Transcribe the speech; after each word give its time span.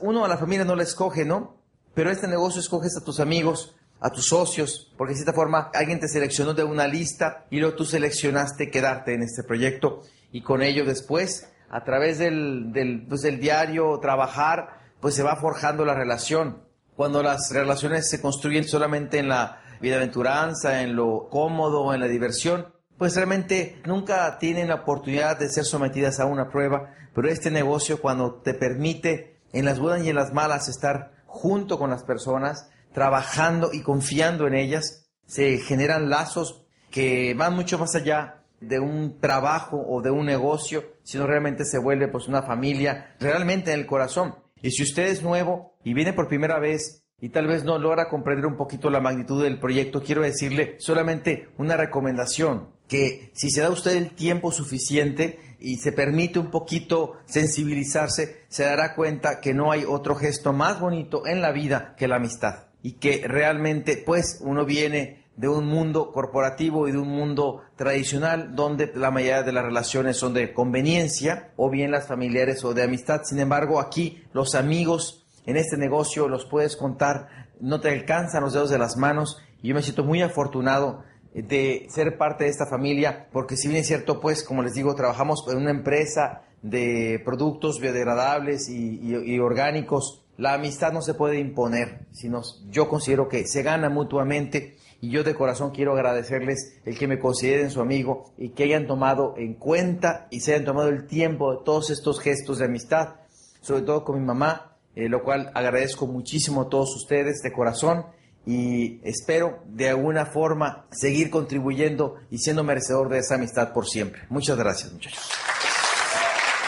Uno 0.00 0.24
a 0.24 0.28
la 0.28 0.36
familia 0.36 0.64
no 0.66 0.76
la 0.76 0.82
escoge, 0.82 1.24
¿no? 1.24 1.56
Pero 1.94 2.10
este 2.10 2.28
negocio 2.28 2.60
escoges 2.60 2.96
a 2.98 3.04
tus 3.04 3.18
amigos, 3.18 3.74
a 3.98 4.10
tus 4.10 4.26
socios, 4.26 4.92
porque 4.98 5.12
de 5.12 5.20
cierta 5.20 5.32
forma 5.32 5.70
alguien 5.72 6.00
te 6.00 6.08
seleccionó 6.08 6.52
de 6.52 6.64
una 6.64 6.86
lista 6.86 7.46
y 7.50 7.60
luego 7.60 7.76
tú 7.76 7.86
seleccionaste 7.86 8.70
quedarte 8.70 9.14
en 9.14 9.22
este 9.22 9.42
proyecto 9.42 10.02
y 10.30 10.42
con 10.42 10.62
ello 10.62 10.84
después, 10.84 11.50
a 11.70 11.82
través 11.84 12.18
del, 12.18 12.72
del, 12.72 13.06
pues, 13.08 13.22
diario, 13.40 13.98
trabajar, 14.00 14.80
pues 15.00 15.14
se 15.14 15.22
va 15.22 15.36
forjando 15.36 15.86
la 15.86 15.94
relación. 15.94 16.62
Cuando 16.94 17.22
las 17.22 17.50
relaciones 17.50 18.10
se 18.10 18.20
construyen 18.20 18.64
solamente 18.64 19.18
en 19.18 19.28
la 19.28 19.62
bienaventuranza, 19.80 20.82
en 20.82 20.94
lo 20.94 21.28
cómodo, 21.30 21.94
en 21.94 22.00
la 22.00 22.08
diversión, 22.08 22.66
pues 22.98 23.16
realmente 23.16 23.80
nunca 23.86 24.38
tienen 24.38 24.68
la 24.68 24.76
oportunidad 24.76 25.38
de 25.38 25.48
ser 25.48 25.64
sometidas 25.64 26.20
a 26.20 26.26
una 26.26 26.50
prueba, 26.50 26.94
pero 27.14 27.30
este 27.30 27.50
negocio 27.50 28.00
cuando 28.00 28.34
te 28.34 28.52
permite 28.52 29.35
en 29.52 29.64
las 29.64 29.78
buenas 29.78 30.04
y 30.04 30.10
en 30.10 30.16
las 30.16 30.32
malas 30.32 30.68
estar 30.68 31.12
junto 31.26 31.78
con 31.78 31.90
las 31.90 32.04
personas, 32.04 32.70
trabajando 32.92 33.70
y 33.72 33.82
confiando 33.82 34.46
en 34.46 34.54
ellas, 34.54 35.06
se 35.26 35.58
generan 35.58 36.08
lazos 36.08 36.66
que 36.90 37.34
van 37.34 37.54
mucho 37.54 37.78
más 37.78 37.94
allá 37.94 38.42
de 38.60 38.80
un 38.80 39.20
trabajo 39.20 39.84
o 39.86 40.00
de 40.00 40.10
un 40.10 40.26
negocio, 40.26 40.84
sino 41.02 41.26
realmente 41.26 41.64
se 41.64 41.78
vuelve 41.78 42.08
pues 42.08 42.26
una 42.26 42.42
familia 42.42 43.14
realmente 43.20 43.72
en 43.72 43.80
el 43.80 43.86
corazón. 43.86 44.36
Y 44.62 44.70
si 44.70 44.82
usted 44.82 45.08
es 45.08 45.22
nuevo 45.22 45.76
y 45.84 45.94
viene 45.94 46.12
por 46.12 46.28
primera 46.28 46.58
vez 46.58 47.04
y 47.20 47.28
tal 47.30 47.46
vez 47.46 47.64
no 47.64 47.78
logra 47.78 48.08
comprender 48.08 48.46
un 48.46 48.56
poquito 48.56 48.90
la 48.90 49.00
magnitud 49.00 49.42
del 49.42 49.58
proyecto, 49.58 50.02
quiero 50.02 50.22
decirle 50.22 50.76
solamente 50.78 51.48
una 51.58 51.76
recomendación, 51.76 52.70
que 52.88 53.30
si 53.34 53.50
se 53.50 53.62
da 53.62 53.70
usted 53.70 53.96
el 53.96 54.10
tiempo 54.10 54.52
suficiente 54.52 55.40
y 55.58 55.76
se 55.76 55.92
permite 55.92 56.38
un 56.38 56.50
poquito 56.50 57.14
sensibilizarse, 57.26 58.44
se 58.48 58.64
dará 58.64 58.94
cuenta 58.94 59.40
que 59.40 59.54
no 59.54 59.72
hay 59.72 59.84
otro 59.84 60.14
gesto 60.14 60.52
más 60.52 60.80
bonito 60.80 61.26
en 61.26 61.40
la 61.40 61.52
vida 61.52 61.94
que 61.96 62.08
la 62.08 62.16
amistad 62.16 62.66
y 62.82 62.92
que 62.92 63.24
realmente 63.26 64.02
pues 64.04 64.38
uno 64.42 64.64
viene 64.64 65.24
de 65.36 65.48
un 65.48 65.66
mundo 65.66 66.12
corporativo 66.12 66.88
y 66.88 66.92
de 66.92 66.98
un 66.98 67.08
mundo 67.08 67.62
tradicional 67.76 68.54
donde 68.54 68.90
la 68.94 69.10
mayoría 69.10 69.42
de 69.42 69.52
las 69.52 69.64
relaciones 69.64 70.16
son 70.16 70.32
de 70.32 70.52
conveniencia 70.52 71.52
o 71.56 71.68
bien 71.68 71.90
las 71.90 72.06
familiares 72.06 72.64
o 72.64 72.72
de 72.72 72.82
amistad. 72.82 73.22
Sin 73.24 73.38
embargo, 73.38 73.80
aquí 73.80 74.22
los 74.32 74.54
amigos 74.54 75.26
en 75.44 75.56
este 75.56 75.76
negocio 75.76 76.28
los 76.28 76.46
puedes 76.46 76.76
contar, 76.76 77.28
no 77.60 77.80
te 77.80 77.90
alcanzan 77.90 78.42
los 78.42 78.54
dedos 78.54 78.70
de 78.70 78.78
las 78.78 78.96
manos 78.96 79.38
y 79.62 79.68
yo 79.68 79.74
me 79.74 79.82
siento 79.82 80.04
muy 80.04 80.22
afortunado 80.22 81.04
de 81.42 81.86
ser 81.90 82.16
parte 82.16 82.44
de 82.44 82.50
esta 82.50 82.66
familia 82.66 83.28
porque 83.32 83.56
si 83.56 83.68
bien 83.68 83.80
es 83.80 83.86
cierto, 83.86 84.20
pues 84.20 84.42
como 84.42 84.62
les 84.62 84.74
digo, 84.74 84.94
trabajamos 84.94 85.44
en 85.48 85.58
una 85.58 85.70
empresa 85.70 86.42
de 86.62 87.20
productos 87.24 87.80
biodegradables 87.80 88.68
y, 88.68 89.38
orgánicos, 89.38 90.24
la 90.36 90.54
amistad 90.54 90.92
no 90.92 91.02
se 91.02 91.14
puede 91.14 91.38
imponer, 91.38 92.06
sino 92.10 92.42
yo 92.70 92.88
considero 92.88 93.28
que 93.28 93.46
se 93.46 93.62
gana 93.62 93.88
mutuamente. 93.88 94.76
Y 95.00 95.10
yo 95.10 95.22
de 95.22 95.34
corazón 95.34 95.72
quiero 95.72 95.92
agradecerles 95.92 96.80
el 96.86 96.98
que 96.98 97.06
me 97.06 97.18
consideren 97.18 97.70
su 97.70 97.82
amigo 97.82 98.32
y 98.38 98.50
que 98.50 98.64
hayan 98.64 98.86
tomado 98.86 99.34
en 99.36 99.54
cuenta 99.54 100.26
y 100.30 100.40
se 100.40 100.54
hayan 100.54 100.64
tomado 100.64 100.88
el 100.88 101.06
tiempo 101.06 101.52
de 101.52 101.64
todos 101.64 101.90
estos 101.90 102.18
gestos 102.18 102.58
de 102.58 102.64
amistad, 102.64 103.16
sobre 103.60 103.82
todo 103.82 104.04
con 104.04 104.18
mi 104.18 104.24
mamá, 104.24 104.72
eh, 104.94 105.10
lo 105.10 105.22
cual 105.22 105.50
agradezco 105.54 106.06
muchísimo 106.06 106.62
a 106.62 106.68
todos 106.70 106.96
ustedes 106.96 107.42
de 107.42 107.52
corazón 107.52 108.06
y 108.46 109.00
espero 109.02 109.62
de 109.66 109.90
alguna 109.90 110.24
forma 110.24 110.86
seguir 110.92 111.30
contribuyendo 111.30 112.16
y 112.30 112.38
siendo 112.38 112.62
merecedor 112.62 113.08
de 113.08 113.18
esa 113.18 113.34
amistad 113.34 113.72
por 113.72 113.86
siempre. 113.86 114.22
Muchas 114.28 114.56
gracias, 114.56 114.92
muchachos. 114.92 115.28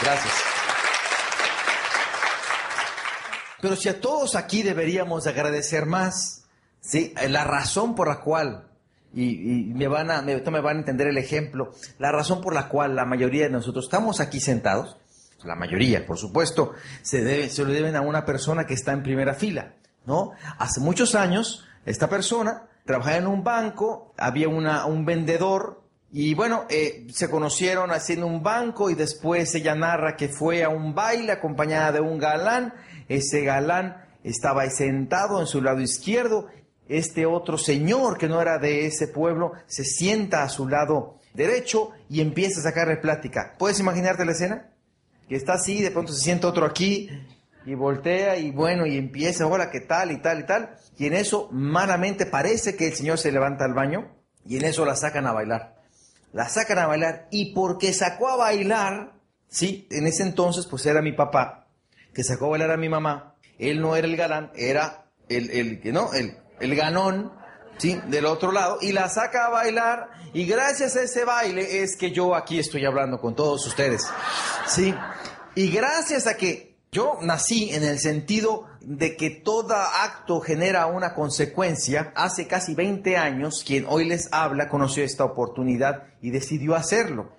Gracias. 0.03 0.33
Pero 3.61 3.75
si 3.75 3.89
a 3.89 3.99
todos 3.99 4.35
aquí 4.35 4.61
deberíamos 4.61 5.25
agradecer 5.25 5.85
más, 5.85 6.43
¿sí? 6.81 7.13
La 7.29 7.43
razón 7.43 7.95
por 7.95 8.07
la 8.07 8.21
cual, 8.21 8.67
y, 9.13 9.71
me 9.73 9.87
van 9.87 10.11
a, 10.11 10.21
me, 10.21 10.37
me 10.37 10.61
van 10.61 10.77
a 10.77 10.79
entender 10.79 11.07
el 11.07 11.17
ejemplo, 11.17 11.71
la 11.97 12.11
razón 12.11 12.41
por 12.41 12.53
la 12.53 12.69
cual 12.69 12.95
la 12.95 13.05
mayoría 13.05 13.43
de 13.43 13.49
nosotros 13.49 13.85
estamos 13.85 14.19
aquí 14.19 14.39
sentados, 14.39 14.97
la 15.43 15.55
mayoría, 15.55 16.05
por 16.05 16.17
supuesto, 16.17 16.73
se, 17.01 17.23
debe, 17.23 17.49
se 17.49 17.63
lo 17.63 17.71
deben 17.71 17.95
a 17.95 18.01
una 18.01 18.25
persona 18.25 18.65
que 18.65 18.73
está 18.73 18.91
en 18.91 19.03
primera 19.03 19.33
fila, 19.33 19.73
¿no? 20.05 20.31
Hace 20.57 20.81
muchos 20.81 21.15
años, 21.15 21.65
esta 21.89 22.07
persona 22.07 22.67
trabajaba 22.85 23.17
en 23.17 23.25
un 23.25 23.43
banco, 23.43 24.13
había 24.15 24.47
una, 24.47 24.85
un 24.85 25.05
vendedor 25.05 25.81
y 26.11 26.35
bueno, 26.35 26.65
eh, 26.69 27.07
se 27.11 27.31
conocieron 27.31 27.89
haciendo 27.89 28.27
un 28.27 28.43
banco 28.43 28.91
y 28.91 28.93
después 28.93 29.55
ella 29.55 29.73
narra 29.73 30.15
que 30.15 30.29
fue 30.29 30.63
a 30.63 30.69
un 30.69 30.93
baile 30.93 31.31
acompañada 31.31 31.93
de 31.93 31.99
un 31.99 32.19
galán. 32.19 32.75
Ese 33.07 33.43
galán 33.43 34.05
estaba 34.23 34.69
sentado 34.69 35.39
en 35.41 35.47
su 35.47 35.63
lado 35.63 35.81
izquierdo. 35.81 36.45
Este 36.87 37.25
otro 37.25 37.57
señor 37.57 38.19
que 38.19 38.27
no 38.27 38.39
era 38.39 38.59
de 38.59 38.85
ese 38.85 39.07
pueblo 39.07 39.53
se 39.65 39.83
sienta 39.83 40.43
a 40.43 40.49
su 40.49 40.67
lado 40.67 41.17
derecho 41.33 41.89
y 42.07 42.21
empieza 42.21 42.59
a 42.59 42.63
sacarle 42.63 42.97
plática. 42.97 43.55
¿Puedes 43.57 43.79
imaginarte 43.79 44.25
la 44.25 44.33
escena? 44.33 44.69
Que 45.27 45.35
está 45.35 45.53
así, 45.53 45.81
de 45.81 45.89
pronto 45.89 46.13
se 46.13 46.21
sienta 46.21 46.47
otro 46.47 46.67
aquí 46.67 47.09
y 47.69 47.75
voltea 47.75 48.37
y 48.37 48.51
bueno, 48.51 48.85
y 48.85 48.97
empieza, 48.97 49.47
hola, 49.47 49.69
¿qué 49.69 49.81
tal? 49.81 50.11
y 50.11 50.17
tal 50.17 50.39
y 50.39 50.45
tal. 50.45 50.77
Y 50.97 51.05
en 51.07 51.13
eso, 51.13 51.49
malamente, 51.51 52.25
parece 52.25 52.75
que 52.75 52.87
el 52.87 52.95
señor 52.95 53.17
se 53.17 53.31
levanta 53.31 53.65
al 53.65 53.73
baño 53.73 54.11
y 54.45 54.57
en 54.57 54.65
eso 54.65 54.85
la 54.85 54.95
sacan 54.95 55.27
a 55.27 55.31
bailar 55.31 55.79
la 56.31 56.47
sacan 56.47 56.79
a 56.79 56.87
bailar 56.87 57.27
y 57.31 57.53
porque 57.53 57.93
sacó 57.93 58.29
a 58.29 58.35
bailar, 58.35 59.13
sí, 59.47 59.87
en 59.91 60.07
ese 60.07 60.23
entonces 60.23 60.65
pues 60.67 60.85
era 60.85 61.01
mi 61.01 61.13
papá, 61.13 61.67
que 62.13 62.23
sacó 62.23 62.47
a 62.47 62.49
bailar 62.49 62.71
a 62.71 62.77
mi 62.77 62.89
mamá, 62.89 63.35
él 63.57 63.81
no 63.81 63.95
era 63.95 64.07
el 64.07 64.15
galán, 64.15 64.51
era 64.55 65.05
el, 65.27 65.49
el, 65.51 65.93
¿no? 65.93 66.13
el, 66.13 66.37
el 66.59 66.75
ganón, 66.75 67.33
¿sí? 67.77 67.99
Del 68.07 68.25
otro 68.25 68.51
lado, 68.51 68.77
y 68.81 68.91
la 68.91 69.09
saca 69.09 69.47
a 69.47 69.49
bailar, 69.49 70.09
y 70.33 70.45
gracias 70.45 70.95
a 70.95 71.01
ese 71.01 71.25
baile 71.25 71.81
es 71.81 71.95
que 71.95 72.11
yo 72.11 72.35
aquí 72.35 72.59
estoy 72.59 72.85
hablando 72.85 73.19
con 73.19 73.35
todos 73.35 73.65
ustedes, 73.65 74.07
¿sí? 74.67 74.93
Y 75.55 75.71
gracias 75.71 76.27
a 76.27 76.37
que 76.37 76.68
yo 76.91 77.19
nací 77.21 77.69
en 77.71 77.83
el 77.83 77.99
sentido 77.99 78.65
de 78.81 79.15
que 79.15 79.29
todo 79.29 79.75
acto 79.75 80.39
genera 80.39 80.87
una 80.87 81.13
consecuencia. 81.13 82.11
Hace 82.15 82.47
casi 82.47 82.73
20 82.73 83.15
años, 83.15 83.63
quien 83.65 83.85
hoy 83.87 84.05
les 84.05 84.29
habla 84.31 84.69
conoció 84.69 85.03
esta 85.03 85.23
oportunidad 85.23 86.05
y 86.21 86.31
decidió 86.31 86.75
hacerlo. 86.75 87.31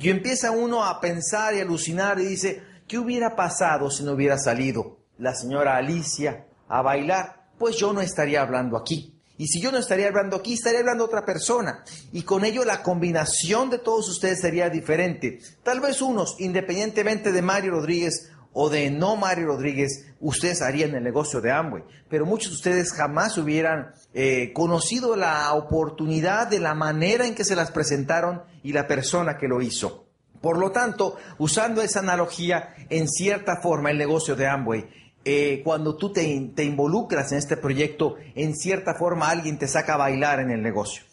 Y 0.00 0.10
empieza 0.10 0.50
uno 0.50 0.84
a 0.84 1.00
pensar 1.00 1.54
y 1.54 1.60
alucinar 1.60 2.18
y 2.18 2.24
dice, 2.24 2.62
¿qué 2.88 2.98
hubiera 2.98 3.36
pasado 3.36 3.90
si 3.90 4.02
no 4.02 4.12
hubiera 4.12 4.38
salido 4.38 4.98
la 5.18 5.34
señora 5.34 5.76
Alicia 5.76 6.46
a 6.68 6.82
bailar? 6.82 7.48
Pues 7.58 7.76
yo 7.76 7.92
no 7.92 8.00
estaría 8.00 8.42
hablando 8.42 8.76
aquí. 8.76 9.20
Y 9.40 9.46
si 9.46 9.58
yo 9.58 9.72
no 9.72 9.78
estaría 9.78 10.08
hablando 10.08 10.36
aquí, 10.36 10.52
estaría 10.52 10.80
hablando 10.80 11.06
otra 11.06 11.24
persona. 11.24 11.82
Y 12.12 12.24
con 12.24 12.44
ello 12.44 12.62
la 12.62 12.82
combinación 12.82 13.70
de 13.70 13.78
todos 13.78 14.06
ustedes 14.10 14.40
sería 14.40 14.68
diferente. 14.68 15.38
Tal 15.62 15.80
vez 15.80 16.02
unos, 16.02 16.36
independientemente 16.40 17.32
de 17.32 17.40
Mario 17.40 17.70
Rodríguez 17.70 18.29
o 18.52 18.68
de 18.68 18.90
no 18.90 19.16
Mario 19.16 19.46
Rodríguez, 19.46 20.06
ustedes 20.20 20.62
harían 20.62 20.94
el 20.94 21.04
negocio 21.04 21.40
de 21.40 21.52
Amway. 21.52 21.84
Pero 22.08 22.26
muchos 22.26 22.50
de 22.50 22.56
ustedes 22.56 22.92
jamás 22.92 23.38
hubieran 23.38 23.92
eh, 24.12 24.52
conocido 24.52 25.16
la 25.16 25.52
oportunidad 25.54 26.48
de 26.48 26.58
la 26.58 26.74
manera 26.74 27.26
en 27.26 27.34
que 27.34 27.44
se 27.44 27.56
las 27.56 27.70
presentaron 27.70 28.42
y 28.62 28.72
la 28.72 28.86
persona 28.86 29.38
que 29.38 29.48
lo 29.48 29.62
hizo. 29.62 30.06
Por 30.40 30.58
lo 30.58 30.72
tanto, 30.72 31.16
usando 31.38 31.82
esa 31.82 32.00
analogía, 32.00 32.74
en 32.88 33.08
cierta 33.08 33.60
forma 33.60 33.90
el 33.90 33.98
negocio 33.98 34.34
de 34.36 34.48
Amway, 34.48 34.88
eh, 35.24 35.60
cuando 35.62 35.96
tú 35.96 36.12
te, 36.12 36.50
te 36.54 36.64
involucras 36.64 37.30
en 37.32 37.38
este 37.38 37.58
proyecto, 37.58 38.16
en 38.34 38.56
cierta 38.56 38.94
forma 38.94 39.28
alguien 39.28 39.58
te 39.58 39.68
saca 39.68 39.94
a 39.94 39.98
bailar 39.98 40.40
en 40.40 40.50
el 40.50 40.62
negocio. 40.62 41.04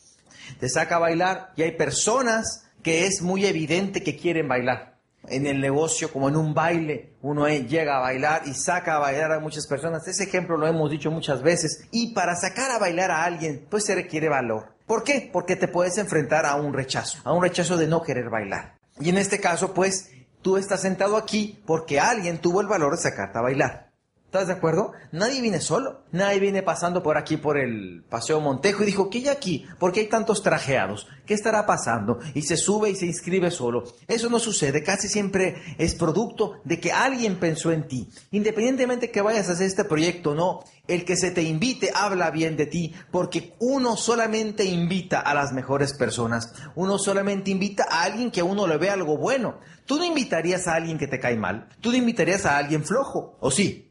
Te 0.60 0.70
saca 0.70 0.96
a 0.96 1.00
bailar 1.00 1.52
y 1.58 1.64
hay 1.64 1.72
personas 1.72 2.70
que 2.82 3.06
es 3.06 3.22
muy 3.22 3.46
evidente 3.46 4.02
que 4.02 4.16
quieren 4.16 4.48
bailar 4.48 4.97
en 5.30 5.48
el 5.48 5.60
negocio 5.60 6.12
como 6.12 6.30
en 6.30 6.36
un 6.36 6.54
baile, 6.54 7.14
uno 7.22 7.48
llega 7.48 7.98
a 7.98 8.02
bailar 8.02 8.44
y 8.46 8.54
saca 8.54 8.96
a 8.96 9.00
bailar 9.00 9.32
a 9.32 9.40
muchas 9.40 9.68
personas. 9.68 10.08
Ese 10.08 10.24
ejemplo 10.24 10.58
lo 10.58 10.68
hemos 10.68 10.90
dicho 10.90 11.12
muchas 11.12 11.42
veces. 11.42 11.88
Y 11.92 12.14
para 12.14 12.36
sacar 12.36 12.72
a 12.72 12.80
bailar 12.80 13.12
a 13.12 13.24
alguien, 13.24 13.66
pues 13.70 13.86
se 13.86 13.96
requiere 13.96 14.30
valor. 14.30 14.76
¿Por 14.86 15.04
qué? 15.04 15.30
Porque 15.32 15.56
te 15.56 15.68
puedes 15.68 15.98
enfrentar 15.98 16.46
a 16.46 16.56
un 16.56 16.74
rechazo, 16.74 17.20
a 17.26 17.34
un 17.34 17.44
rechazo 17.44 17.76
de 17.78 17.88
no 17.88 18.02
querer 18.02 18.30
bailar. 18.30 18.78
Y 19.00 19.10
en 19.10 19.18
este 19.18 19.40
caso, 19.40 19.74
pues, 19.74 20.10
tú 20.42 20.58
estás 20.58 20.82
sentado 20.82 21.18
aquí 21.18 21.62
porque 21.66 22.00
alguien 22.00 22.40
tuvo 22.40 22.62
el 22.62 22.68
valor 22.68 22.96
de 22.96 23.02
sacarte 23.02 23.38
a 23.38 23.42
bailar. 23.42 23.87
¿Estás 24.28 24.48
de 24.48 24.54
acuerdo? 24.54 24.92
Nadie 25.14 25.40
viene 25.40 25.62
solo. 25.62 26.02
Nadie 26.12 26.42
viene 26.42 26.62
pasando 26.62 27.02
por 27.02 27.18
aquí 27.18 27.38
por 27.38 27.58
el 27.58 28.04
Paseo 28.10 28.42
Montejo 28.42 28.84
y 28.84 28.88
dijo, 28.88 29.10
¿qué 29.10 29.20
hay 29.20 29.28
aquí? 29.30 29.66
¿Por 29.80 29.94
qué 29.94 30.02
hay 30.02 30.08
tantos 30.08 30.44
trajeados? 30.44 31.08
¿Qué 31.26 31.34
estará 31.34 31.66
pasando? 31.66 32.20
Y 32.34 32.42
se 32.42 32.58
sube 32.58 32.90
y 32.90 32.96
se 32.98 33.06
inscribe 33.06 33.52
solo. 33.52 33.86
Eso 34.06 34.30
no 34.30 34.40
sucede. 34.40 34.84
Casi 34.84 35.08
siempre 35.08 35.56
es 35.78 35.96
producto 35.96 36.60
de 36.66 36.78
que 36.82 36.92
alguien 36.92 37.40
pensó 37.40 37.72
en 37.72 37.88
ti. 37.88 38.10
Independientemente 38.32 39.12
que 39.12 39.22
vayas 39.22 39.48
a 39.48 39.54
hacer 39.54 39.66
este 39.66 39.86
proyecto 39.86 40.32
o 40.32 40.36
no, 40.36 40.60
el 40.90 41.06
que 41.06 41.16
se 41.16 41.32
te 41.32 41.44
invite 41.44 41.92
habla 41.96 42.30
bien 42.30 42.58
de 42.58 42.66
ti 42.66 42.94
porque 43.12 43.56
uno 43.60 43.96
solamente 43.96 44.66
invita 44.66 45.22
a 45.22 45.34
las 45.34 45.54
mejores 45.54 45.94
personas. 45.94 46.54
Uno 46.76 47.00
solamente 47.00 47.50
invita 47.50 47.86
a 47.90 48.04
alguien 48.04 48.32
que 48.32 48.42
a 48.42 48.46
uno 48.46 48.68
le 48.68 48.78
ve 48.78 48.90
algo 48.90 49.18
bueno. 49.18 49.62
Tú 49.86 49.96
no 49.98 50.04
invitarías 50.04 50.68
a 50.68 50.76
alguien 50.76 50.98
que 50.98 51.08
te 51.08 51.18
cae 51.22 51.38
mal. 51.38 51.70
Tú 51.80 51.92
no 51.92 51.96
invitarías 51.96 52.46
a 52.46 52.58
alguien 52.58 52.84
flojo. 52.84 53.38
¿O 53.40 53.52
sí? 53.52 53.87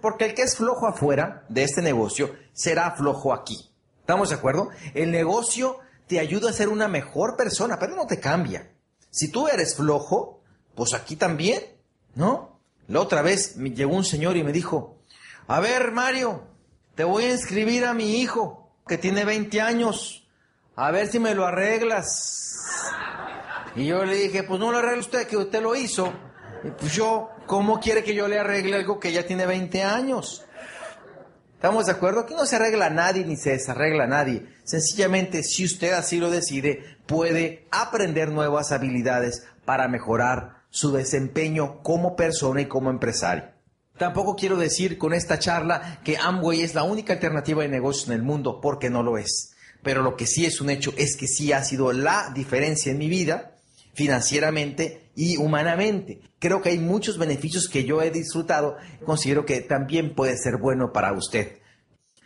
Porque 0.00 0.26
el 0.26 0.34
que 0.34 0.42
es 0.42 0.56
flojo 0.56 0.86
afuera 0.86 1.44
de 1.48 1.64
este 1.64 1.82
negocio 1.82 2.34
será 2.52 2.92
flojo 2.92 3.32
aquí. 3.32 3.70
¿Estamos 4.00 4.30
de 4.30 4.36
acuerdo? 4.36 4.70
El 4.94 5.10
negocio 5.10 5.78
te 6.06 6.18
ayuda 6.18 6.50
a 6.50 6.54
ser 6.54 6.68
una 6.68 6.88
mejor 6.88 7.36
persona, 7.36 7.78
pero 7.78 7.94
no 7.94 8.06
te 8.06 8.20
cambia. 8.20 8.72
Si 9.10 9.30
tú 9.30 9.48
eres 9.48 9.76
flojo, 9.76 10.40
pues 10.74 10.94
aquí 10.94 11.16
también, 11.16 11.62
¿no? 12.14 12.60
La 12.86 13.00
otra 13.00 13.22
vez 13.22 13.56
me 13.56 13.70
llegó 13.70 13.94
un 13.94 14.04
señor 14.04 14.36
y 14.36 14.44
me 14.44 14.52
dijo, 14.52 14.98
a 15.46 15.60
ver 15.60 15.92
Mario, 15.92 16.42
te 16.94 17.04
voy 17.04 17.24
a 17.24 17.32
inscribir 17.32 17.84
a 17.84 17.94
mi 17.94 18.20
hijo, 18.20 18.70
que 18.86 18.96
tiene 18.96 19.24
20 19.24 19.60
años, 19.60 20.26
a 20.74 20.90
ver 20.90 21.08
si 21.08 21.18
me 21.18 21.34
lo 21.34 21.46
arreglas. 21.46 22.54
Y 23.74 23.86
yo 23.86 24.04
le 24.04 24.14
dije, 24.16 24.42
pues 24.42 24.58
no 24.58 24.72
lo 24.72 24.78
arregle 24.78 25.00
usted, 25.00 25.26
que 25.26 25.36
usted 25.36 25.62
lo 25.62 25.74
hizo. 25.74 26.12
Pues 26.78 26.92
yo, 26.92 27.30
¿cómo 27.46 27.80
quiere 27.80 28.02
que 28.02 28.14
yo 28.14 28.28
le 28.28 28.38
arregle 28.38 28.76
algo 28.76 28.98
que 28.98 29.12
ya 29.12 29.26
tiene 29.26 29.46
20 29.46 29.82
años? 29.82 30.44
¿Estamos 31.54 31.86
de 31.86 31.92
acuerdo? 31.92 32.20
Aquí 32.20 32.34
no 32.34 32.46
se 32.46 32.56
arregla 32.56 32.88
nadie 32.88 33.24
ni 33.24 33.36
se 33.36 33.50
desarregla 33.50 34.04
a 34.04 34.08
nadie. 34.08 34.46
Sencillamente, 34.64 35.42
si 35.42 35.64
usted 35.64 35.92
así 35.92 36.18
lo 36.18 36.30
decide, 36.30 36.98
puede 37.06 37.66
aprender 37.70 38.30
nuevas 38.30 38.70
habilidades 38.70 39.44
para 39.64 39.88
mejorar 39.88 40.62
su 40.70 40.92
desempeño 40.92 41.82
como 41.82 42.14
persona 42.14 42.60
y 42.60 42.66
como 42.66 42.90
empresario. 42.90 43.44
Tampoco 43.96 44.36
quiero 44.36 44.56
decir 44.56 44.98
con 44.98 45.12
esta 45.12 45.38
charla 45.40 46.00
que 46.04 46.16
Amway 46.16 46.62
es 46.62 46.74
la 46.74 46.84
única 46.84 47.14
alternativa 47.14 47.62
de 47.62 47.68
negocio 47.68 48.12
en 48.12 48.20
el 48.20 48.24
mundo, 48.24 48.60
porque 48.60 48.90
no 48.90 49.02
lo 49.02 49.18
es. 49.18 49.54
Pero 49.82 50.02
lo 50.02 50.16
que 50.16 50.26
sí 50.26 50.46
es 50.46 50.60
un 50.60 50.70
hecho 50.70 50.92
es 50.96 51.16
que 51.16 51.26
sí 51.26 51.52
ha 51.52 51.64
sido 51.64 51.92
la 51.92 52.30
diferencia 52.34 52.92
en 52.92 52.98
mi 52.98 53.08
vida, 53.08 53.56
financieramente 53.94 55.10
y 55.16 55.36
humanamente. 55.36 56.20
Creo 56.38 56.62
que 56.62 56.70
hay 56.70 56.78
muchos 56.78 57.18
beneficios 57.18 57.68
que 57.68 57.84
yo 57.84 58.00
he 58.00 58.10
disfrutado, 58.10 58.76
considero 59.04 59.44
que 59.44 59.60
también 59.60 60.14
puede 60.14 60.36
ser 60.36 60.56
bueno 60.58 60.92
para 60.92 61.12
usted. 61.12 61.58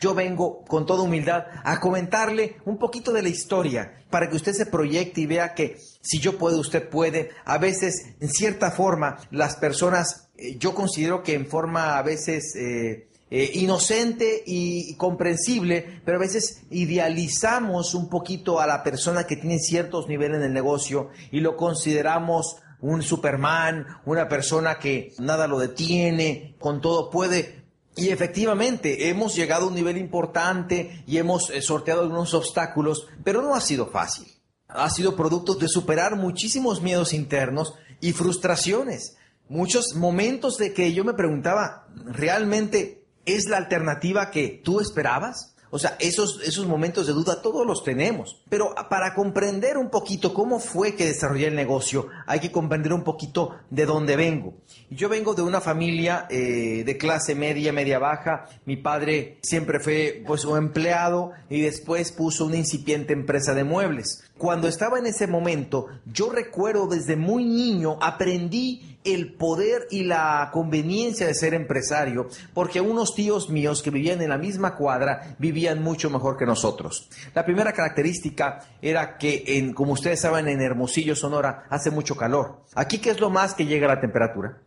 Yo 0.00 0.14
vengo 0.14 0.64
con 0.64 0.84
toda 0.84 1.02
humildad 1.02 1.44
a 1.62 1.78
comentarle 1.78 2.56
un 2.64 2.76
poquito 2.76 3.12
de 3.12 3.22
la 3.22 3.28
historia 3.28 4.02
para 4.10 4.28
que 4.28 4.34
usted 4.34 4.52
se 4.52 4.66
proyecte 4.66 5.20
y 5.20 5.26
vea 5.26 5.54
que 5.54 5.76
si 6.00 6.18
yo 6.18 6.38
puedo, 6.38 6.58
usted 6.58 6.88
puede. 6.88 7.30
A 7.44 7.58
veces, 7.58 8.06
en 8.20 8.28
cierta 8.28 8.72
forma, 8.72 9.18
las 9.30 9.56
personas, 9.56 10.28
eh, 10.36 10.58
yo 10.58 10.74
considero 10.74 11.22
que 11.22 11.34
en 11.34 11.46
forma 11.46 11.98
a 11.98 12.02
veces 12.02 12.56
eh, 12.56 13.06
eh, 13.30 13.50
inocente 13.54 14.42
y 14.44 14.96
comprensible, 14.96 16.02
pero 16.04 16.18
a 16.18 16.20
veces 16.20 16.64
idealizamos 16.70 17.94
un 17.94 18.10
poquito 18.10 18.60
a 18.60 18.66
la 18.66 18.82
persona 18.82 19.24
que 19.24 19.36
tiene 19.36 19.58
ciertos 19.58 20.08
niveles 20.08 20.38
en 20.38 20.46
el 20.46 20.52
negocio 20.52 21.10
y 21.30 21.40
lo 21.40 21.56
consideramos 21.56 22.56
un 22.82 23.02
Superman, 23.02 23.87
una 24.05 24.29
persona 24.29 24.79
que 24.79 25.14
nada 25.19 25.46
lo 25.46 25.58
detiene, 25.58 26.56
con 26.58 26.81
todo 26.81 27.08
puede. 27.08 27.62
Y 27.96 28.08
efectivamente, 28.08 29.08
hemos 29.08 29.34
llegado 29.34 29.64
a 29.64 29.69
un 29.69 29.75
nivel 29.75 29.96
importante 29.96 31.05
y 31.06 31.17
hemos 31.17 31.50
eh, 31.50 31.62
sorteado 31.62 32.02
algunos 32.02 32.34
obstáculos, 32.34 33.06
pero 33.25 33.40
no 33.40 33.55
ha 33.55 33.61
sido 33.61 33.87
fácil. 33.87 34.26
Ha 34.69 34.90
sido 34.90 35.17
producto 35.17 35.55
de 35.55 35.69
superar 35.69 36.17
muchísimos 36.17 36.82
miedos 36.82 37.12
internos 37.12 37.75
y 38.00 38.12
frustraciones. 38.12 39.17
Muchos 39.49 39.94
momentos 39.94 40.56
de 40.56 40.73
que 40.73 40.93
yo 40.93 41.05
me 41.05 41.14
preguntaba, 41.14 41.87
¿realmente 42.06 43.05
es 43.26 43.49
la 43.49 43.58
alternativa 43.58 44.31
que 44.31 44.61
tú 44.64 44.81
esperabas? 44.81 45.51
O 45.74 45.78
sea, 45.78 45.96
esos, 46.00 46.42
esos 46.44 46.66
momentos 46.66 47.06
de 47.06 47.14
duda 47.14 47.40
todos 47.40 47.66
los 47.66 47.82
tenemos. 47.82 48.42
Pero 48.50 48.74
para 48.90 49.14
comprender 49.14 49.78
un 49.78 49.88
poquito 49.88 50.34
cómo 50.34 50.60
fue 50.60 50.94
que 50.94 51.06
desarrollé 51.06 51.46
el 51.46 51.54
negocio, 51.54 52.08
hay 52.26 52.40
que 52.40 52.52
comprender 52.52 52.92
un 52.92 53.04
poquito 53.04 53.56
de 53.70 53.86
dónde 53.86 54.16
vengo. 54.16 54.52
Yo 54.90 55.08
vengo 55.08 55.34
de 55.34 55.40
una 55.40 55.62
familia 55.62 56.26
eh, 56.28 56.82
de 56.84 56.98
clase 56.98 57.34
media, 57.34 57.72
media 57.72 57.98
baja. 57.98 58.44
Mi 58.66 58.76
padre 58.76 59.38
siempre 59.42 59.80
fue 59.80 60.22
pues 60.26 60.44
un 60.44 60.58
empleado 60.58 61.32
y 61.48 61.62
después 61.62 62.12
puso 62.12 62.44
una 62.44 62.58
incipiente 62.58 63.14
empresa 63.14 63.54
de 63.54 63.64
muebles. 63.64 64.24
Cuando 64.42 64.66
estaba 64.66 64.98
en 64.98 65.06
ese 65.06 65.28
momento, 65.28 65.86
yo 66.04 66.28
recuerdo 66.28 66.88
desde 66.88 67.14
muy 67.14 67.44
niño, 67.44 67.96
aprendí 68.02 68.98
el 69.04 69.34
poder 69.34 69.86
y 69.88 70.02
la 70.02 70.50
conveniencia 70.52 71.28
de 71.28 71.34
ser 71.36 71.54
empresario, 71.54 72.26
porque 72.52 72.80
unos 72.80 73.14
tíos 73.14 73.50
míos 73.50 73.84
que 73.84 73.92
vivían 73.92 74.20
en 74.20 74.30
la 74.30 74.38
misma 74.38 74.74
cuadra 74.74 75.36
vivían 75.38 75.80
mucho 75.80 76.10
mejor 76.10 76.36
que 76.36 76.44
nosotros. 76.44 77.08
La 77.36 77.44
primera 77.44 77.72
característica 77.72 78.58
era 78.82 79.16
que, 79.16 79.44
en, 79.46 79.74
como 79.74 79.92
ustedes 79.92 80.22
saben, 80.22 80.48
en 80.48 80.60
Hermosillo, 80.60 81.14
Sonora, 81.14 81.66
hace 81.70 81.92
mucho 81.92 82.16
calor. 82.16 82.64
Aquí, 82.74 82.98
¿qué 82.98 83.10
es 83.10 83.20
lo 83.20 83.30
más 83.30 83.54
que 83.54 83.66
llega 83.66 83.86
a 83.86 83.94
la 83.94 84.00
temperatura? 84.00 84.58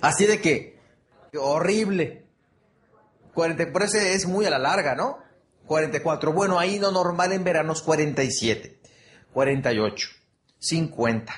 Así 0.00 0.24
de 0.26 0.40
que, 0.40 0.78
horrible. 1.36 2.26
40, 3.34 3.72
por 3.72 3.82
eso 3.82 3.98
es 3.98 4.24
muy 4.28 4.46
a 4.46 4.50
la 4.50 4.60
larga, 4.60 4.94
¿no? 4.94 5.31
44. 5.66 6.32
Bueno, 6.32 6.58
ahí 6.58 6.78
no 6.78 6.90
normal 6.90 7.32
en 7.32 7.44
verano 7.44 7.72
es 7.72 7.82
47, 7.82 8.80
48, 9.32 10.08
50. 10.58 11.32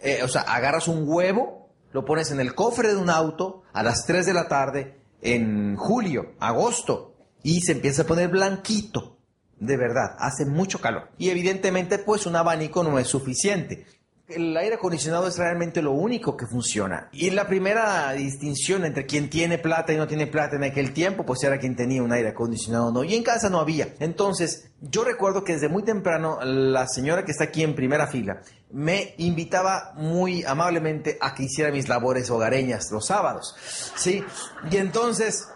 Eh, 0.00 0.20
o 0.22 0.28
sea, 0.28 0.42
agarras 0.42 0.88
un 0.88 1.04
huevo, 1.06 1.70
lo 1.92 2.04
pones 2.04 2.30
en 2.30 2.40
el 2.40 2.54
cofre 2.54 2.88
de 2.88 2.96
un 2.96 3.10
auto 3.10 3.62
a 3.72 3.82
las 3.82 4.04
3 4.06 4.26
de 4.26 4.34
la 4.34 4.48
tarde 4.48 5.00
en 5.22 5.76
julio, 5.76 6.32
agosto, 6.40 7.14
y 7.42 7.60
se 7.60 7.72
empieza 7.72 8.02
a 8.02 8.06
poner 8.06 8.28
blanquito. 8.28 9.18
De 9.58 9.76
verdad, 9.76 10.16
hace 10.18 10.44
mucho 10.44 10.80
calor. 10.80 11.10
Y 11.18 11.30
evidentemente, 11.30 11.98
pues 11.98 12.26
un 12.26 12.34
abanico 12.34 12.82
no 12.82 12.98
es 12.98 13.06
suficiente 13.06 13.86
el 14.28 14.56
aire 14.56 14.76
acondicionado 14.76 15.26
es 15.26 15.36
realmente 15.36 15.82
lo 15.82 15.92
único 15.92 16.36
que 16.36 16.46
funciona. 16.46 17.08
Y 17.12 17.30
la 17.30 17.46
primera 17.46 18.12
distinción 18.12 18.84
entre 18.84 19.06
quien 19.06 19.28
tiene 19.28 19.58
plata 19.58 19.92
y 19.92 19.96
no 19.96 20.06
tiene 20.06 20.26
plata 20.26 20.56
en 20.56 20.64
aquel 20.64 20.92
tiempo, 20.92 21.24
pues 21.24 21.42
era 21.42 21.58
quien 21.58 21.76
tenía 21.76 22.02
un 22.02 22.12
aire 22.12 22.30
acondicionado 22.30 22.86
o 22.86 22.92
no. 22.92 23.04
Y 23.04 23.14
en 23.14 23.22
casa 23.22 23.50
no 23.50 23.58
había. 23.58 23.94
Entonces, 23.98 24.70
yo 24.80 25.04
recuerdo 25.04 25.44
que 25.44 25.54
desde 25.54 25.68
muy 25.68 25.82
temprano 25.82 26.38
la 26.42 26.86
señora 26.86 27.24
que 27.24 27.32
está 27.32 27.44
aquí 27.44 27.62
en 27.62 27.74
primera 27.74 28.06
fila 28.06 28.42
me 28.70 29.14
invitaba 29.18 29.92
muy 29.96 30.44
amablemente 30.44 31.18
a 31.20 31.34
que 31.34 31.44
hiciera 31.44 31.70
mis 31.70 31.88
labores 31.88 32.30
hogareñas 32.30 32.90
los 32.90 33.06
sábados. 33.06 33.54
¿Sí? 33.96 34.24
Y 34.70 34.76
entonces 34.76 35.48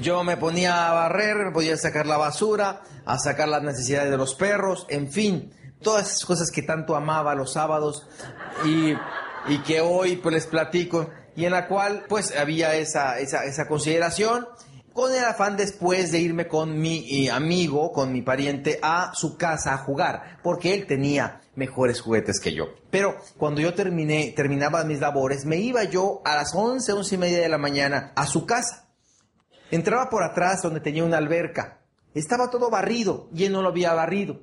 yo 0.00 0.24
me 0.24 0.36
ponía 0.36 0.88
a 0.88 0.94
barrer, 0.94 1.36
me 1.36 1.52
podía 1.52 1.76
sacar 1.76 2.06
la 2.06 2.16
basura, 2.16 2.82
a 3.04 3.18
sacar 3.18 3.48
las 3.48 3.62
necesidades 3.62 4.10
de 4.10 4.16
los 4.16 4.34
perros, 4.34 4.86
en 4.88 5.10
fin 5.10 5.52
todas 5.82 6.08
esas 6.08 6.24
cosas 6.24 6.50
que 6.50 6.62
tanto 6.62 6.96
amaba 6.96 7.34
los 7.34 7.52
sábados 7.52 8.06
y, 8.64 8.94
que 9.66 9.80
hoy 9.80 10.16
pues 10.16 10.34
les 10.34 10.46
platico 10.46 11.10
y 11.36 11.44
en 11.44 11.52
la 11.52 11.68
cual 11.68 12.04
pues 12.08 12.34
había 12.36 12.74
esa, 12.74 13.18
esa, 13.18 13.68
consideración 13.68 14.46
con 14.92 15.12
el 15.12 15.24
afán 15.24 15.56
después 15.56 16.12
de 16.12 16.20
irme 16.20 16.48
con 16.48 16.80
mi 16.80 17.26
eh, 17.26 17.30
amigo, 17.30 17.92
con 17.92 18.12
mi 18.12 18.22
pariente 18.22 18.78
a 18.80 19.12
su 19.14 19.36
casa 19.36 19.74
a 19.74 19.78
jugar, 19.78 20.38
porque 20.42 20.72
él 20.72 20.86
tenía 20.86 21.40
mejores 21.56 22.00
juguetes 22.00 22.40
que 22.40 22.54
yo. 22.54 22.66
Pero 22.90 23.16
cuando 23.36 23.60
yo 23.60 23.74
terminé, 23.74 24.32
terminaba 24.36 24.84
mis 24.84 25.00
labores, 25.00 25.44
me 25.44 25.56
iba 25.56 25.84
yo 25.84 26.22
a 26.24 26.36
las 26.36 26.54
11, 26.54 26.92
once 26.92 27.14
y 27.14 27.18
media 27.18 27.40
de 27.40 27.48
la 27.48 27.58
mañana 27.58 28.12
a 28.14 28.26
su 28.26 28.46
casa. 28.46 28.88
Entraba 29.70 30.08
por 30.08 30.22
atrás 30.22 30.62
donde 30.62 30.80
tenía 30.80 31.04
una 31.04 31.18
alberca. 31.18 31.80
Estaba 32.14 32.50
todo 32.50 32.70
barrido 32.70 33.28
y 33.34 33.44
él 33.44 33.52
no 33.52 33.62
lo 33.62 33.70
había 33.70 33.92
barrido. 33.92 34.40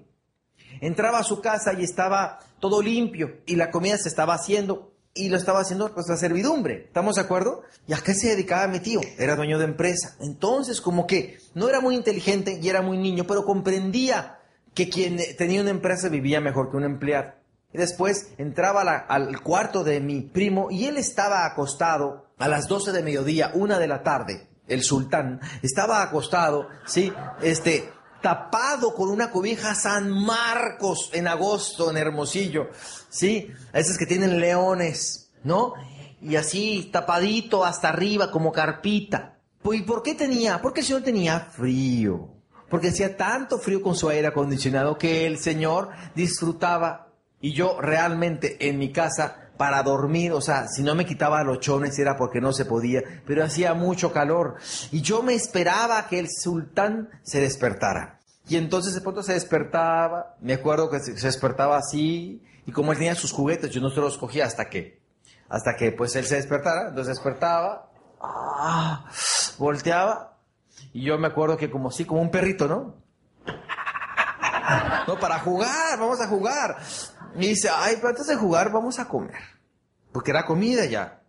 Entraba 0.80 1.20
a 1.20 1.24
su 1.24 1.42
casa 1.42 1.74
y 1.74 1.84
estaba 1.84 2.40
todo 2.60 2.82
limpio 2.82 3.42
y 3.46 3.56
la 3.56 3.72
comida 3.72 3.98
se 3.98 4.10
estaba 4.10 4.36
haciendo 4.36 4.92
y 5.13 5.30
lo 5.30 5.38
estaba 5.38 5.60
haciendo 5.60 5.94
pues 5.94 6.08
la 6.08 6.18
servidumbre. 6.18 6.86
¿Estamos 6.86 7.16
de 7.16 7.22
acuerdo? 7.22 7.63
¿Y 7.88 7.94
a 7.94 7.98
qué 7.98 8.13
se 8.13 8.30
dedicaba 8.30 8.68
mi 8.68 8.80
tío? 8.80 9.01
Era 9.18 9.36
dueño 9.36 9.60
de 9.60 9.66
empresa. 9.66 10.16
Entonces, 10.22 10.80
como 10.80 11.06
que 11.06 11.38
no 11.54 11.68
era 11.68 11.82
muy 11.82 11.96
inteligente 11.96 12.60
y 12.62 12.70
era 12.70 12.82
muy 12.82 12.98
niño, 12.98 13.25
pero 13.28 13.44
comprendía 13.44 14.40
que 14.74 14.90
quien 14.90 15.20
tenía 15.38 15.62
una 15.62 15.72
empresa 15.72 16.08
vivía 16.08 16.40
mejor 16.40 16.72
que 16.72 16.78
un 16.78 16.86
empleado. 16.86 17.34
Y 17.74 17.78
después 17.78 18.34
entraba 18.38 18.82
al 18.82 19.42
cuarto 19.42 19.84
de 19.84 20.00
mi 20.00 20.22
primo 20.22 20.70
y 20.72 20.86
él 20.86 20.98
estaba 20.98 21.46
acostado 21.46 22.32
a 22.38 22.48
las 22.48 22.68
12 22.68 22.92
de 22.92 23.04
mediodía, 23.04 23.51
una 23.54 23.80
de 23.80 23.88
la 23.88 24.04
tarde. 24.04 24.48
El 24.68 24.84
sultán 24.84 25.40
estaba 25.62 26.01
acostado, 26.01 26.68
sí, 26.86 27.12
este, 27.42 27.90
tapado 28.22 28.94
con 28.94 29.10
una 29.10 29.32
cobija 29.32 29.75
San 29.75 30.10
Marcos 30.10 31.10
en 31.13 31.28
agosto 31.28 31.90
en 31.90 31.98
Hermosillo, 31.98 32.70
¿sí? 33.10 33.50
Esas 33.74 33.98
que 33.98 34.06
tienen 34.06 34.40
leones, 34.40 35.32
¿no? 35.44 35.74
Y 36.22 36.36
así 36.36 36.90
tapadito 36.92 37.66
hasta 37.66 37.90
arriba 37.90 38.32
como 38.32 38.51
carpita. 38.51 39.40
¿Y 39.63 39.82
por 39.82 40.04
qué 40.04 40.16
tenía? 40.16 40.62
Porque 40.62 40.82
el 40.82 40.86
señor 40.86 41.04
tenía 41.04 41.40
frío. 41.40 42.30
Porque 42.70 42.90
hacía 42.90 43.18
tanto 43.18 43.60
frío 43.60 43.82
con 43.82 43.96
su 43.96 44.10
aire 44.10 44.28
acondicionado 44.28 44.98
que 44.98 45.25
el 45.28 45.38
señor 45.38 45.90
disfrutaba. 46.16 47.10
Y 47.42 47.54
yo 47.54 47.82
realmente 47.82 48.68
en 48.68 48.78
mi 48.78 48.92
casa 48.92 49.50
para 49.62 49.84
dormir, 49.84 50.32
o 50.32 50.41
sea, 50.41 50.68
si 50.68 50.82
no 50.82 50.96
me 50.96 51.06
quitaba 51.06 51.44
los 51.44 51.60
chones 51.60 52.00
era 52.00 52.18
porque 52.18 52.41
no 52.41 52.51
se 52.51 52.65
podía, 52.65 53.03
pero 53.27 53.44
hacía 53.44 53.75
mucho 53.75 54.12
calor. 54.12 54.56
Y 54.91 55.03
yo 55.03 55.22
me 55.22 55.36
esperaba 55.36 56.08
que 56.08 56.18
el 56.18 56.30
sultán 56.32 57.10
se 57.22 57.41
despertara. 57.41 58.18
Y 58.48 58.56
entonces 58.56 58.96
de 58.96 59.01
pronto 59.01 59.22
se 59.22 59.34
despertaba, 59.34 60.36
me 60.41 60.53
acuerdo 60.53 60.89
que 60.89 61.00
se 61.00 61.13
despertaba 61.13 61.77
así, 61.77 62.41
y 62.65 62.72
como 62.72 62.91
él 62.91 62.98
tenía 62.98 63.13
sus 63.13 63.32
juguetes, 63.32 63.70
yo 63.70 63.82
no 63.82 63.91
se 63.91 64.01
los 64.01 64.18
cogía 64.18 64.48
hasta 64.48 64.68
que, 64.68 65.00
hasta 65.48 65.75
que 65.75 65.91
pues 65.91 66.15
él 66.15 66.25
se 66.25 66.38
despertara, 66.38 66.89
entonces 66.89 67.18
despertaba, 67.18 67.88
ah, 68.20 69.06
volteaba 69.60 70.39
y 70.91 71.03
yo 71.03 71.20
me 71.20 71.27
acuerdo 71.27 71.56
que 71.56 71.70
como 71.70 71.89
así, 71.89 72.03
como 72.03 72.24
un 72.24 72.32
perrito, 72.32 72.68
¿no? 72.68 72.96
No, 75.08 75.20
para 75.20 75.39
jugar, 75.39 76.00
vamos 76.00 76.20
a 76.22 76.27
jugar. 76.27 76.77
Y 77.36 77.50
dice, 77.50 77.70
ay, 77.74 77.96
pero 77.98 78.10
antes 78.10 78.27
de 78.27 78.36
jugar 78.36 78.72
vamos 78.72 78.98
a 79.00 79.08
comer. 79.08 79.50
Porque 80.12 80.32
era 80.32 80.46
comida 80.46 80.86
ya. 80.86 81.22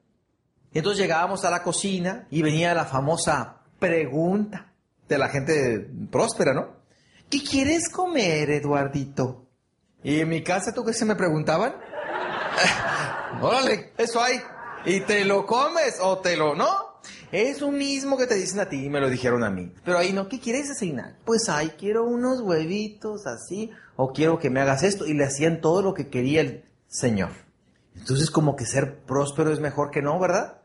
Y 0.73 0.79
entonces 0.79 1.01
llegábamos 1.01 1.45
a 1.45 1.51
la 1.51 1.63
cocina 1.63 2.27
y 2.31 2.43
venía 2.43 2.75
la 2.75 2.87
famosa 2.87 3.63
pregunta 3.79 4.73
de 5.09 5.19
la 5.19 5.29
gente 5.29 5.91
próspera, 6.11 6.55
¿no? 6.55 6.77
¿Qué 7.29 7.43
quieres 7.43 7.89
comer, 7.91 8.51
Eduardito? 8.51 9.47
Y 10.03 10.21
en 10.21 10.29
mi 10.29 10.43
casa, 10.43 10.73
¿tú 10.73 10.85
qué 10.85 10.93
se 10.93 11.05
me 11.05 11.15
preguntaban? 11.15 11.75
Órale, 13.41 13.93
eso 13.97 14.23
hay. 14.23 14.41
Y 14.85 15.01
te 15.01 15.25
lo 15.25 15.47
comes 15.47 15.99
o 16.01 16.19
te 16.19 16.37
lo, 16.37 16.55
¿no? 16.55 16.93
Es 17.31 17.61
lo 17.61 17.71
mismo 17.71 18.17
que 18.17 18.27
te 18.27 18.35
dicen 18.35 18.61
a 18.61 18.69
ti 18.69 18.85
y 18.85 18.89
me 18.89 19.01
lo 19.01 19.09
dijeron 19.09 19.45
a 19.45 19.51
mí. 19.51 19.73
Pero 19.85 19.99
ahí 19.99 20.13
no, 20.13 20.29
¿qué 20.29 20.41
quieres 20.41 20.69
desayunar? 20.69 21.17
Pues 21.25 21.49
ay, 21.49 21.73
quiero 21.79 22.05
unos 22.05 22.41
huevitos 22.41 23.27
así, 23.27 23.71
o 23.97 24.13
quiero 24.13 24.39
que 24.39 24.51
me 24.51 24.61
hagas 24.61 24.83
esto. 24.83 25.07
Y 25.07 25.15
le 25.15 25.25
hacían 25.25 25.61
todo 25.61 25.83
lo 25.83 25.95
que 25.95 26.09
quería 26.09 26.41
el 26.41 26.65
Señor. 26.89 27.31
Entonces 27.97 28.31
como 28.31 28.57
que 28.57 28.67
ser 28.67 29.01
próspero 29.05 29.53
es 29.53 29.61
mejor 29.61 29.91
que 29.91 30.03
no, 30.03 30.19
¿verdad? 30.19 30.63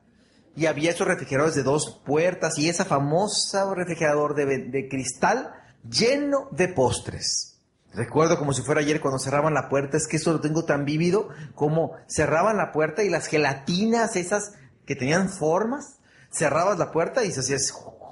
Y 0.55 0.65
había 0.65 0.91
esos 0.91 1.07
refrigeradores 1.07 1.55
de 1.55 1.63
dos 1.63 2.01
puertas 2.05 2.57
y 2.57 2.69
esa 2.69 2.85
famosa 2.85 3.73
refrigerador 3.73 4.33
de, 4.33 4.45
de 4.69 4.89
cristal 4.89 5.51
lleno 5.89 6.47
de 6.51 6.67
postres. 6.67 7.59
Recuerdo 7.93 8.37
como 8.37 8.53
si 8.53 8.61
fuera 8.61 8.81
ayer 8.81 9.01
cuando 9.01 9.19
cerraban 9.19 9.53
la 9.53 9.69
puerta, 9.69 9.97
es 9.97 10.07
que 10.07 10.17
eso 10.17 10.31
lo 10.31 10.41
tengo 10.41 10.65
tan 10.65 10.85
vívido, 10.85 11.29
como 11.55 11.93
cerraban 12.07 12.57
la 12.57 12.71
puerta 12.71 13.03
y 13.03 13.09
las 13.09 13.27
gelatinas 13.27 14.15
esas 14.15 14.53
que 14.85 14.95
tenían 14.95 15.29
formas, 15.29 15.99
cerrabas 16.29 16.77
la 16.77 16.91
puerta 16.91 17.23
y 17.23 17.31
se 17.31 17.41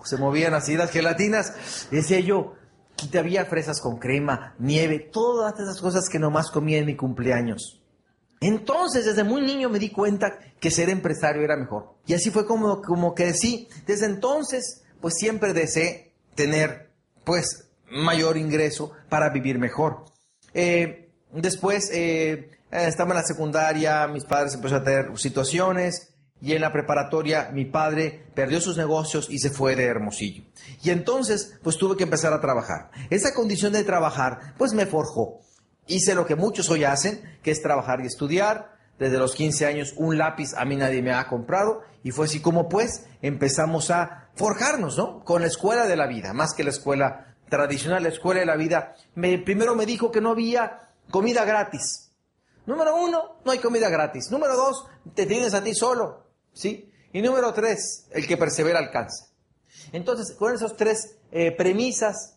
se 0.06 0.18
movían 0.18 0.54
así 0.54 0.76
las 0.76 0.92
gelatinas. 0.92 1.88
decía 1.92 2.20
yo, 2.20 2.54
aquí 2.94 3.16
había 3.18 3.46
fresas 3.46 3.82
con 3.82 3.98
crema, 3.98 4.56
nieve, 4.60 5.00
todas 5.00 5.60
esas 5.60 5.82
cosas 5.82 6.10
que 6.10 6.20
nomás 6.20 6.52
comía 6.52 6.78
en 6.78 6.86
mi 6.86 6.96
cumpleaños. 6.96 7.82
Entonces, 8.48 9.06
desde 9.06 9.24
muy 9.24 9.42
niño 9.42 9.70
me 9.70 9.80
di 9.80 9.90
cuenta 9.90 10.38
que 10.60 10.70
ser 10.70 10.90
empresario 10.90 11.42
era 11.42 11.58
mejor. 11.58 11.96
Y 12.06 12.14
así 12.14 12.30
fue 12.30 12.46
como, 12.46 12.80
como 12.84 13.16
que 13.16 13.34
sí, 13.34 13.68
desde 13.88 14.06
entonces, 14.06 14.84
pues 15.02 15.16
siempre 15.18 15.52
deseé 15.52 16.14
tener, 16.36 16.92
pues, 17.24 17.70
mayor 17.90 18.38
ingreso 18.38 18.92
para 19.10 19.32
vivir 19.32 19.58
mejor. 19.58 20.06
Eh, 20.54 21.10
después, 21.34 21.90
eh, 21.92 22.52
estaba 22.70 23.12
en 23.12 23.18
la 23.18 23.24
secundaria, 23.24 24.08
mis 24.08 24.26
padres 24.26 24.54
empezaron 24.54 24.84
a 24.84 24.86
tener 24.86 25.18
situaciones 25.18 26.14
y 26.40 26.54
en 26.54 26.62
la 26.62 26.72
preparatoria 26.72 27.50
mi 27.52 27.66
padre 27.66 28.28
perdió 28.36 28.62
sus 28.62 28.78
negocios 28.78 29.28
y 29.28 29.40
se 29.40 29.50
fue 29.50 29.76
de 29.76 29.86
Hermosillo. 29.86 30.44
Y 30.84 30.92
entonces, 30.92 31.58
pues 31.64 31.78
tuve 31.80 31.98
que 31.98 32.04
empezar 32.04 32.32
a 32.32 32.42
trabajar. 32.42 32.92
Esa 33.10 33.34
condición 33.34 33.74
de 33.74 33.84
trabajar, 33.84 34.54
pues 34.60 34.74
me 34.74 34.86
forjó. 34.86 35.42
Hice 35.88 36.16
lo 36.16 36.26
que 36.26 36.36
muchos 36.36 36.70
hoy 36.70 36.84
hacen, 36.84 37.22
que 37.44 37.52
es 37.52 37.62
trabajar 37.62 38.02
y 38.02 38.08
estudiar. 38.08 38.76
Desde 38.98 39.18
los 39.18 39.36
15 39.36 39.66
años 39.66 39.94
un 39.98 40.18
lápiz 40.18 40.54
a 40.56 40.64
mí 40.64 40.78
nadie 40.78 41.02
me 41.02 41.14
ha 41.14 41.28
comprado 41.28 41.82
y 42.02 42.12
fue 42.12 42.28
así 42.28 42.40
como 42.40 42.70
pues 42.70 43.06
empezamos 43.22 43.92
a 43.92 44.30
forjarnos, 44.36 44.98
¿no? 44.98 45.24
Con 45.26 45.42
la 45.42 45.48
escuela 45.48 45.86
de 45.86 45.98
la 45.98 46.08
vida, 46.08 46.32
más 46.34 46.54
que 46.54 46.64
la 46.64 46.70
escuela 46.70 47.36
tradicional, 47.50 48.04
la 48.04 48.10
escuela 48.10 48.40
de 48.40 48.46
la 48.46 48.56
vida, 48.56 48.96
me, 49.16 49.38
primero 49.38 49.76
me 49.76 49.86
dijo 49.86 50.12
que 50.12 50.22
no 50.22 50.32
había 50.32 50.90
comida 51.12 51.44
gratis. 51.44 52.12
Número 52.66 52.96
uno, 52.96 53.38
no 53.44 53.52
hay 53.52 53.60
comida 53.60 53.90
gratis. 53.90 54.32
Número 54.32 54.56
dos, 54.56 54.86
te 55.14 55.26
tienes 55.26 55.54
a 55.54 55.64
ti 55.64 55.76
solo, 55.76 56.26
¿sí? 56.54 56.92
Y 57.14 57.22
número 57.22 57.54
tres, 57.54 58.08
el 58.12 58.28
que 58.28 58.38
persevera 58.38 58.80
alcanza. 58.80 59.28
Entonces, 59.92 60.36
con 60.36 60.54
esas 60.54 60.76
tres 60.76 61.18
eh, 61.32 61.52
premisas, 61.52 62.35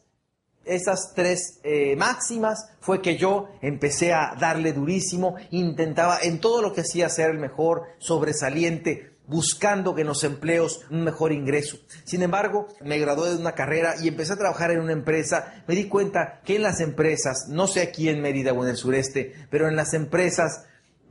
esas 0.65 1.13
tres 1.15 1.61
eh, 1.63 1.97
máximas, 1.97 2.69
fue 2.81 3.01
que 3.01 3.17
yo 3.17 3.49
empecé 3.63 4.13
a 4.13 4.35
darle 4.39 4.73
durísimo, 4.73 5.37
intentaba 5.51 6.19
en 6.23 6.41
todo 6.41 6.63
lo 6.63 6.73
que 6.73 6.83
hacía 6.83 7.09
ser 7.09 7.31
el 7.31 7.39
mejor, 7.39 7.83
sobresaliente, 7.99 9.19
buscando 9.29 9.95
que 9.95 10.01
en 10.01 10.07
los 10.07 10.25
empleos 10.25 10.81
un 10.91 11.05
mejor 11.05 11.33
ingreso. 11.33 11.77
Sin 12.05 12.23
embargo, 12.23 12.67
me 12.81 12.99
gradué 12.99 13.31
de 13.31 13.37
una 13.37 13.53
carrera 13.53 13.95
y 14.03 14.09
empecé 14.09 14.33
a 14.33 14.39
trabajar 14.39 14.71
en 14.71 14.81
una 14.81 14.93
empresa. 14.93 15.63
Me 15.69 15.75
di 15.75 15.85
cuenta 15.85 16.41
que 16.45 16.57
en 16.57 16.63
las 16.63 16.81
empresas, 16.81 17.47
no 17.49 17.67
sé 17.67 17.83
aquí 17.83 18.09
en 18.09 18.23
Mérida 18.23 18.53
o 18.53 18.65
en 18.65 18.71
el 18.71 18.77
sureste, 18.77 19.35
pero 19.51 19.69
en 19.69 19.77
las 19.77 19.93
empresas, 19.93 20.65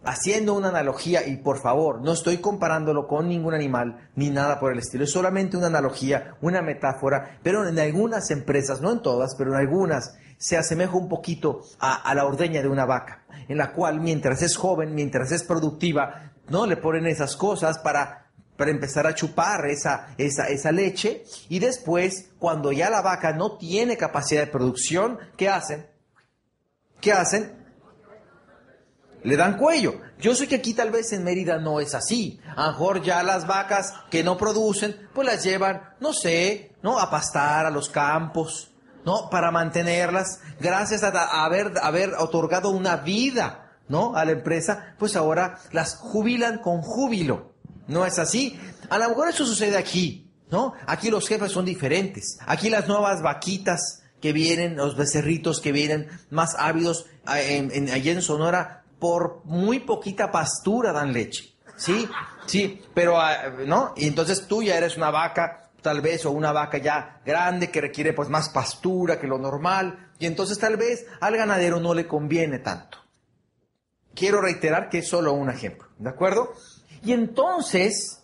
haciendo 0.08 0.54
una 0.54 0.70
analogía, 0.70 1.28
y 1.28 1.36
por 1.36 1.62
favor, 1.62 2.02
no 2.02 2.14
estoy 2.14 2.38
comparándolo 2.38 3.08
con 3.08 3.28
ningún 3.28 3.54
animal 3.54 4.10
ni 4.16 4.30
nada 4.30 4.58
por 4.58 4.72
el 4.72 4.80
estilo, 4.80 5.04
es 5.04 5.12
solamente 5.12 5.58
una 5.58 5.68
analogía, 5.68 6.36
una 6.42 6.62
metáfora, 6.62 7.40
pero 7.44 7.68
en 7.68 7.78
algunas 7.78 8.32
empresas, 8.32 8.80
no 8.80 8.94
en 8.94 9.02
todas, 9.02 9.36
pero 9.38 9.52
en 9.52 9.58
algunas, 9.58 10.16
se 10.38 10.58
asemeja 10.58 10.96
un 10.96 11.10
poquito 11.10 11.62
a, 11.80 11.96
a 12.10 12.16
la 12.16 12.26
ordeña 12.26 12.62
de 12.62 12.70
una 12.70 12.86
vaca, 12.86 13.26
en 13.50 13.58
la 13.58 13.74
cual 13.74 14.00
mientras 14.00 14.42
es 14.42 14.56
joven, 14.56 14.96
mientras 14.96 15.32
es 15.34 15.44
productiva, 15.44 16.32
¿no? 16.48 16.66
Le 16.66 16.78
ponen 16.78 17.06
esas 17.06 17.36
cosas 17.36 17.78
para, 17.80 18.28
para 18.56 18.72
empezar 18.72 19.08
a 19.08 19.14
chupar 19.14 19.66
esa, 19.66 20.16
esa, 20.18 20.48
esa 20.48 20.72
leche 20.72 21.26
y 21.50 21.60
después, 21.60 22.30
cuando 22.40 22.72
ya 22.72 22.90
la 22.90 23.02
vaca 23.02 23.34
no 23.34 23.58
tiene 23.58 23.98
capacidad 23.98 24.46
de 24.46 24.52
producción, 24.52 25.20
¿qué 25.36 25.50
hacen? 25.50 25.86
¿Qué 27.02 27.12
hacen? 27.12 27.57
Le 29.24 29.36
dan 29.36 29.58
cuello. 29.58 30.02
Yo 30.20 30.36
sé 30.36 30.48
que 30.48 30.56
aquí 30.56 30.74
tal 30.74 30.92
vez 30.92 31.12
en 31.14 31.24
Mérida 31.24 31.58
no 31.58 31.80
es 31.80 31.94
así. 31.96 32.40
A 32.56 32.68
lo 32.68 32.72
mejor 32.72 33.04
ya 33.04 33.24
las 33.24 33.48
vacas 33.48 33.94
que 34.10 34.24
no 34.24 34.38
producen, 34.38 35.10
pues 35.14 35.28
las 35.28 35.44
llevan, 35.44 35.82
no 36.00 36.14
sé, 36.14 36.76
¿no? 36.82 37.00
A 37.00 37.10
pastar 37.10 37.66
a 37.66 37.72
los 37.72 37.90
campos, 37.90 38.72
¿no? 39.06 39.30
Para 39.30 39.52
mantenerlas, 39.52 40.40
gracias 40.60 41.04
a, 41.04 41.44
haber, 41.46 41.74
haber 41.82 42.14
otorgado 42.16 42.70
una 42.70 42.98
vida 42.98 43.68
¿no? 43.90 44.16
A 44.16 44.26
la 44.26 44.32
empresa, 44.32 44.96
pues 44.98 45.16
ahora 45.16 45.60
las 45.72 45.96
jubilan 45.96 46.60
con 46.60 46.82
júbilo. 46.82 47.54
¿No 47.88 48.06
es 48.06 48.20
así? 48.20 48.60
A 48.90 48.98
lo 48.98 49.10
mejor 49.10 49.30
eso 49.30 49.46
sucede 49.46 49.78
aquí, 49.78 50.30
¿no? 50.52 50.74
Aquí 50.88 51.10
los 51.10 51.28
jefes 51.28 51.52
son 51.52 51.66
diferentes. 51.66 52.38
Aquí 52.46 52.70
las 52.70 52.88
nuevas 52.88 53.22
vaquitas 53.22 54.04
que 54.22 54.34
vienen, 54.34 54.76
los 54.76 54.98
becerritos 54.98 55.62
que 55.62 55.72
vienen 55.72 56.08
más 56.30 56.56
ávidos 56.58 57.06
en, 57.28 57.90
allí 57.90 58.10
en 58.10 58.22
Sonora, 58.22 58.84
por 59.00 59.42
muy 59.46 59.80
poquita 59.80 60.32
pastura 60.32 60.92
dan 60.92 61.14
leche. 61.14 61.54
¿Sí? 61.76 62.08
Sí, 62.48 62.82
pero, 62.94 63.20
ah, 63.20 63.54
¿no? 63.66 63.94
Y 63.96 64.08
entonces 64.08 64.48
tú 64.48 64.64
ya 64.64 64.78
eres 64.78 64.98
una 64.98 65.12
vaca, 65.12 65.70
tal 65.82 66.02
vez, 66.02 66.26
o 66.26 66.32
una 66.32 66.52
vaca 66.52 66.80
ya 66.80 67.22
grande 67.24 67.70
que 67.70 67.82
requiere 67.82 68.14
pues 68.14 68.30
más 68.30 68.50
pastura 68.50 69.20
que 69.20 69.28
lo 69.28 69.38
normal. 69.38 70.10
Y 70.18 70.26
entonces 70.26 70.58
tal 70.58 70.78
vez 70.78 71.06
al 71.22 71.38
ganadero 71.38 71.80
no 71.80 71.94
le 71.94 72.08
conviene 72.08 72.60
tanto 72.60 72.98
quiero 74.18 74.42
reiterar 74.42 74.90
que 74.90 75.00
es 75.00 75.08
solo 75.08 75.34
un 75.34 75.50
ejemplo, 75.50 75.88
¿de 76.00 76.10
acuerdo? 76.10 76.52
Y 77.04 77.14
entonces, 77.14 78.24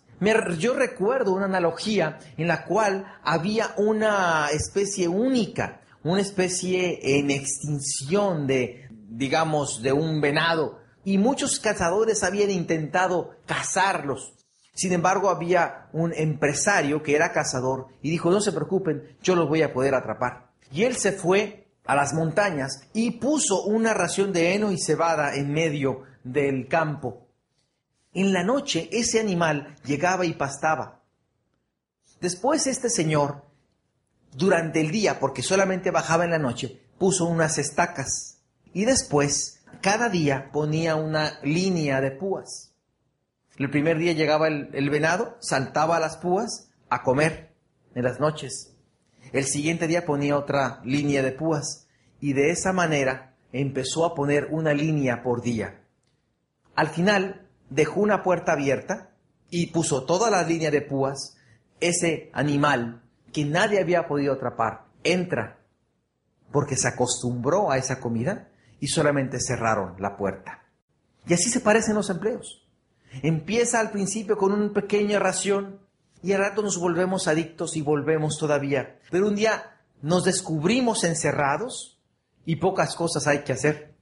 yo 0.57 0.73
recuerdo 0.73 1.33
una 1.33 1.45
analogía 1.45 2.19
en 2.37 2.47
la 2.47 2.65
cual 2.65 3.19
había 3.23 3.73
una 3.77 4.47
especie 4.51 5.07
única, 5.07 5.81
una 6.03 6.21
especie 6.21 7.17
en 7.17 7.29
extinción 7.29 8.47
de, 8.47 8.82
digamos, 9.15 9.81
de 9.83 9.93
un 9.93 10.21
venado, 10.21 10.79
y 11.05 11.17
muchos 11.17 11.59
cazadores 11.59 12.23
habían 12.23 12.49
intentado 12.49 13.35
cazarlos. 13.45 14.33
Sin 14.73 14.91
embargo, 14.91 15.29
había 15.29 15.87
un 15.93 16.13
empresario 16.13 17.03
que 17.03 17.15
era 17.15 17.31
cazador 17.31 17.87
y 18.01 18.09
dijo, 18.09 18.31
no 18.31 18.41
se 18.41 18.51
preocupen, 18.51 19.17
yo 19.21 19.35
los 19.35 19.47
voy 19.47 19.61
a 19.61 19.71
poder 19.71 19.93
atrapar. 19.93 20.49
Y 20.71 20.83
él 20.83 20.95
se 20.95 21.11
fue 21.11 21.67
a 21.85 21.95
las 21.95 22.13
montañas 22.13 22.87
y 22.93 23.11
puso 23.11 23.63
una 23.63 23.93
ración 23.93 24.33
de 24.33 24.55
heno 24.55 24.71
y 24.71 24.79
cebada 24.79 25.35
en 25.35 25.53
medio 25.53 26.03
del 26.23 26.67
campo. 26.67 27.27
En 28.13 28.33
la 28.33 28.43
noche 28.43 28.89
ese 28.91 29.19
animal 29.19 29.75
llegaba 29.85 30.25
y 30.25 30.33
pastaba. 30.33 31.01
Después 32.19 32.65
este 32.65 32.89
señor, 32.89 33.43
durante 34.31 34.79
el 34.79 34.89
día, 34.89 35.19
porque 35.19 35.43
solamente 35.43 35.91
bajaba 35.91 36.23
en 36.23 36.31
la 36.31 36.39
noche, 36.39 36.81
puso 36.97 37.25
unas 37.25 37.57
estacas 37.59 38.42
y 38.73 38.85
después 38.85 39.63
cada 39.81 40.09
día 40.09 40.49
ponía 40.51 40.95
una 40.95 41.39
línea 41.43 42.01
de 42.01 42.11
púas. 42.11 42.73
El 43.57 43.69
primer 43.69 43.97
día 43.97 44.13
llegaba 44.13 44.47
el, 44.47 44.89
venado, 44.89 45.37
saltaba 45.39 45.97
a 45.97 45.99
las 45.99 46.17
púas 46.17 46.69
a 46.89 47.03
comer 47.03 47.53
en 47.93 48.03
las 48.03 48.19
noches. 48.19 48.75
El 49.31 49.45
siguiente 49.45 49.87
día 49.87 50.05
ponía 50.05 50.37
otra 50.37 50.81
línea 50.83 51.21
de 51.21 51.31
púas 51.31 51.87
y 52.19 52.33
de 52.33 52.49
esa 52.49 52.73
manera 52.73 53.35
empezó 53.51 54.05
a 54.05 54.15
poner 54.15 54.47
una 54.49 54.73
línea 54.73 55.21
por 55.21 55.41
día. 55.41 55.81
Al 56.75 56.89
final 56.89 57.47
dejó 57.69 57.99
una 57.99 58.23
puerta 58.23 58.53
abierta 58.53 59.11
y 59.51 59.67
puso 59.67 60.05
toda 60.05 60.31
la 60.31 60.43
línea 60.43 60.71
de 60.71 60.81
púas. 60.81 61.37
Ese 61.79 62.31
animal 62.33 63.03
que 63.31 63.45
nadie 63.45 63.79
había 63.79 64.07
podido 64.07 64.33
atrapar 64.33 64.85
entra 65.03 65.59
porque 66.51 66.75
se 66.75 66.87
acostumbró 66.87 67.71
a 67.71 67.77
esa 67.77 67.99
comida 67.99 68.49
y 68.83 68.87
solamente 68.87 69.39
cerraron 69.39 69.95
la 69.97 70.17
puerta. 70.17 70.61
Y 71.25 71.33
así 71.33 71.49
se 71.49 71.61
parecen 71.61 71.95
los 71.95 72.09
empleos. 72.09 72.67
Empieza 73.21 73.79
al 73.79 73.91
principio 73.91 74.35
con 74.35 74.51
una 74.51 74.73
pequeña 74.73 75.19
ración 75.19 75.79
y 76.21 76.33
al 76.33 76.41
rato 76.41 76.61
nos 76.61 76.77
volvemos 76.77 77.29
adictos 77.29 77.77
y 77.77 77.81
volvemos 77.81 78.37
todavía. 78.37 78.99
Pero 79.09 79.29
un 79.29 79.35
día 79.35 79.77
nos 80.01 80.25
descubrimos 80.25 81.05
encerrados 81.05 81.97
y 82.45 82.57
pocas 82.57 82.97
cosas 82.97 83.25
hay 83.25 83.45
que 83.45 83.53
hacer. 83.53 83.93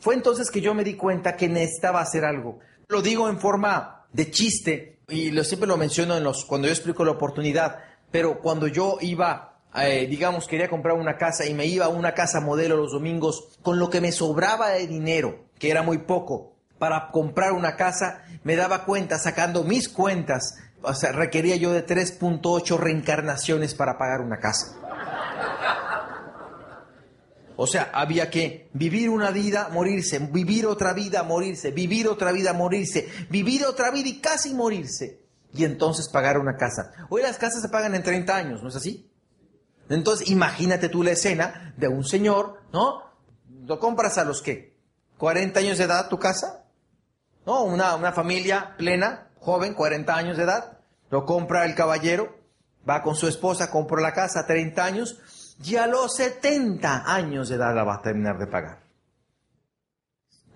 Fue 0.00 0.14
entonces 0.14 0.50
que 0.50 0.60
yo 0.60 0.74
me 0.74 0.82
di 0.82 0.94
cuenta 0.94 1.36
que 1.36 1.48
necesitaba 1.48 2.00
hacer 2.00 2.24
algo. 2.24 2.58
Lo 2.88 3.02
digo 3.02 3.28
en 3.28 3.38
forma 3.38 4.06
de 4.12 4.32
chiste 4.32 4.98
y 5.06 5.30
lo, 5.30 5.44
siempre 5.44 5.68
lo 5.68 5.76
menciono 5.76 6.16
en 6.16 6.24
los, 6.24 6.44
cuando 6.46 6.66
yo 6.66 6.74
explico 6.74 7.04
la 7.04 7.12
oportunidad, 7.12 7.78
pero 8.10 8.40
cuando 8.40 8.66
yo 8.66 8.98
iba, 9.02 9.55
eh, 9.84 10.06
digamos, 10.06 10.46
quería 10.48 10.68
comprar 10.68 10.96
una 10.96 11.16
casa 11.18 11.44
y 11.46 11.54
me 11.54 11.66
iba 11.66 11.86
a 11.86 11.90
una 11.90 12.14
casa 12.14 12.40
modelo 12.40 12.76
los 12.76 12.92
domingos, 12.92 13.58
con 13.62 13.78
lo 13.78 13.90
que 13.90 14.00
me 14.00 14.12
sobraba 14.12 14.70
de 14.70 14.86
dinero, 14.86 15.46
que 15.58 15.70
era 15.70 15.82
muy 15.82 15.98
poco, 15.98 16.56
para 16.78 17.10
comprar 17.10 17.52
una 17.52 17.76
casa, 17.76 18.22
me 18.42 18.56
daba 18.56 18.84
cuenta, 18.84 19.18
sacando 19.18 19.64
mis 19.64 19.88
cuentas, 19.88 20.58
o 20.82 20.94
sea, 20.94 21.12
requería 21.12 21.56
yo 21.56 21.72
de 21.72 21.84
3.8 21.84 22.78
reencarnaciones 22.78 23.74
para 23.74 23.98
pagar 23.98 24.20
una 24.20 24.38
casa. 24.38 24.76
O 27.56 27.66
sea, 27.66 27.90
había 27.94 28.30
que 28.30 28.68
vivir 28.74 29.08
una 29.08 29.30
vida, 29.30 29.70
morirse, 29.72 30.18
vivir 30.18 30.66
otra 30.66 30.92
vida, 30.92 31.22
morirse, 31.22 31.70
vivir 31.70 32.06
otra 32.06 32.30
vida, 32.30 32.52
morirse, 32.52 33.08
vivir 33.30 33.64
otra 33.64 33.90
vida 33.90 34.08
y 34.08 34.20
casi 34.20 34.52
morirse. 34.52 35.22
Y 35.54 35.64
entonces 35.64 36.10
pagar 36.10 36.38
una 36.38 36.56
casa. 36.56 36.92
Hoy 37.08 37.22
las 37.22 37.38
casas 37.38 37.62
se 37.62 37.70
pagan 37.70 37.94
en 37.94 38.02
30 38.02 38.36
años, 38.36 38.62
¿no 38.62 38.68
es 38.68 38.76
así? 38.76 39.10
Entonces, 39.88 40.30
imagínate 40.30 40.88
tú 40.88 41.02
la 41.02 41.12
escena 41.12 41.74
de 41.76 41.88
un 41.88 42.04
señor, 42.04 42.60
¿no? 42.72 43.02
¿Lo 43.66 43.78
compras 43.78 44.18
a 44.18 44.24
los 44.24 44.42
qué? 44.42 44.76
¿40 45.18 45.56
años 45.56 45.78
de 45.78 45.84
edad 45.84 46.08
tu 46.08 46.18
casa? 46.18 46.64
¿No? 47.46 47.62
Una, 47.62 47.94
una 47.94 48.12
familia 48.12 48.74
plena, 48.76 49.28
joven, 49.38 49.74
40 49.74 50.14
años 50.14 50.36
de 50.36 50.44
edad. 50.44 50.78
Lo 51.10 51.24
compra 51.24 51.64
el 51.64 51.74
caballero, 51.74 52.36
va 52.88 53.02
con 53.02 53.14
su 53.14 53.28
esposa, 53.28 53.70
compra 53.70 54.00
la 54.00 54.12
casa, 54.12 54.46
30 54.46 54.84
años 54.84 55.20
y 55.64 55.76
a 55.76 55.86
los 55.86 56.14
70 56.16 57.04
años 57.06 57.48
de 57.48 57.56
edad 57.56 57.74
la 57.74 57.84
va 57.84 57.96
a 57.96 58.02
terminar 58.02 58.38
de 58.38 58.46
pagar. 58.46 58.80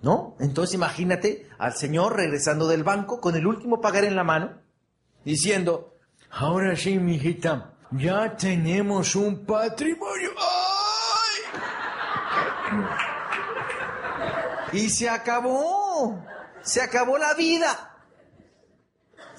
¿No? 0.01 0.35
Entonces 0.39 0.75
imagínate 0.75 1.47
al 1.59 1.73
señor 1.73 2.15
regresando 2.15 2.67
del 2.67 2.83
banco 2.83 3.21
con 3.21 3.35
el 3.35 3.45
último 3.45 3.81
pagar 3.81 4.03
en 4.03 4.15
la 4.15 4.23
mano, 4.23 4.61
diciendo, 5.23 5.95
ahora 6.31 6.75
sí, 6.75 6.97
mijita, 6.97 7.73
ya 7.91 8.35
tenemos 8.35 9.15
un 9.15 9.45
patrimonio. 9.45 10.31
¡Ay! 10.37 11.51
Y 14.73 14.89
se 14.89 15.09
acabó, 15.09 16.23
se 16.61 16.81
acabó 16.81 17.17
la 17.17 17.33
vida. 17.33 17.87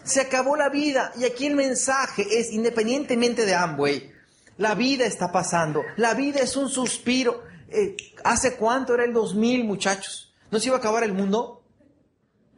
Se 0.04 0.20
acabó 0.20 0.56
la 0.56 0.68
vida. 0.68 1.12
Y 1.16 1.24
aquí 1.24 1.46
el 1.46 1.54
mensaje 1.54 2.26
es, 2.38 2.52
independientemente 2.52 3.46
de 3.46 3.54
Amway, 3.54 4.12
la 4.58 4.74
vida 4.74 5.06
está 5.06 5.32
pasando. 5.32 5.82
La 5.96 6.14
vida 6.14 6.40
es 6.40 6.56
un 6.56 6.68
suspiro. 6.68 7.44
Eh, 7.68 7.96
¿Hace 8.24 8.56
cuánto 8.56 8.94
era 8.94 9.04
el 9.04 9.12
2000, 9.12 9.64
muchachos? 9.64 10.34
¿No 10.50 10.58
se 10.58 10.66
iba 10.66 10.76
a 10.76 10.78
acabar 10.78 11.04
el 11.04 11.14
mundo? 11.14 11.62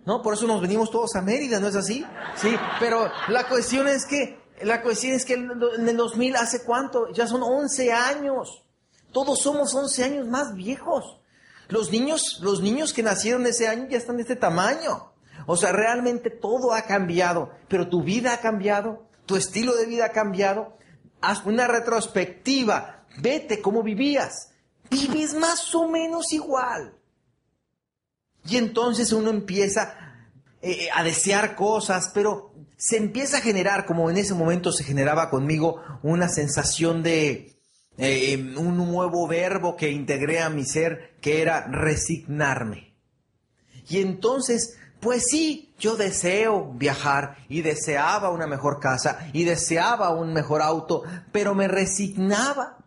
¿No? 0.05 0.21
Por 0.21 0.35
eso 0.35 0.47
nos 0.47 0.61
venimos 0.61 0.91
todos 0.91 1.15
a 1.15 1.23
Mérida, 1.23 1.61
¿no 1.61 1.69
es 1.69 1.77
así? 1.77 2.05
Sí, 2.37 2.55
pero 2.81 3.11
la 3.29 3.49
cuestión 3.49 3.89
es 3.89 4.05
que, 4.05 4.39
la 4.63 4.83
cuestión 4.83 5.15
es 5.15 5.25
que 5.25 5.35
en 5.35 5.89
el 5.89 5.97
2000, 5.97 6.37
¿hace 6.37 6.63
cuánto? 6.65 7.11
Ya 7.13 7.27
son 7.27 7.43
11 7.43 7.93
años. 7.93 8.63
Todos 9.13 9.41
somos 9.41 9.75
11 9.75 10.05
años 10.05 10.29
más 10.29 10.55
viejos. 10.55 11.21
Los 11.69 11.91
niños, 11.91 12.41
los 12.43 12.61
niños 12.61 12.93
que 12.93 13.03
nacieron 13.03 13.47
ese 13.47 13.69
año 13.69 13.87
ya 13.89 13.99
están 13.99 14.17
de 14.17 14.23
este 14.23 14.37
tamaño. 14.37 15.13
O 15.47 15.57
sea, 15.57 15.73
realmente 15.73 16.31
todo 16.31 16.73
ha 16.73 16.83
cambiado, 16.83 17.51
pero 17.69 17.89
tu 17.89 18.03
vida 18.03 18.35
ha 18.35 18.41
cambiado, 18.41 19.07
tu 19.27 19.37
estilo 19.37 19.75
de 19.75 19.87
vida 19.87 20.07
ha 20.07 20.13
cambiado, 20.13 20.77
haz 21.21 21.45
una 21.45 21.67
retrospectiva, 21.67 23.05
vete 23.19 23.61
cómo 23.61 23.83
vivías, 23.83 24.51
vives 24.91 25.35
más 25.35 25.75
o 25.75 25.89
menos 25.89 26.33
igual. 26.33 26.95
Y 28.47 28.57
entonces 28.57 29.13
uno 29.13 29.31
empieza 29.31 29.97
eh, 30.63 30.89
a 30.95 31.03
desear 31.03 31.57
cosas, 31.57 32.11
pero 32.15 32.54
se 32.85 32.99
empieza 32.99 33.39
a 33.39 33.41
generar, 33.41 33.87
como 33.87 34.11
en 34.11 34.19
ese 34.19 34.35
momento 34.35 34.71
se 34.71 34.85
generaba 34.85 35.31
conmigo, 35.31 35.81
una 36.03 36.29
sensación 36.29 37.03
de 37.03 37.57
eh, 37.97 38.37
un 38.59 38.77
nuevo 38.77 39.27
verbo 39.27 39.75
que 39.75 39.91
integré 39.91 40.41
a 40.41 40.51
mi 40.51 40.67
ser, 40.67 41.17
que 41.23 41.41
era 41.41 41.67
resignarme. 41.67 42.95
Y 43.89 44.01
entonces 44.03 44.77
pues 45.01 45.25
sí, 45.31 45.75
yo 45.79 45.97
deseo 45.97 46.73
viajar 46.75 47.37
y 47.49 47.63
deseaba 47.63 48.31
una 48.31 48.47
mejor 48.47 48.81
casa 48.81 49.29
y 49.33 49.45
deseaba 49.45 50.11
un 50.11 50.35
mejor 50.35 50.61
auto, 50.61 51.05
pero 51.33 51.55
me 51.55 51.69
resignaba. 51.69 52.79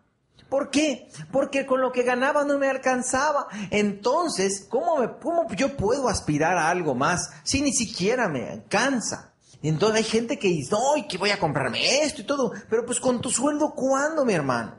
¿Por 0.47 0.69
qué? 0.69 1.10
Porque 1.31 1.65
con 1.65 1.81
lo 1.81 1.91
que 1.91 2.03
ganaba 2.03 2.43
no 2.43 2.60
me 2.60 2.69
alcanzaba. 2.69 3.47
Entonces, 3.71 4.65
¿cómo, 4.69 4.97
me, 4.97 5.17
cómo 5.19 5.47
yo 5.55 5.75
puedo 5.75 6.07
aspirar 6.07 6.57
a 6.57 6.69
algo 6.69 6.93
más 6.93 7.31
si 7.43 7.62
ni 7.62 7.73
siquiera 7.73 8.27
me 8.29 8.47
alcanza? 8.47 9.33
Entonces 9.67 9.97
hay 9.97 10.03
gente 10.03 10.39
que 10.39 10.47
dice, 10.47 10.71
no, 10.71 11.08
que 11.08 11.17
voy 11.17 11.32
a 11.32 11.39
comprarme 11.39 12.03
esto 12.03 12.21
y 12.21 12.25
todo, 12.25 12.51
pero 12.69 12.86
pues 12.86 12.99
con 12.99 13.19
tu 13.21 13.30
sueldo, 13.30 13.73
¿cuándo, 13.75 14.23
mi 14.23 14.34
hermano? 14.34 14.77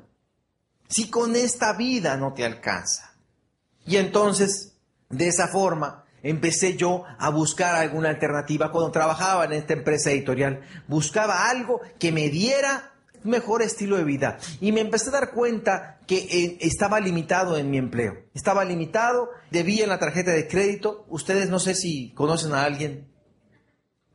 Si 0.88 1.10
con 1.10 1.36
esta 1.36 1.74
vida 1.74 2.16
no 2.16 2.32
te 2.32 2.44
alcanza. 2.44 3.12
Y 3.84 3.96
entonces, 3.96 4.76
de 5.10 5.28
esa 5.28 5.48
forma, 5.48 6.04
empecé 6.22 6.76
yo 6.76 7.04
a 7.18 7.30
buscar 7.30 7.74
alguna 7.74 8.08
alternativa 8.08 8.72
cuando 8.72 8.90
trabajaba 8.90 9.44
en 9.44 9.52
esta 9.52 9.74
empresa 9.74 10.10
editorial. 10.10 10.62
Buscaba 10.86 11.50
algo 11.50 11.80
que 11.98 12.10
me 12.10 12.30
diera 12.30 12.92
mejor 13.24 13.62
estilo 13.62 13.96
de 13.96 14.04
vida. 14.04 14.38
Y 14.60 14.72
me 14.72 14.80
empecé 14.80 15.10
a 15.10 15.12
dar 15.12 15.32
cuenta 15.32 15.98
que 16.06 16.16
eh, 16.16 16.58
estaba 16.60 17.00
limitado 17.00 17.58
en 17.58 17.70
mi 17.70 17.76
empleo. 17.76 18.14
Estaba 18.32 18.64
limitado, 18.64 19.28
debía 19.50 19.84
en 19.84 19.90
la 19.90 19.98
tarjeta 19.98 20.30
de 20.30 20.48
crédito. 20.48 21.04
Ustedes 21.08 21.50
no 21.50 21.58
sé 21.58 21.74
si 21.74 22.12
conocen 22.14 22.54
a 22.54 22.64
alguien 22.64 23.06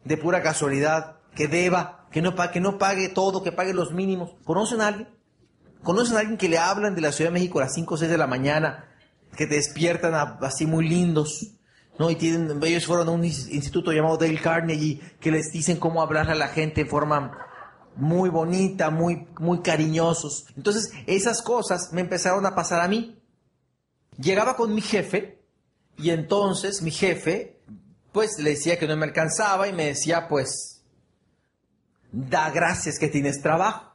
de 0.06 0.18
pura 0.18 0.42
casualidad 0.42 1.18
que 1.36 1.48
deba, 1.48 2.08
que 2.12 2.22
no, 2.22 2.36
que 2.36 2.60
no 2.60 2.78
pague 2.78 3.10
todo, 3.10 3.44
que 3.44 3.52
pague 3.52 3.74
los 3.74 3.92
mínimos. 3.92 4.36
¿Conocen 4.44 4.82
a 4.82 4.88
alguien? 4.88 5.10
¿Conocen 5.84 6.18
a 6.18 6.20
alguien 6.20 6.38
que 6.38 6.50
le 6.50 6.58
hablan 6.58 6.96
de 6.96 7.02
la 7.02 7.12
Ciudad 7.12 7.32
de 7.32 7.40
México 7.40 7.60
a 7.60 7.64
las 7.64 7.74
5 7.74 7.94
o 7.94 7.98
6 7.98 8.10
de 8.10 8.18
la 8.18 8.28
mañana? 8.28 8.86
Que 9.36 9.48
te 9.48 9.56
despiertan 9.56 10.14
así 10.42 10.66
muy 10.66 10.88
lindos 10.88 11.54
¿no? 12.00 12.10
Y 12.10 12.16
tienen, 12.16 12.60
ellos 12.64 12.86
fueron 12.86 13.08
a 13.08 13.12
un 13.12 13.24
instituto 13.24 13.92
llamado 13.92 14.18
Dale 14.18 14.40
Carnegie 14.40 15.00
que 15.20 15.32
les 15.32 15.52
dicen 15.52 15.78
cómo 15.78 16.02
hablar 16.02 16.30
a 16.30 16.36
la 16.36 16.48
gente 16.48 16.82
en 16.82 16.88
forma 16.88 17.38
muy 17.96 18.30
bonita, 18.30 18.90
muy, 18.90 19.28
muy 19.40 19.62
cariñosos. 19.62 20.46
Entonces, 20.58 20.92
esas 21.06 21.42
cosas 21.42 21.94
me 21.94 22.02
empezaron 22.02 22.46
a 22.46 22.56
pasar 22.56 22.82
a 22.82 22.88
mí. 22.88 23.20
Llegaba 24.18 24.56
con 24.56 24.74
mi 24.74 24.82
jefe 24.82 25.44
y 25.98 26.10
entonces 26.10 26.82
mi 26.82 26.92
jefe, 26.92 27.53
pues 28.14 28.40
le 28.40 28.52
decía 28.52 28.80
que 28.80 28.88
no 28.88 28.96
me 28.96 29.06
alcanzaba 29.06 29.68
y 29.68 29.74
me 29.74 29.88
decía, 29.88 30.30
pues, 30.30 30.82
da 32.12 32.50
gracias 32.52 32.98
que 32.98 33.10
tienes 33.10 33.42
trabajo. 33.42 33.94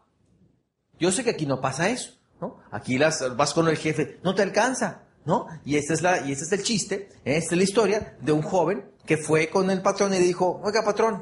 Yo 0.99 1.11
sé 1.11 1.25
que 1.25 1.31
aquí 1.31 1.47
no 1.47 1.61
pasa 1.61 1.89
eso, 1.89 2.13
¿no? 2.41 2.59
Aquí 2.71 2.99
las, 2.99 3.35
vas 3.37 3.55
con 3.55 3.69
el 3.69 3.79
jefe, 3.79 4.19
no 4.23 4.35
te 4.35 4.43
alcanza. 4.43 5.09
¿no? 5.29 5.47
Y 5.63 5.77
este 5.77 5.93
es, 5.93 6.01
la, 6.01 6.27
y 6.27 6.33
este 6.33 6.45
es 6.45 6.53
el 6.53 6.63
chiste, 6.63 7.11
esta 7.23 7.55
es 7.55 7.59
la 7.59 7.63
historia 7.63 8.17
de 8.23 8.33
un 8.33 8.41
joven 8.41 8.91
que 9.05 9.19
fue 9.19 9.51
con 9.51 9.71
el 9.71 9.83
patrón 9.83 10.15
y 10.15 10.19
le 10.19 10.25
dijo, 10.25 10.59
oiga 10.65 10.83
patrón, 10.83 11.21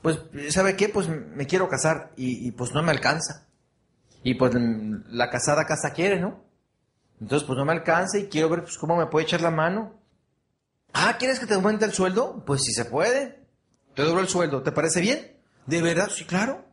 pues, 0.00 0.18
¿sabe 0.48 0.74
qué? 0.74 0.88
Pues 0.88 1.06
me 1.08 1.46
quiero 1.46 1.68
casar 1.68 2.12
y, 2.16 2.50
pues 2.52 2.72
no 2.72 2.82
me 2.82 2.92
alcanza. 2.92 3.46
Y 4.22 4.34
pues 4.34 4.54
la 4.54 5.28
casada 5.28 5.66
casa 5.66 5.92
quiere, 5.92 6.18
¿no? 6.18 6.42
Entonces 7.20 7.46
pues 7.46 7.58
no 7.58 7.66
me 7.66 7.72
alcanza 7.72 8.18
y 8.18 8.28
quiero 8.28 8.48
ver 8.48 8.62
pues 8.62 8.78
cómo 8.78 8.96
me 8.96 9.06
puede 9.06 9.26
echar 9.26 9.42
la 9.42 9.50
mano. 9.50 9.99
Ah, 10.92 11.16
¿quieres 11.18 11.38
que 11.38 11.46
te 11.46 11.54
aumente 11.54 11.84
el 11.84 11.92
sueldo? 11.92 12.42
Pues 12.46 12.62
si 12.62 12.72
se 12.72 12.84
puede. 12.84 13.40
Te 13.94 14.02
doblo 14.02 14.20
el 14.20 14.28
sueldo, 14.28 14.62
¿te 14.62 14.72
parece 14.72 15.00
bien? 15.00 15.36
¿De 15.66 15.82
verdad? 15.82 16.10
Sí, 16.14 16.24
claro. 16.24 16.64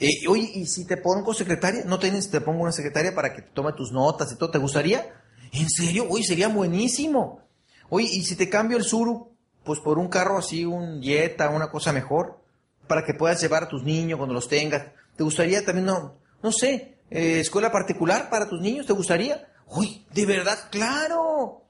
Eh, 0.00 0.26
oye, 0.28 0.50
¿y 0.54 0.66
si 0.66 0.86
te 0.86 0.96
pongo 0.96 1.34
secretaria? 1.34 1.84
¿No 1.84 1.98
tienes, 1.98 2.30
te 2.30 2.40
pongo 2.40 2.62
una 2.62 2.72
secretaria 2.72 3.14
para 3.14 3.32
que 3.32 3.42
tome 3.42 3.72
tus 3.72 3.92
notas 3.92 4.32
y 4.32 4.36
todo? 4.36 4.50
¿Te 4.50 4.58
gustaría? 4.58 5.06
¿En 5.52 5.68
serio? 5.70 6.06
Uy, 6.08 6.24
sería 6.24 6.48
buenísimo. 6.48 7.42
Oye, 7.88 8.08
¿y 8.10 8.24
si 8.24 8.34
te 8.34 8.48
cambio 8.48 8.76
el 8.76 8.84
Suru, 8.84 9.36
pues 9.62 9.78
por 9.80 9.98
un 9.98 10.08
carro 10.08 10.38
así, 10.38 10.64
un 10.64 11.00
Jetta, 11.00 11.50
una 11.50 11.70
cosa 11.70 11.92
mejor, 11.92 12.40
para 12.88 13.04
que 13.04 13.14
puedas 13.14 13.40
llevar 13.40 13.64
a 13.64 13.68
tus 13.68 13.84
niños 13.84 14.18
cuando 14.18 14.34
los 14.34 14.48
tengas? 14.48 14.88
¿Te 15.16 15.22
gustaría 15.22 15.64
también, 15.64 15.86
no, 15.86 16.18
no 16.42 16.50
sé, 16.50 16.98
eh, 17.10 17.38
escuela 17.40 17.70
particular 17.70 18.30
para 18.30 18.48
tus 18.48 18.60
niños? 18.60 18.86
¿Te 18.86 18.92
gustaría? 18.92 19.48
Uy, 19.68 20.04
¿de 20.12 20.26
verdad? 20.26 20.58
¡Claro! 20.70 21.63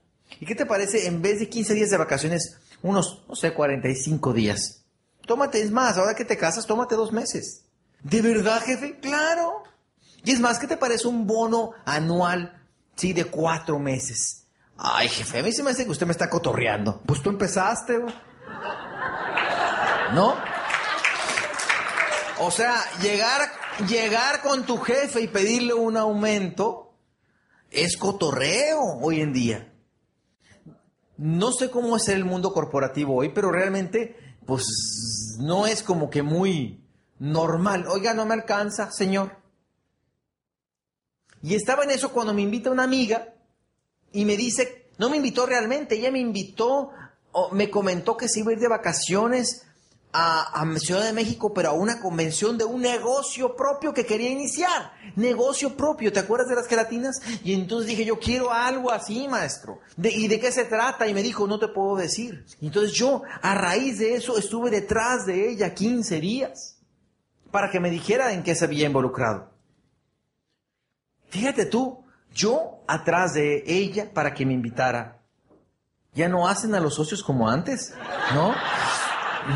¿Y 0.45 0.47
qué 0.47 0.55
te 0.55 0.67
parece, 0.67 1.07
en 1.07 1.23
vez 1.23 1.39
de 1.39 1.49
15 1.49 1.73
días 1.73 1.89
de 1.89 1.97
vacaciones, 1.97 2.59
unos, 2.83 3.25
no 3.27 3.35
sé, 3.35 3.55
45 3.55 4.35
días? 4.35 4.85
Tómate, 5.27 5.63
es 5.63 5.71
más, 5.71 5.97
ahora 5.97 6.15
que 6.15 6.27
te 6.27 6.37
casas, 6.37 6.67
tómate 6.67 6.97
dos 6.97 7.13
meses. 7.13 7.65
¿De 8.03 8.21
verdad, 8.21 8.61
jefe? 8.63 9.01
¡Claro! 9.01 9.63
Y 10.23 10.33
es 10.33 10.41
más, 10.41 10.59
¿qué 10.59 10.67
te 10.67 10.77
parece 10.77 11.09
un 11.09 11.27
bono 11.27 11.71
anual 11.87 12.61
Sí, 12.95 13.15
de 13.15 13.25
cuatro 13.25 13.79
meses. 13.79 14.45
Ay, 14.77 15.09
jefe, 15.09 15.39
a 15.39 15.43
mí 15.43 15.51
se 15.51 15.63
me 15.63 15.71
hace 15.71 15.87
que 15.87 15.91
usted 15.91 16.05
me 16.05 16.13
está 16.13 16.29
cotorreando. 16.29 17.01
Pues 17.07 17.23
tú 17.23 17.31
empezaste, 17.31 17.99
¿no? 20.13 20.37
O 22.41 22.51
sea, 22.51 22.85
llegar, 23.01 23.51
llegar 23.89 24.43
con 24.43 24.67
tu 24.67 24.77
jefe 24.77 25.23
y 25.23 25.29
pedirle 25.29 25.73
un 25.73 25.97
aumento 25.97 26.93
es 27.71 27.97
cotorreo 27.97 28.99
hoy 29.01 29.23
en 29.23 29.33
día. 29.33 29.74
No 31.17 31.53
sé 31.53 31.71
cómo 31.71 31.97
es 31.97 32.09
el 32.09 32.25
mundo 32.25 32.53
corporativo 32.53 33.17
hoy, 33.17 33.31
pero 33.31 33.53
realmente, 33.53 34.17
pues, 34.47 34.65
no 35.39 35.67
es 35.67 35.83
como 35.83 36.11
que 36.11 36.23
muy 36.23 36.81
normal. 37.19 37.87
Oiga, 37.89 38.15
no 38.15 38.27
me 38.27 38.35
alcanza, 38.35 38.91
señor. 38.91 39.37
Y 41.43 41.55
estaba 41.55 41.85
en 41.85 41.91
eso 41.91 42.11
cuando 42.13 42.35
me 42.35 42.43
invita 42.43 42.71
una 42.71 42.85
amiga 42.85 43.35
y 44.13 44.25
me 44.25 44.37
dice, 44.37 44.89
no 44.99 45.11
me 45.11 45.17
invitó 45.17 45.47
realmente, 45.47 45.97
ella 45.97 46.11
me 46.11 46.21
invitó, 46.21 46.91
o 47.33 47.51
me 47.51 47.71
comentó 47.71 48.17
que 48.17 48.29
se 48.29 48.41
iba 48.41 48.51
a 48.51 48.55
ir 48.55 48.61
de 48.61 48.69
vacaciones 48.69 49.67
a, 50.15 50.65
Ciudad 50.79 51.05
de 51.05 51.13
México, 51.13 51.53
pero 51.53 51.71
a 51.71 51.73
una 51.73 52.01
convención 52.01 52.57
de 52.57 52.65
un 52.65 52.81
negocio 52.81 53.57
propio 53.57 53.93
que 53.93 54.07
quería 54.07 54.31
iniciar. 54.31 54.93
Negocio 55.17 55.77
propio, 55.77 56.13
¿te 56.13 56.21
acuerdas 56.21 56.49
de 56.49 56.55
las 56.55 56.69
gelatinas? 56.69 57.21
Y 57.43 57.53
entonces 57.53 57.89
dije, 57.89 58.05
yo 58.05 58.19
quiero 58.21 58.53
algo 58.53 58.93
así, 58.93 59.27
maestro. 59.27 59.81
¿Y 60.01 60.29
de 60.29 60.39
qué 60.39 60.53
se 60.53 60.65
trata? 60.65 61.09
Y 61.09 61.15
me 61.15 61.23
dijo, 61.23 61.47
no 61.49 61.59
te 61.59 61.69
puedo 61.69 61.97
decir. 61.97 62.45
entonces 62.61 62.93
yo, 62.93 63.23
a 63.43 63.55
raíz 63.55 63.99
de 63.99 64.15
eso, 64.15 64.39
estuve 64.39 64.71
detrás 64.71 65.27
de 65.27 65.51
ella 65.51 65.75
15 65.75 66.21
días 66.21 66.79
para 67.51 67.71
que 67.71 67.81
me 67.81 67.91
dijera 67.91 68.33
en 68.33 68.43
qué 68.43 68.55
se 68.55 68.67
había 68.67 68.87
involucrado. 68.87 69.51
Fíjate 71.31 71.67
tú, 71.67 72.05
yo 72.33 72.85
atrás 72.87 73.35
de 73.35 73.65
ella 73.67 74.13
para 74.15 74.33
que 74.33 74.47
me 74.47 74.53
invitara. 74.53 75.21
Ya 76.13 76.29
no 76.29 76.47
hacen 76.47 76.77
a 76.77 76.81
los 76.81 76.95
socios 76.95 77.25
como 77.25 77.49
antes, 77.49 77.93
¿no? 78.35 78.55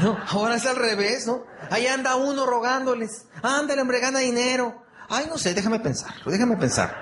No, 0.03 0.18
ahora 0.29 0.57
es 0.57 0.66
al 0.66 0.77
revés, 0.77 1.27
¿no? 1.27 1.44
Ahí 1.70 1.87
anda 1.87 2.16
uno 2.16 2.46
rogándoles. 2.46 3.27
Ándale, 3.42 3.81
hombre, 3.81 4.01
gana 4.01 4.18
dinero. 4.20 4.83
Ay, 5.09 5.27
no 5.29 5.38
sé, 5.38 5.55
déjame 5.55 5.81
pensar, 5.81 6.12
déjame 6.27 6.57
pensar. 6.57 6.94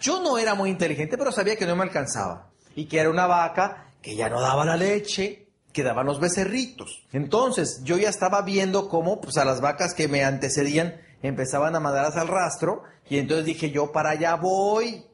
Yo 0.00 0.22
no 0.22 0.38
era 0.38 0.54
muy 0.54 0.70
inteligente, 0.70 1.18
pero 1.18 1.32
sabía 1.32 1.56
que 1.56 1.66
no 1.66 1.74
me 1.74 1.82
alcanzaba. 1.82 2.50
Y 2.76 2.86
que 2.86 3.00
era 3.00 3.10
una 3.10 3.26
vaca 3.26 3.92
que 4.00 4.14
ya 4.14 4.28
no 4.28 4.40
daba 4.40 4.64
la 4.64 4.76
leche, 4.76 5.48
que 5.72 5.82
daban 5.82 6.06
los 6.06 6.20
becerritos. 6.20 7.04
Entonces, 7.12 7.80
yo 7.82 7.98
ya 7.98 8.08
estaba 8.08 8.42
viendo 8.42 8.88
cómo, 8.88 9.20
pues, 9.20 9.36
a 9.38 9.44
las 9.44 9.60
vacas 9.60 9.94
que 9.94 10.06
me 10.06 10.24
antecedían 10.24 11.00
empezaban 11.22 11.74
a 11.74 11.80
mandarlas 11.80 12.16
al 12.16 12.28
rastro. 12.28 12.84
Y 13.08 13.18
entonces 13.18 13.44
dije, 13.44 13.72
yo 13.72 13.90
para 13.90 14.10
allá 14.10 14.36
voy. 14.36 15.04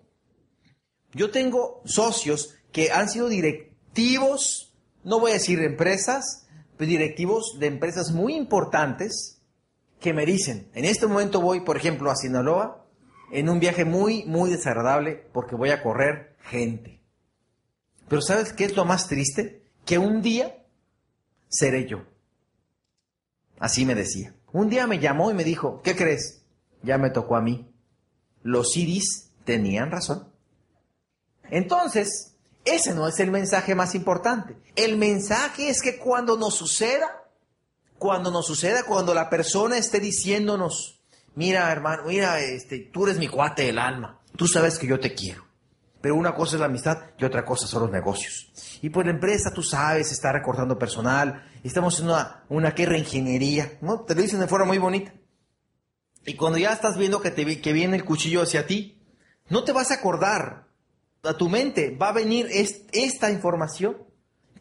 Yo 1.12 1.30
tengo 1.30 1.80
socios 1.86 2.56
que 2.72 2.92
han 2.92 3.08
sido 3.08 3.28
directivos 3.28 4.73
no 5.04 5.20
voy 5.20 5.30
a 5.30 5.34
decir 5.34 5.60
empresas, 5.60 6.46
pero 6.76 6.88
directivos 6.88 7.56
de 7.58 7.66
empresas 7.66 8.10
muy 8.12 8.34
importantes 8.34 9.40
que 10.00 10.12
me 10.12 10.26
dicen, 10.26 10.68
en 10.74 10.84
este 10.84 11.06
momento 11.06 11.40
voy, 11.40 11.60
por 11.60 11.76
ejemplo, 11.76 12.10
a 12.10 12.16
Sinaloa, 12.16 12.84
en 13.30 13.48
un 13.48 13.60
viaje 13.60 13.84
muy, 13.84 14.24
muy 14.24 14.50
desagradable 14.50 15.26
porque 15.32 15.56
voy 15.56 15.70
a 15.70 15.82
correr 15.82 16.36
gente. 16.42 17.00
Pero 18.08 18.22
¿sabes 18.22 18.52
qué 18.52 18.64
es 18.64 18.76
lo 18.76 18.84
más 18.84 19.08
triste? 19.08 19.62
Que 19.84 19.98
un 19.98 20.22
día 20.22 20.64
seré 21.48 21.86
yo. 21.86 22.04
Así 23.58 23.84
me 23.84 23.94
decía. 23.94 24.34
Un 24.52 24.68
día 24.68 24.86
me 24.86 24.98
llamó 24.98 25.30
y 25.30 25.34
me 25.34 25.44
dijo, 25.44 25.80
¿qué 25.82 25.96
crees? 25.96 26.44
Ya 26.82 26.98
me 26.98 27.10
tocó 27.10 27.36
a 27.36 27.40
mí. 27.40 27.70
Los 28.42 28.76
iris 28.76 29.30
tenían 29.44 29.90
razón. 29.90 30.28
Entonces, 31.50 32.33
ese 32.64 32.94
no 32.94 33.06
es 33.06 33.20
el 33.20 33.30
mensaje 33.30 33.74
más 33.74 33.94
importante. 33.94 34.56
El 34.76 34.96
mensaje 34.96 35.68
es 35.68 35.82
que 35.82 35.98
cuando 35.98 36.36
nos 36.36 36.54
suceda, 36.54 37.24
cuando 37.98 38.30
nos 38.30 38.46
suceda, 38.46 38.84
cuando 38.84 39.14
la 39.14 39.28
persona 39.28 39.76
esté 39.76 40.00
diciéndonos, 40.00 41.00
mira 41.34 41.70
hermano, 41.70 42.04
mira, 42.06 42.40
este, 42.40 42.90
tú 42.92 43.04
eres 43.04 43.18
mi 43.18 43.28
cuate 43.28 43.64
del 43.64 43.78
alma, 43.78 44.20
tú 44.36 44.46
sabes 44.46 44.78
que 44.78 44.86
yo 44.86 44.98
te 44.98 45.14
quiero. 45.14 45.44
Pero 46.00 46.16
una 46.16 46.34
cosa 46.34 46.56
es 46.56 46.60
la 46.60 46.66
amistad 46.66 46.98
y 47.18 47.24
otra 47.24 47.46
cosa 47.46 47.66
son 47.66 47.84
los 47.84 47.90
negocios. 47.90 48.50
Y 48.82 48.90
pues 48.90 49.06
la 49.06 49.12
empresa, 49.12 49.50
tú 49.54 49.62
sabes, 49.62 50.12
está 50.12 50.32
recortando 50.32 50.78
personal, 50.78 51.50
estamos 51.62 51.98
en 51.98 52.06
una, 52.06 52.44
una 52.50 52.72
guerra 52.72 52.98
ingeniería, 52.98 53.78
¿no? 53.80 54.00
Te 54.00 54.14
lo 54.14 54.20
dicen 54.20 54.40
de 54.40 54.46
forma 54.46 54.66
muy 54.66 54.76
bonita. 54.76 55.14
Y 56.26 56.36
cuando 56.36 56.58
ya 56.58 56.72
estás 56.74 56.98
viendo 56.98 57.22
que, 57.22 57.30
te, 57.30 57.60
que 57.60 57.72
viene 57.72 57.96
el 57.96 58.04
cuchillo 58.04 58.42
hacia 58.42 58.66
ti, 58.66 59.02
no 59.48 59.64
te 59.64 59.72
vas 59.72 59.90
a 59.90 59.94
acordar 59.94 60.68
a 61.24 61.36
tu 61.36 61.48
mente 61.48 61.96
va 61.96 62.08
a 62.08 62.12
venir 62.12 62.48
esta 62.92 63.30
información 63.30 63.96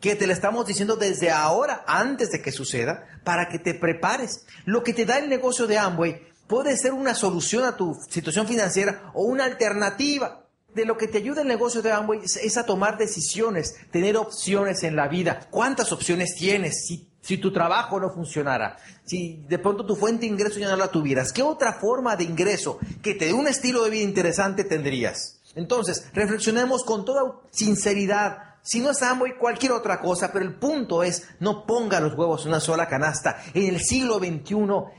que 0.04 0.16
te 0.16 0.28
la 0.28 0.34
estamos 0.34 0.66
diciendo 0.66 0.98
desde 0.98 1.32
ahora, 1.32 1.86
antes 1.88 2.30
de 2.30 2.42
que 2.42 2.52
suceda, 2.52 3.08
para 3.24 3.48
que 3.48 3.58
te 3.58 3.74
prepares. 3.74 4.46
Lo 4.66 4.84
que 4.84 4.94
te 4.94 5.06
da 5.06 5.18
el 5.18 5.30
negocio 5.30 5.66
de 5.66 5.78
Amway 5.78 6.22
puede 6.48 6.76
ser 6.76 6.92
una 6.92 7.16
solución 7.16 7.64
a 7.64 7.78
tu 7.78 7.96
situación 8.10 8.46
financiera 8.46 9.12
o 9.14 9.24
una 9.24 9.46
alternativa. 9.46 10.42
De 10.76 10.86
lo 10.86 10.98
que 10.98 11.08
te 11.08 11.20
ayuda 11.20 11.44
el 11.44 11.48
negocio 11.48 11.82
de 11.82 11.92
Amway 11.92 12.20
es, 12.24 12.58
a 12.58 12.66
tomar 12.66 12.98
decisiones, 12.98 13.76
tener 13.92 14.18
opciones 14.18 14.84
en 14.84 14.96
la 14.96 15.08
vida. 15.08 15.48
¿Cuántas 15.52 15.92
opciones 15.92 16.36
tienes? 16.36 16.86
Si, 16.88 17.08
si 17.22 17.38
tu 17.38 17.54
trabajo 17.54 18.00
no 18.00 18.10
funcionara, 18.10 18.78
si 19.06 19.46
de 19.48 19.60
pronto 19.60 19.86
tu 19.86 19.96
fuente 19.96 20.22
de 20.22 20.34
ingreso 20.34 20.60
ya 20.60 20.70
no 20.70 20.76
la 20.76 20.88
tuvieras, 20.88 21.32
¿qué 21.32 21.44
otra 21.44 21.74
forma 21.74 22.16
de 22.16 22.24
ingreso 22.24 22.80
que 23.04 23.14
te 23.14 23.28
dé 23.28 23.34
un 23.34 23.48
estilo 23.48 23.84
de 23.84 23.92
vida 23.92 24.04
interesante 24.04 24.64
tendrías? 24.64 25.33
Entonces, 25.56 26.08
reflexionemos 26.14 26.84
con 26.84 27.06
toda 27.06 27.40
sinceridad. 27.52 28.54
Si 28.66 28.80
no 28.80 28.92
es 28.92 29.02
Amway, 29.02 29.38
cualquier 29.38 29.74
otra 29.74 30.00
cosa, 30.00 30.32
pero 30.32 30.46
el 30.46 30.56
punto 30.56 31.04
es, 31.04 31.28
no 31.42 31.66
ponga 31.66 32.00
los 32.00 32.18
huevos 32.18 32.44
en 32.44 32.50
una 32.50 32.62
sola 32.62 32.88
canasta. 32.88 33.44
En 33.54 33.66
el 33.66 33.82
siglo 33.82 34.20
XXI, 34.20 34.56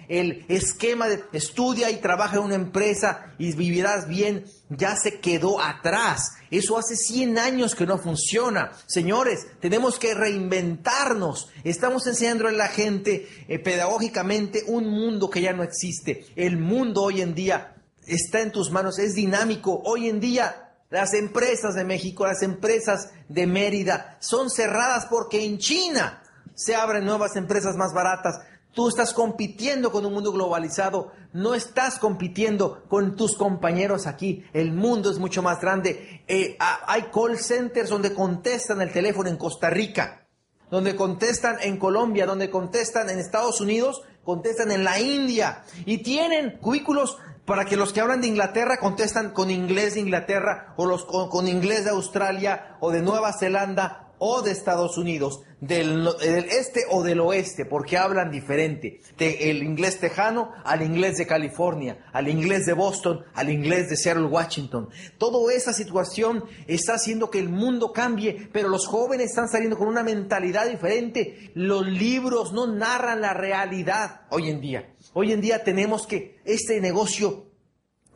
el 0.08 0.44
esquema 0.48 1.08
de 1.08 1.24
estudia 1.32 1.90
y 1.90 1.96
trabaja 1.96 2.36
en 2.36 2.42
una 2.42 2.56
empresa 2.56 3.32
y 3.38 3.54
vivirás 3.54 4.06
bien, 4.06 4.44
ya 4.68 4.96
se 4.96 5.18
quedó 5.18 5.62
atrás. 5.62 6.32
Eso 6.50 6.76
hace 6.76 6.94
100 6.94 7.38
años 7.38 7.74
que 7.74 7.86
no 7.86 7.96
funciona. 7.96 8.72
Señores, 8.84 9.46
tenemos 9.60 9.98
que 9.98 10.12
reinventarnos. 10.12 11.48
Estamos 11.64 12.06
enseñando 12.06 12.46
a 12.46 12.52
la 12.52 12.68
gente 12.68 13.26
eh, 13.48 13.58
pedagógicamente 13.58 14.64
un 14.66 14.90
mundo 14.90 15.30
que 15.30 15.40
ya 15.40 15.54
no 15.54 15.62
existe. 15.62 16.26
El 16.36 16.58
mundo 16.58 17.02
hoy 17.02 17.22
en 17.22 17.34
día 17.34 17.73
está 18.06 18.40
en 18.40 18.52
tus 18.52 18.70
manos, 18.70 18.98
es 18.98 19.14
dinámico. 19.14 19.82
Hoy 19.84 20.08
en 20.08 20.20
día 20.20 20.64
las 20.90 21.12
empresas 21.14 21.74
de 21.74 21.84
México, 21.84 22.26
las 22.26 22.42
empresas 22.42 23.10
de 23.28 23.46
Mérida 23.46 24.16
son 24.20 24.48
cerradas 24.48 25.06
porque 25.06 25.44
en 25.44 25.58
China 25.58 26.22
se 26.54 26.76
abren 26.76 27.04
nuevas 27.04 27.36
empresas 27.36 27.76
más 27.76 27.92
baratas. 27.92 28.40
Tú 28.72 28.88
estás 28.88 29.12
compitiendo 29.12 29.90
con 29.90 30.04
un 30.04 30.12
mundo 30.12 30.32
globalizado, 30.32 31.12
no 31.32 31.54
estás 31.54 31.98
compitiendo 31.98 32.84
con 32.88 33.16
tus 33.16 33.36
compañeros 33.36 34.06
aquí. 34.06 34.44
El 34.52 34.72
mundo 34.72 35.10
es 35.10 35.18
mucho 35.18 35.42
más 35.42 35.60
grande. 35.60 36.22
Eh, 36.26 36.56
hay 36.58 37.02
call 37.12 37.38
centers 37.38 37.90
donde 37.90 38.14
contestan 38.14 38.80
el 38.80 38.92
teléfono 38.92 39.28
en 39.28 39.36
Costa 39.36 39.70
Rica, 39.70 40.26
donde 40.70 40.96
contestan 40.96 41.56
en 41.60 41.76
Colombia, 41.76 42.26
donde 42.26 42.50
contestan 42.50 43.10
en 43.10 43.18
Estados 43.18 43.60
Unidos, 43.60 44.02
contestan 44.24 44.72
en 44.72 44.84
la 44.84 45.00
India 45.00 45.62
y 45.86 45.98
tienen 45.98 46.58
cubículos 46.58 47.18
para 47.44 47.64
que 47.64 47.76
los 47.76 47.92
que 47.92 48.00
hablan 48.00 48.20
de 48.20 48.28
Inglaterra 48.28 48.78
contestan 48.78 49.30
con 49.30 49.50
inglés 49.50 49.94
de 49.94 50.00
Inglaterra 50.00 50.74
o 50.76 50.86
los 50.86 51.04
con, 51.04 51.46
inglés 51.46 51.84
de 51.84 51.90
Australia 51.90 52.76
o 52.80 52.90
de 52.90 53.02
Nueva 53.02 53.32
Zelanda 53.32 54.03
o 54.26 54.40
de 54.40 54.52
Estados 54.52 54.96
Unidos, 54.96 55.42
del, 55.60 56.08
este 56.22 56.84
o 56.90 57.02
del 57.02 57.20
oeste, 57.20 57.66
porque 57.66 57.98
hablan 57.98 58.30
diferente. 58.30 59.00
De 59.18 59.50
el 59.50 59.62
inglés 59.62 60.00
tejano 60.00 60.50
al 60.64 60.80
inglés 60.80 61.18
de 61.18 61.26
California, 61.26 62.06
al 62.10 62.28
inglés 62.28 62.64
de 62.64 62.72
Boston, 62.72 63.22
al 63.34 63.50
inglés 63.50 63.90
de 63.90 63.98
Seattle, 63.98 64.24
Washington. 64.24 64.88
Toda 65.18 65.52
esa 65.52 65.74
situación 65.74 66.44
está 66.66 66.94
haciendo 66.94 67.28
que 67.30 67.38
el 67.38 67.50
mundo 67.50 67.92
cambie, 67.92 68.48
pero 68.50 68.70
los 68.70 68.86
jóvenes 68.86 69.28
están 69.28 69.50
saliendo 69.50 69.76
con 69.76 69.88
una 69.88 70.02
mentalidad 70.02 70.70
diferente. 70.70 71.50
Los 71.54 71.86
libros 71.86 72.54
no 72.54 72.66
narran 72.66 73.20
la 73.20 73.34
realidad 73.34 74.22
hoy 74.30 74.48
en 74.48 74.62
día. 74.62 74.94
Hoy 75.12 75.32
en 75.32 75.42
día 75.42 75.64
tenemos 75.64 76.06
que 76.06 76.40
este 76.46 76.80
negocio 76.80 77.53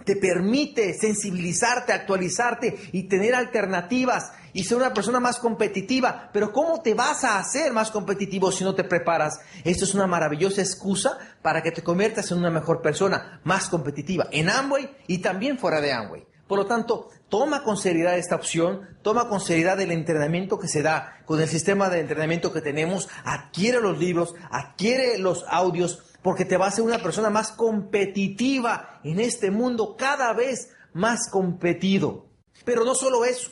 te 0.04 0.16
permite 0.16 0.94
sensibilizarte, 0.94 1.92
actualizarte 1.92 2.76
y 2.92 3.04
tener 3.04 3.34
alternativas 3.34 4.32
y 4.52 4.64
ser 4.64 4.78
una 4.78 4.94
persona 4.94 5.20
más 5.20 5.38
competitiva. 5.38 6.30
Pero 6.32 6.52
¿cómo 6.52 6.80
te 6.80 6.94
vas 6.94 7.24
a 7.24 7.38
hacer 7.38 7.72
más 7.72 7.90
competitivo 7.90 8.50
si 8.50 8.64
no 8.64 8.74
te 8.74 8.84
preparas? 8.84 9.40
Esto 9.64 9.84
es 9.84 9.94
una 9.94 10.06
maravillosa 10.06 10.62
excusa 10.62 11.18
para 11.42 11.62
que 11.62 11.70
te 11.70 11.82
conviertas 11.82 12.30
en 12.30 12.38
una 12.38 12.50
mejor 12.50 12.82
persona, 12.82 13.40
más 13.44 13.68
competitiva, 13.68 14.28
en 14.30 14.48
Amway 14.48 14.90
y 15.06 15.18
también 15.18 15.58
fuera 15.58 15.80
de 15.80 15.92
Amway. 15.92 16.26
Por 16.48 16.58
lo 16.58 16.66
tanto, 16.66 17.10
toma 17.28 17.62
con 17.62 17.76
seriedad 17.76 18.16
esta 18.16 18.34
opción, 18.34 18.88
toma 19.02 19.28
con 19.28 19.40
seriedad 19.40 19.78
el 19.82 19.92
entrenamiento 19.92 20.58
que 20.58 20.66
se 20.66 20.82
da 20.82 21.20
con 21.26 21.40
el 21.40 21.48
sistema 21.48 21.90
de 21.90 22.00
entrenamiento 22.00 22.54
que 22.54 22.62
tenemos, 22.62 23.10
adquiere 23.22 23.80
los 23.80 23.98
libros, 23.98 24.34
adquiere 24.50 25.18
los 25.18 25.44
audios, 25.46 26.07
porque 26.22 26.44
te 26.44 26.56
va 26.56 26.66
a 26.66 26.68
hacer 26.68 26.84
una 26.84 26.98
persona 26.98 27.30
más 27.30 27.52
competitiva 27.52 29.00
en 29.04 29.20
este 29.20 29.50
mundo, 29.50 29.96
cada 29.96 30.32
vez 30.32 30.70
más 30.92 31.30
competido. 31.30 32.26
Pero 32.64 32.84
no 32.84 32.94
solo 32.94 33.24
eso. 33.24 33.50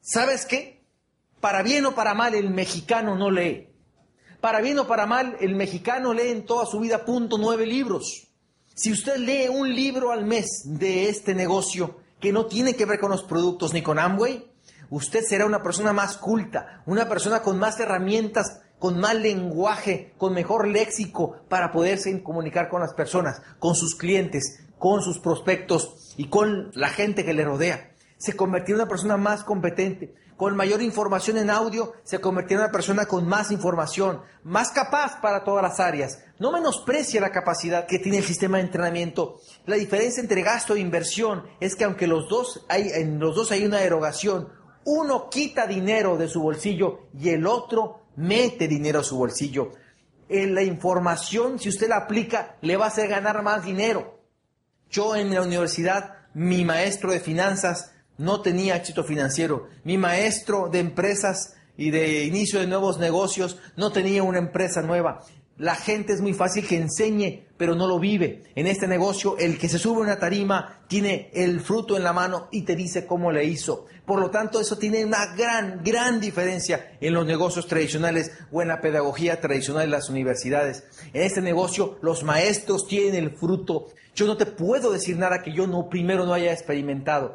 ¿Sabes 0.00 0.46
qué? 0.46 0.84
Para 1.40 1.62
bien 1.62 1.84
o 1.86 1.94
para 1.94 2.14
mal, 2.14 2.34
el 2.34 2.50
mexicano 2.50 3.16
no 3.16 3.30
lee. 3.30 3.68
Para 4.40 4.60
bien 4.60 4.78
o 4.78 4.86
para 4.86 5.06
mal, 5.06 5.36
el 5.40 5.54
mexicano 5.54 6.14
lee 6.14 6.28
en 6.28 6.46
toda 6.46 6.66
su 6.66 6.80
vida 6.80 7.04
punto 7.04 7.38
nueve 7.38 7.66
libros. 7.66 8.28
Si 8.74 8.92
usted 8.92 9.16
lee 9.16 9.48
un 9.48 9.74
libro 9.74 10.12
al 10.12 10.24
mes 10.24 10.62
de 10.64 11.08
este 11.08 11.34
negocio 11.34 12.00
que 12.20 12.32
no 12.32 12.46
tiene 12.46 12.74
que 12.74 12.84
ver 12.84 13.00
con 13.00 13.10
los 13.10 13.24
productos 13.24 13.72
ni 13.72 13.82
con 13.82 13.98
Amway, 13.98 14.50
usted 14.90 15.22
será 15.24 15.46
una 15.46 15.62
persona 15.62 15.92
más 15.92 16.16
culta, 16.16 16.82
una 16.86 17.08
persona 17.08 17.42
con 17.42 17.58
más 17.58 17.80
herramientas, 17.80 18.60
con 18.78 18.98
más 19.00 19.14
lenguaje, 19.14 20.12
con 20.18 20.34
mejor 20.34 20.68
léxico 20.68 21.36
para 21.48 21.72
poderse 21.72 22.22
comunicar 22.22 22.68
con 22.68 22.80
las 22.80 22.94
personas, 22.94 23.42
con 23.58 23.74
sus 23.74 23.94
clientes, 23.94 24.60
con 24.78 25.02
sus 25.02 25.18
prospectos 25.18 26.14
y 26.16 26.28
con 26.28 26.70
la 26.74 26.88
gente 26.88 27.24
que 27.24 27.34
le 27.34 27.44
rodea. 27.44 27.92
Se 28.18 28.34
convertirá 28.34 28.76
en 28.76 28.82
una 28.82 28.88
persona 28.88 29.16
más 29.16 29.44
competente 29.44 30.14
con 30.36 30.54
mayor 30.54 30.82
información 30.82 31.38
en 31.38 31.50
audio, 31.50 31.94
se 32.04 32.20
convertirá 32.20 32.60
en 32.60 32.64
una 32.64 32.72
persona 32.72 33.06
con 33.06 33.26
más 33.26 33.50
información, 33.50 34.20
más 34.44 34.70
capaz 34.70 35.20
para 35.20 35.44
todas 35.44 35.62
las 35.62 35.80
áreas. 35.80 36.22
No 36.38 36.52
menosprecia 36.52 37.20
la 37.20 37.32
capacidad 37.32 37.86
que 37.86 37.98
tiene 37.98 38.18
el 38.18 38.24
sistema 38.24 38.58
de 38.58 38.64
entrenamiento. 38.64 39.40
La 39.64 39.76
diferencia 39.76 40.20
entre 40.20 40.42
gasto 40.42 40.74
e 40.74 40.80
inversión 40.80 41.44
es 41.58 41.74
que 41.74 41.84
aunque 41.84 42.06
los 42.06 42.28
dos 42.28 42.66
hay, 42.68 42.90
en 42.90 43.18
los 43.18 43.34
dos 43.34 43.50
hay 43.50 43.64
una 43.64 43.82
erogación, 43.82 44.48
uno 44.84 45.30
quita 45.30 45.66
dinero 45.66 46.16
de 46.16 46.28
su 46.28 46.42
bolsillo 46.42 47.08
y 47.18 47.30
el 47.30 47.46
otro 47.46 48.05
mete 48.16 48.68
dinero 48.68 49.00
a 49.00 49.04
su 49.04 49.16
bolsillo. 49.16 49.72
En 50.28 50.54
la 50.54 50.62
información, 50.62 51.58
si 51.58 51.68
usted 51.68 51.88
la 51.88 51.98
aplica, 51.98 52.56
le 52.62 52.76
va 52.76 52.86
a 52.86 52.88
hacer 52.88 53.08
ganar 53.08 53.42
más 53.42 53.64
dinero. 53.64 54.20
Yo 54.90 55.14
en 55.14 55.32
la 55.32 55.42
universidad, 55.42 56.14
mi 56.34 56.64
maestro 56.64 57.12
de 57.12 57.20
finanzas 57.20 57.92
no 58.18 58.40
tenía 58.40 58.76
éxito 58.76 59.04
financiero. 59.04 59.68
Mi 59.84 59.98
maestro 59.98 60.68
de 60.68 60.80
empresas 60.80 61.54
y 61.76 61.90
de 61.90 62.24
inicio 62.24 62.60
de 62.60 62.66
nuevos 62.66 62.98
negocios 62.98 63.58
no 63.76 63.92
tenía 63.92 64.22
una 64.22 64.38
empresa 64.38 64.82
nueva. 64.82 65.22
La 65.58 65.74
gente 65.74 66.12
es 66.12 66.20
muy 66.20 66.34
fácil 66.34 66.66
que 66.66 66.76
enseñe, 66.76 67.46
pero 67.56 67.74
no 67.74 67.86
lo 67.86 67.98
vive. 67.98 68.42
En 68.54 68.66
este 68.66 68.86
negocio, 68.86 69.38
el 69.38 69.58
que 69.58 69.70
se 69.70 69.78
sube 69.78 69.98
a 69.98 70.04
una 70.04 70.18
tarima 70.18 70.80
tiene 70.86 71.30
el 71.32 71.60
fruto 71.60 71.96
en 71.96 72.04
la 72.04 72.12
mano 72.12 72.48
y 72.50 72.62
te 72.62 72.76
dice 72.76 73.06
cómo 73.06 73.32
le 73.32 73.44
hizo. 73.44 73.86
Por 74.06 74.20
lo 74.20 74.30
tanto, 74.30 74.60
eso 74.60 74.78
tiene 74.78 75.04
una 75.04 75.34
gran, 75.34 75.82
gran 75.84 76.20
diferencia 76.20 76.96
en 77.00 77.12
los 77.12 77.26
negocios 77.26 77.66
tradicionales 77.66 78.30
o 78.52 78.62
en 78.62 78.68
la 78.68 78.80
pedagogía 78.80 79.40
tradicional 79.40 79.82
de 79.82 79.90
las 79.90 80.08
universidades. 80.08 80.84
En 81.12 81.22
este 81.22 81.42
negocio, 81.42 81.98
los 82.02 82.22
maestros 82.22 82.86
tienen 82.86 83.16
el 83.16 83.32
fruto. 83.32 83.88
Yo 84.14 84.26
no 84.26 84.36
te 84.36 84.46
puedo 84.46 84.92
decir 84.92 85.18
nada 85.18 85.42
que 85.42 85.52
yo 85.52 85.66
no 85.66 85.88
primero 85.90 86.24
no 86.24 86.32
haya 86.32 86.52
experimentado 86.52 87.34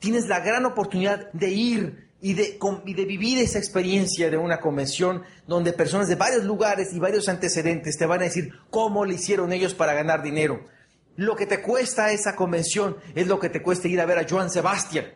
tienes 0.00 0.26
la 0.26 0.40
gran 0.40 0.64
oportunidad 0.64 1.30
de 1.32 1.50
ir 1.50 2.10
y 2.20 2.34
de, 2.34 2.58
de, 2.84 3.04
vivir 3.04 3.38
esa 3.38 3.58
experiencia 3.58 4.28
de 4.28 4.36
una 4.36 4.60
convención 4.60 5.22
donde 5.46 5.72
personas 5.72 6.08
de 6.08 6.16
varios 6.16 6.44
lugares 6.44 6.92
y 6.92 6.98
varios 6.98 7.28
antecedentes 7.28 7.96
te 7.96 8.06
van 8.06 8.20
a 8.20 8.24
decir 8.24 8.52
cómo 8.70 9.04
le 9.04 9.14
hicieron 9.14 9.52
ellos 9.52 9.74
para 9.74 9.94
ganar 9.94 10.22
dinero. 10.22 10.64
Lo 11.16 11.36
que 11.36 11.46
te 11.46 11.62
cuesta 11.62 12.12
esa 12.12 12.34
convención 12.34 12.96
es 13.14 13.26
lo 13.26 13.38
que 13.38 13.48
te 13.48 13.62
cuesta 13.62 13.88
ir 13.88 14.00
a 14.00 14.06
ver 14.06 14.18
a 14.18 14.26
Joan 14.28 14.50
Sebastián. 14.50 15.06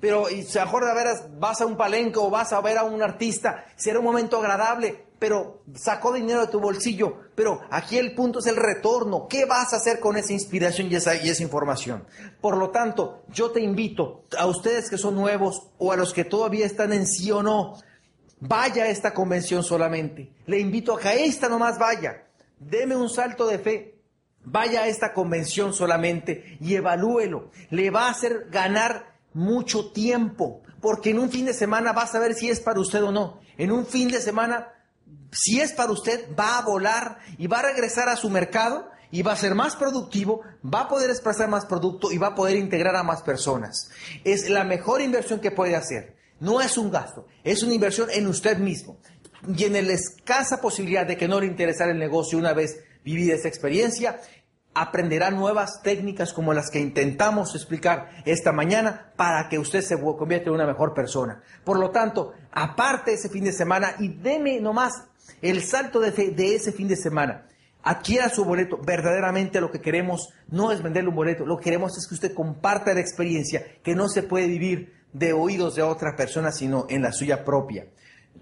Pero 0.00 0.30
y 0.30 0.46
mejor 0.54 0.84
de 0.84 0.94
veras 0.94 1.24
vas 1.38 1.60
a 1.60 1.66
un 1.66 1.76
palenque 1.76 2.18
o 2.18 2.30
vas 2.30 2.52
a 2.52 2.60
ver 2.60 2.78
a 2.78 2.84
un 2.84 3.02
artista, 3.02 3.64
será 3.76 3.98
un 3.98 4.04
momento 4.04 4.38
agradable, 4.38 5.06
pero 5.18 5.62
sacó 5.74 6.12
dinero 6.12 6.42
de 6.42 6.52
tu 6.52 6.60
bolsillo. 6.60 7.16
Pero 7.34 7.60
aquí 7.70 7.98
el 7.98 8.14
punto 8.14 8.40
es 8.40 8.46
el 8.46 8.56
retorno. 8.56 9.26
¿Qué 9.28 9.44
vas 9.44 9.72
a 9.72 9.76
hacer 9.76 10.00
con 10.00 10.16
esa 10.16 10.32
inspiración 10.32 10.90
y 10.90 10.96
esa, 10.96 11.14
y 11.16 11.28
esa 11.28 11.42
información? 11.42 12.04
Por 12.40 12.56
lo 12.56 12.70
tanto, 12.70 13.22
yo 13.28 13.50
te 13.50 13.60
invito 13.60 14.24
a 14.38 14.46
ustedes 14.46 14.90
que 14.90 14.98
son 14.98 15.14
nuevos 15.14 15.68
o 15.78 15.92
a 15.92 15.96
los 15.96 16.12
que 16.12 16.24
todavía 16.24 16.66
están 16.66 16.92
en 16.92 17.06
sí 17.06 17.30
o 17.30 17.42
no, 17.42 17.78
vaya 18.40 18.84
a 18.84 18.88
esta 18.88 19.14
convención 19.14 19.62
solamente. 19.62 20.32
Le 20.46 20.58
invito 20.58 20.94
a 20.94 21.00
que 21.00 21.08
a 21.08 21.14
esta 21.14 21.48
nomás 21.48 21.78
vaya. 21.78 22.26
Deme 22.58 22.96
un 22.96 23.08
salto 23.08 23.46
de 23.46 23.58
fe. 23.58 23.92
Vaya 24.48 24.82
a 24.82 24.86
esta 24.86 25.12
convención 25.12 25.72
solamente 25.72 26.56
y 26.60 26.76
evalúelo. 26.76 27.50
Le 27.70 27.90
va 27.90 28.06
a 28.06 28.10
hacer 28.10 28.46
ganar 28.48 29.15
mucho 29.36 29.92
tiempo, 29.92 30.62
porque 30.80 31.10
en 31.10 31.18
un 31.18 31.30
fin 31.30 31.46
de 31.46 31.54
semana 31.54 31.92
va 31.92 32.02
a 32.02 32.06
saber 32.06 32.34
si 32.34 32.50
es 32.50 32.60
para 32.60 32.80
usted 32.80 33.02
o 33.02 33.12
no. 33.12 33.40
En 33.56 33.70
un 33.70 33.86
fin 33.86 34.08
de 34.08 34.20
semana 34.20 34.72
si 35.32 35.60
es 35.60 35.72
para 35.72 35.92
usted, 35.92 36.28
va 36.38 36.58
a 36.58 36.62
volar 36.62 37.18
y 37.38 37.46
va 37.46 37.58
a 37.58 37.62
regresar 37.62 38.08
a 38.08 38.16
su 38.16 38.30
mercado 38.30 38.88
y 39.10 39.22
va 39.22 39.32
a 39.32 39.36
ser 39.36 39.54
más 39.54 39.76
productivo, 39.76 40.42
va 40.62 40.82
a 40.82 40.88
poder 40.88 41.10
expresar 41.10 41.48
más 41.48 41.66
producto 41.66 42.10
y 42.10 42.18
va 42.18 42.28
a 42.28 42.34
poder 42.34 42.56
integrar 42.56 42.96
a 42.96 43.02
más 43.02 43.22
personas. 43.22 43.90
Es 44.24 44.48
la 44.48 44.64
mejor 44.64 45.00
inversión 45.00 45.40
que 45.40 45.50
puede 45.50 45.76
hacer. 45.76 46.16
No 46.40 46.60
es 46.60 46.76
un 46.76 46.90
gasto, 46.90 47.26
es 47.44 47.62
una 47.62 47.74
inversión 47.74 48.08
en 48.10 48.26
usted 48.26 48.58
mismo. 48.58 48.98
Y 49.56 49.64
en 49.64 49.72
la 49.74 49.92
escasa 49.92 50.60
posibilidad 50.60 51.06
de 51.06 51.16
que 51.16 51.28
no 51.28 51.40
le 51.40 51.46
interesara 51.46 51.92
el 51.92 51.98
negocio 51.98 52.38
una 52.38 52.52
vez 52.52 52.80
vivida 53.04 53.34
esa 53.34 53.48
experiencia, 53.48 54.20
aprenderá 54.76 55.30
nuevas 55.30 55.80
técnicas 55.82 56.34
como 56.34 56.52
las 56.52 56.70
que 56.70 56.78
intentamos 56.78 57.54
explicar 57.54 58.10
esta 58.26 58.52
mañana 58.52 59.12
para 59.16 59.48
que 59.48 59.58
usted 59.58 59.80
se 59.80 59.98
convierta 59.98 60.50
en 60.50 60.54
una 60.54 60.66
mejor 60.66 60.92
persona. 60.92 61.42
Por 61.64 61.78
lo 61.78 61.90
tanto, 61.90 62.34
aparte 62.52 63.14
ese 63.14 63.30
fin 63.30 63.44
de 63.44 63.52
semana 63.52 63.94
y 63.98 64.08
deme 64.08 64.60
nomás 64.60 64.92
el 65.40 65.62
salto 65.62 65.98
de 65.98 66.10
de 66.10 66.54
ese 66.54 66.72
fin 66.72 66.88
de 66.88 66.96
semana. 66.96 67.46
Adquiera 67.82 68.28
su 68.28 68.44
boleto. 68.44 68.78
Verdaderamente 68.84 69.60
lo 69.60 69.70
que 69.70 69.80
queremos 69.80 70.28
no 70.48 70.72
es 70.72 70.82
venderle 70.82 71.08
un 71.08 71.16
boleto, 71.16 71.46
lo 71.46 71.56
que 71.56 71.64
queremos 71.64 71.96
es 71.96 72.06
que 72.06 72.14
usted 72.14 72.34
comparta 72.34 72.92
la 72.92 73.00
experiencia 73.00 73.64
que 73.82 73.94
no 73.94 74.08
se 74.08 74.24
puede 74.24 74.46
vivir 74.46 74.92
de 75.14 75.32
oídos 75.32 75.76
de 75.76 75.82
otra 75.82 76.16
persona, 76.16 76.52
sino 76.52 76.86
en 76.90 77.00
la 77.00 77.12
suya 77.12 77.44
propia. 77.44 77.86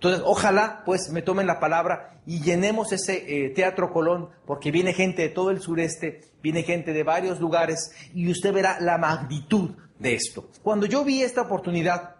Entonces, 0.04 0.22
ojalá 0.26 0.82
pues 0.84 1.08
me 1.08 1.22
tomen 1.22 1.46
la 1.46 1.58
palabra 1.58 2.20
y 2.26 2.42
llenemos 2.42 2.92
ese 2.92 3.24
eh, 3.26 3.48
Teatro 3.48 3.90
Colón, 3.90 4.28
porque 4.44 4.70
viene 4.70 4.92
gente 4.92 5.22
de 5.22 5.28
todo 5.30 5.50
el 5.50 5.62
sureste, 5.62 6.20
viene 6.42 6.62
gente 6.62 6.92
de 6.92 7.02
varios 7.02 7.40
lugares 7.40 7.90
y 8.12 8.30
usted 8.30 8.52
verá 8.52 8.78
la 8.80 8.98
magnitud 8.98 9.70
de 9.98 10.14
esto. 10.14 10.50
Cuando 10.62 10.84
yo 10.84 11.06
vi 11.06 11.22
esta 11.22 11.40
oportunidad, 11.40 12.16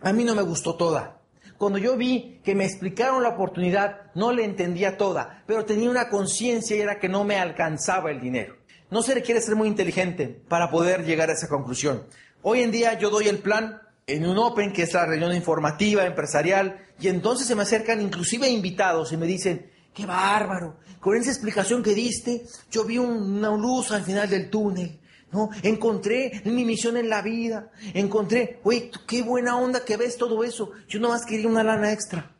a 0.00 0.12
mí 0.12 0.24
no 0.24 0.34
me 0.34 0.42
gustó 0.42 0.74
toda. 0.74 1.20
Cuando 1.58 1.78
yo 1.78 1.96
vi 1.96 2.40
que 2.42 2.56
me 2.56 2.64
explicaron 2.64 3.22
la 3.22 3.28
oportunidad, 3.28 4.10
no 4.16 4.32
le 4.32 4.44
entendía 4.44 4.96
toda, 4.96 5.44
pero 5.46 5.64
tenía 5.64 5.90
una 5.90 6.08
conciencia 6.08 6.76
y 6.76 6.80
era 6.80 6.98
que 6.98 7.08
no 7.08 7.22
me 7.22 7.36
alcanzaba 7.36 8.10
el 8.10 8.20
dinero. 8.20 8.56
No 8.90 9.00
se 9.00 9.14
requiere 9.14 9.40
ser 9.40 9.54
muy 9.54 9.68
inteligente 9.68 10.42
para 10.48 10.72
poder 10.72 11.04
llegar 11.04 11.30
a 11.30 11.34
esa 11.34 11.46
conclusión. 11.46 12.02
Hoy 12.42 12.62
en 12.62 12.72
día 12.72 12.98
yo 12.98 13.10
doy 13.10 13.28
el 13.28 13.38
plan 13.38 13.81
en 14.06 14.26
un 14.26 14.38
Open, 14.38 14.72
que 14.72 14.82
es 14.82 14.92
la 14.92 15.06
reunión 15.06 15.34
informativa, 15.34 16.04
empresarial, 16.04 16.78
y 17.00 17.08
entonces 17.08 17.46
se 17.46 17.54
me 17.54 17.62
acercan 17.62 18.00
inclusive 18.00 18.48
invitados 18.48 19.12
y 19.12 19.16
me 19.16 19.26
dicen, 19.26 19.70
qué 19.94 20.06
bárbaro, 20.06 20.78
con 21.00 21.16
esa 21.16 21.30
explicación 21.30 21.82
que 21.82 21.94
diste, 21.94 22.44
yo 22.70 22.84
vi 22.84 22.98
una 22.98 23.50
luz 23.56 23.90
al 23.90 24.04
final 24.04 24.28
del 24.28 24.50
túnel. 24.50 25.00
¿no? 25.32 25.50
Encontré 25.62 26.42
mi 26.44 26.64
misión 26.64 26.96
en 26.96 27.08
la 27.08 27.22
vida, 27.22 27.70
encontré, 27.94 28.60
oye, 28.62 28.90
qué 29.06 29.22
buena 29.22 29.56
onda 29.56 29.84
que 29.84 29.96
ves 29.96 30.16
todo 30.16 30.44
eso. 30.44 30.70
Yo 30.88 31.00
nomás 31.00 31.24
quería 31.24 31.48
una 31.48 31.64
lana 31.64 31.90
extra. 31.90 32.36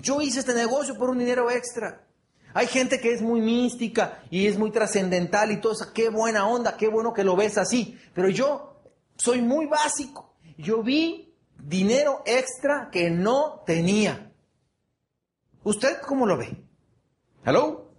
Yo 0.00 0.20
hice 0.20 0.40
este 0.40 0.54
negocio 0.54 0.96
por 0.96 1.10
un 1.10 1.18
dinero 1.18 1.50
extra. 1.50 2.06
Hay 2.52 2.66
gente 2.66 3.00
que 3.00 3.12
es 3.12 3.22
muy 3.22 3.40
mística 3.40 4.22
y 4.30 4.46
es 4.46 4.58
muy 4.58 4.70
trascendental 4.70 5.50
y 5.50 5.60
todo 5.60 5.72
eso. 5.72 5.92
Qué 5.92 6.10
buena 6.10 6.46
onda, 6.46 6.76
qué 6.76 6.88
bueno 6.88 7.12
que 7.12 7.24
lo 7.24 7.34
ves 7.34 7.58
así. 7.58 7.98
Pero 8.14 8.28
yo 8.28 8.73
soy 9.16 9.42
muy 9.42 9.66
básico. 9.66 10.36
Yo 10.58 10.82
vi 10.82 11.34
dinero 11.58 12.22
extra 12.26 12.88
que 12.90 13.10
no 13.10 13.62
tenía. 13.66 14.32
¿Usted 15.62 15.98
cómo 16.06 16.26
lo 16.26 16.36
ve? 16.36 16.64
¿Hello? 17.44 17.92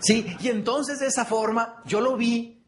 Sí, 0.00 0.26
y 0.40 0.48
entonces 0.48 0.98
de 1.00 1.06
esa 1.06 1.24
forma 1.24 1.82
yo 1.86 2.00
lo 2.00 2.16
vi. 2.16 2.64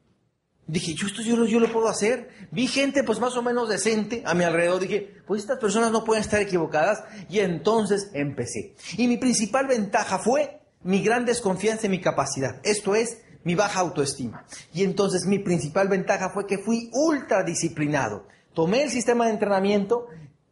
Dije, 0.66 0.94
yo 0.94 1.06
esto 1.06 1.22
yo 1.22 1.36
lo, 1.36 1.46
yo 1.46 1.60
lo 1.60 1.72
puedo 1.72 1.88
hacer. 1.88 2.48
Vi 2.50 2.66
gente 2.66 3.02
pues 3.02 3.20
más 3.20 3.36
o 3.36 3.42
menos 3.42 3.68
decente 3.68 4.22
a 4.26 4.34
mi 4.34 4.44
alrededor. 4.44 4.80
Dije, 4.80 5.22
pues 5.26 5.42
estas 5.42 5.58
personas 5.58 5.92
no 5.92 6.04
pueden 6.04 6.22
estar 6.22 6.40
equivocadas. 6.40 7.04
Y 7.30 7.40
entonces 7.40 8.10
empecé. 8.12 8.74
Y 8.96 9.06
mi 9.08 9.16
principal 9.16 9.66
ventaja 9.66 10.18
fue 10.18 10.60
mi 10.82 11.02
gran 11.02 11.24
desconfianza 11.24 11.86
en 11.86 11.92
mi 11.92 12.00
capacidad. 12.00 12.60
Esto 12.64 12.94
es, 12.94 13.22
mi 13.44 13.54
baja 13.54 13.80
autoestima. 13.80 14.44
Y 14.72 14.84
entonces 14.84 15.26
mi 15.26 15.38
principal 15.38 15.88
ventaja 15.88 16.30
fue 16.30 16.46
que 16.46 16.58
fui 16.58 16.90
ultra 16.92 17.42
disciplinado. 17.42 18.26
Tomé 18.54 18.82
el 18.82 18.90
sistema 18.90 19.26
de 19.26 19.32
entrenamiento, 19.32 20.06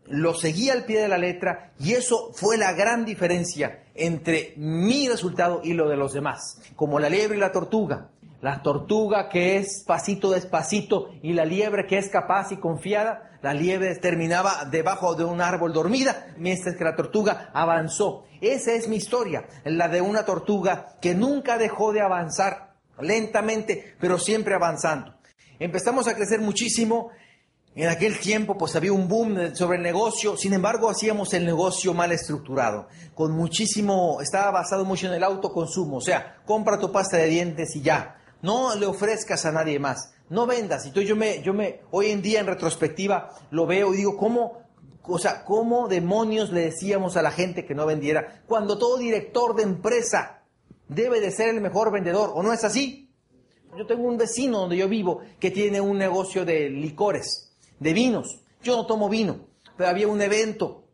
lo 0.08 0.34
seguí 0.34 0.70
al 0.70 0.84
pie 0.84 1.00
de 1.00 1.08
la 1.08 1.18
letra 1.18 1.72
y 1.78 1.92
eso 1.92 2.30
fue 2.34 2.56
la 2.56 2.72
gran 2.72 3.04
diferencia 3.04 3.82
entre 3.94 4.54
mi 4.56 5.08
resultado 5.08 5.60
y 5.64 5.72
lo 5.72 5.88
de 5.88 5.96
los 5.96 6.12
demás. 6.12 6.60
Como 6.76 6.98
la 6.98 7.08
liebre 7.08 7.36
y 7.36 7.40
la 7.40 7.52
tortuga. 7.52 8.10
La 8.42 8.62
tortuga 8.62 9.28
que 9.28 9.56
es 9.56 9.82
pasito 9.86 10.30
despacito 10.30 11.08
y 11.22 11.32
la 11.32 11.44
liebre 11.44 11.86
que 11.86 11.98
es 11.98 12.08
capaz 12.08 12.52
y 12.52 12.58
confiada, 12.58 13.38
la 13.42 13.54
liebre 13.54 13.94
terminaba 13.96 14.66
debajo 14.70 15.14
de 15.14 15.24
un 15.24 15.40
árbol 15.40 15.72
dormida, 15.72 16.34
mientras 16.36 16.76
que 16.76 16.84
la 16.84 16.94
tortuga 16.94 17.50
avanzó. 17.54 18.26
Esa 18.40 18.72
es 18.72 18.88
mi 18.88 18.96
historia, 18.96 19.46
la 19.64 19.88
de 19.88 20.02
una 20.02 20.24
tortuga 20.24 20.96
que 21.00 21.14
nunca 21.14 21.56
dejó 21.56 21.92
de 21.92 22.02
avanzar 22.02 22.65
lentamente, 23.00 23.94
pero 24.00 24.18
siempre 24.18 24.54
avanzando. 24.54 25.14
Empezamos 25.58 26.06
a 26.06 26.14
crecer 26.14 26.40
muchísimo. 26.40 27.10
En 27.74 27.88
aquel 27.88 28.18
tiempo 28.18 28.56
pues 28.56 28.74
había 28.74 28.92
un 28.92 29.06
boom 29.06 29.54
sobre 29.54 29.76
el 29.76 29.82
negocio, 29.82 30.34
sin 30.38 30.54
embargo 30.54 30.88
hacíamos 30.88 31.34
el 31.34 31.44
negocio 31.44 31.92
mal 31.92 32.10
estructurado, 32.10 32.88
con 33.14 33.32
muchísimo, 33.32 34.18
estaba 34.22 34.50
basado 34.50 34.86
mucho 34.86 35.08
en 35.08 35.12
el 35.12 35.22
autoconsumo, 35.22 35.98
o 35.98 36.00
sea, 36.00 36.38
compra 36.46 36.80
tu 36.80 36.90
pasta 36.90 37.18
de 37.18 37.26
dientes 37.26 37.76
y 37.76 37.82
ya, 37.82 38.16
no 38.40 38.74
le 38.76 38.86
ofrezcas 38.86 39.44
a 39.44 39.52
nadie 39.52 39.78
más, 39.78 40.14
no 40.30 40.46
vendas. 40.46 40.86
Entonces 40.86 41.06
yo 41.06 41.16
me, 41.16 41.42
yo 41.42 41.52
me, 41.52 41.80
hoy 41.90 42.12
en 42.12 42.22
día 42.22 42.40
en 42.40 42.46
retrospectiva 42.46 43.30
lo 43.50 43.66
veo 43.66 43.92
y 43.92 43.98
digo, 43.98 44.16
¿cómo, 44.16 44.62
o 45.02 45.18
sea, 45.18 45.44
cómo 45.44 45.86
demonios 45.86 46.52
le 46.52 46.62
decíamos 46.62 47.18
a 47.18 47.22
la 47.22 47.30
gente 47.30 47.66
que 47.66 47.74
no 47.74 47.84
vendiera? 47.84 48.42
Cuando 48.46 48.78
todo 48.78 48.96
director 48.96 49.54
de 49.54 49.64
empresa 49.64 50.35
debe 50.88 51.20
de 51.20 51.30
ser 51.30 51.50
el 51.50 51.60
mejor 51.60 51.92
vendedor, 51.92 52.32
¿o 52.34 52.42
no 52.42 52.52
es 52.52 52.64
así? 52.64 53.10
Yo 53.76 53.86
tengo 53.86 54.08
un 54.08 54.16
vecino 54.16 54.60
donde 54.60 54.76
yo 54.76 54.88
vivo 54.88 55.20
que 55.38 55.50
tiene 55.50 55.80
un 55.80 55.98
negocio 55.98 56.44
de 56.44 56.70
licores 56.70 57.52
de 57.78 57.92
vinos. 57.92 58.40
Yo 58.62 58.76
no 58.76 58.86
tomo 58.86 59.08
vino, 59.08 59.46
pero 59.76 59.90
había 59.90 60.08
un 60.08 60.20
evento, 60.22 60.84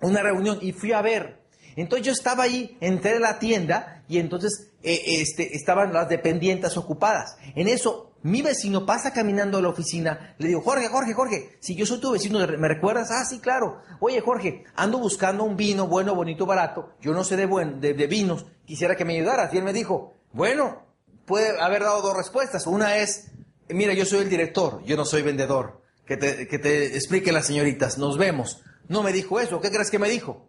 una 0.00 0.22
reunión 0.22 0.58
y 0.60 0.72
fui 0.72 0.92
a 0.92 1.02
ver. 1.02 1.42
Entonces 1.76 2.06
yo 2.06 2.12
estaba 2.12 2.44
ahí, 2.44 2.76
entré 2.80 3.16
a 3.16 3.20
la 3.20 3.38
tienda 3.38 4.04
y 4.08 4.18
entonces 4.18 4.72
eh, 4.82 5.00
este, 5.06 5.56
estaban 5.56 5.92
las 5.92 6.08
dependientes 6.08 6.76
ocupadas. 6.76 7.36
En 7.54 7.68
eso, 7.68 8.12
mi 8.22 8.42
vecino 8.42 8.84
pasa 8.84 9.12
caminando 9.12 9.58
a 9.58 9.62
la 9.62 9.68
oficina, 9.68 10.34
le 10.38 10.48
digo, 10.48 10.60
Jorge, 10.60 10.88
Jorge, 10.88 11.14
Jorge, 11.14 11.56
si 11.60 11.74
yo 11.74 11.86
soy 11.86 12.00
tu 12.00 12.12
vecino, 12.12 12.38
¿me 12.38 12.68
recuerdas? 12.68 13.10
Ah, 13.10 13.24
sí, 13.24 13.38
claro. 13.38 13.78
Oye, 14.00 14.20
Jorge, 14.20 14.64
ando 14.74 14.98
buscando 14.98 15.44
un 15.44 15.56
vino 15.56 15.86
bueno, 15.86 16.14
bonito, 16.14 16.44
barato. 16.44 16.90
Yo 17.00 17.12
no 17.12 17.24
sé 17.24 17.36
de, 17.36 17.46
buen, 17.46 17.80
de, 17.80 17.94
de 17.94 18.06
vinos, 18.06 18.46
quisiera 18.64 18.96
que 18.96 19.04
me 19.04 19.14
ayudaras. 19.14 19.52
Y 19.52 19.58
él 19.58 19.64
me 19.64 19.72
dijo, 19.72 20.14
bueno, 20.32 20.82
puede 21.26 21.60
haber 21.60 21.82
dado 21.82 22.02
dos 22.02 22.16
respuestas. 22.16 22.66
Una 22.66 22.96
es, 22.96 23.30
mira, 23.68 23.94
yo 23.94 24.04
soy 24.04 24.20
el 24.20 24.30
director, 24.30 24.82
yo 24.84 24.96
no 24.96 25.04
soy 25.04 25.22
vendedor 25.22 25.82
que 26.06 26.16
te, 26.16 26.48
que 26.48 26.58
te 26.58 26.96
expliquen 26.96 27.34
las 27.34 27.46
señoritas, 27.46 27.98
nos 27.98 28.18
vemos. 28.18 28.62
No 28.88 29.02
me 29.02 29.12
dijo 29.12 29.40
eso, 29.40 29.60
¿qué 29.60 29.70
crees 29.70 29.90
que 29.90 29.98
me 29.98 30.08
dijo? 30.08 30.48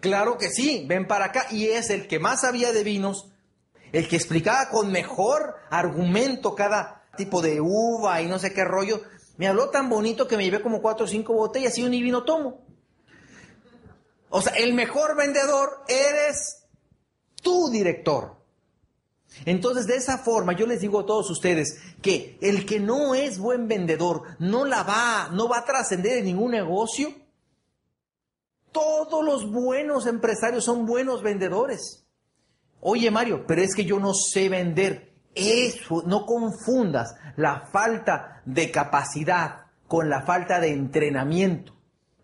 Claro 0.00 0.36
que 0.36 0.50
sí, 0.50 0.84
ven 0.88 1.06
para 1.06 1.26
acá. 1.26 1.46
Y 1.50 1.68
es 1.68 1.90
el 1.90 2.08
que 2.08 2.18
más 2.18 2.40
sabía 2.40 2.72
de 2.72 2.82
vinos, 2.82 3.30
el 3.92 4.08
que 4.08 4.16
explicaba 4.16 4.68
con 4.68 4.90
mejor 4.90 5.54
argumento 5.70 6.54
cada 6.54 7.04
tipo 7.16 7.42
de 7.42 7.60
uva 7.60 8.20
y 8.20 8.26
no 8.26 8.38
sé 8.38 8.52
qué 8.52 8.64
rollo. 8.64 9.02
Me 9.36 9.46
habló 9.46 9.70
tan 9.70 9.88
bonito 9.88 10.26
que 10.26 10.36
me 10.36 10.44
llevé 10.44 10.60
como 10.60 10.82
cuatro 10.82 11.04
o 11.04 11.08
cinco 11.08 11.34
botellas 11.34 11.76
y 11.78 11.84
un 11.84 11.92
ni 11.92 12.02
vino 12.02 12.24
tomo. 12.24 12.64
O 14.34 14.40
sea, 14.40 14.54
el 14.54 14.72
mejor 14.72 15.14
vendedor 15.14 15.84
eres 15.88 16.64
tú, 17.42 17.68
director. 17.70 18.34
Entonces, 19.44 19.86
de 19.86 19.96
esa 19.96 20.16
forma, 20.16 20.54
yo 20.54 20.66
les 20.66 20.80
digo 20.80 21.00
a 21.00 21.06
todos 21.06 21.30
ustedes 21.30 21.78
que 22.00 22.38
el 22.40 22.64
que 22.64 22.80
no 22.80 23.14
es 23.14 23.38
buen 23.38 23.68
vendedor 23.68 24.22
no 24.38 24.64
la 24.64 24.84
va, 24.84 25.28
no 25.32 25.48
va 25.48 25.58
a 25.58 25.64
trascender 25.66 26.16
en 26.16 26.24
ningún 26.24 26.52
negocio. 26.52 27.12
Todos 28.72 29.22
los 29.22 29.52
buenos 29.52 30.06
empresarios 30.06 30.64
son 30.64 30.86
buenos 30.86 31.22
vendedores. 31.22 32.06
Oye, 32.80 33.10
Mario, 33.10 33.44
pero 33.46 33.60
es 33.60 33.74
que 33.74 33.84
yo 33.84 34.00
no 34.00 34.14
sé 34.14 34.48
vender. 34.48 35.12
Eso, 35.34 36.04
no 36.06 36.24
confundas 36.24 37.16
la 37.36 37.66
falta 37.70 38.40
de 38.46 38.70
capacidad 38.70 39.66
con 39.88 40.08
la 40.08 40.22
falta 40.22 40.58
de 40.58 40.70
entrenamiento. 40.72 41.81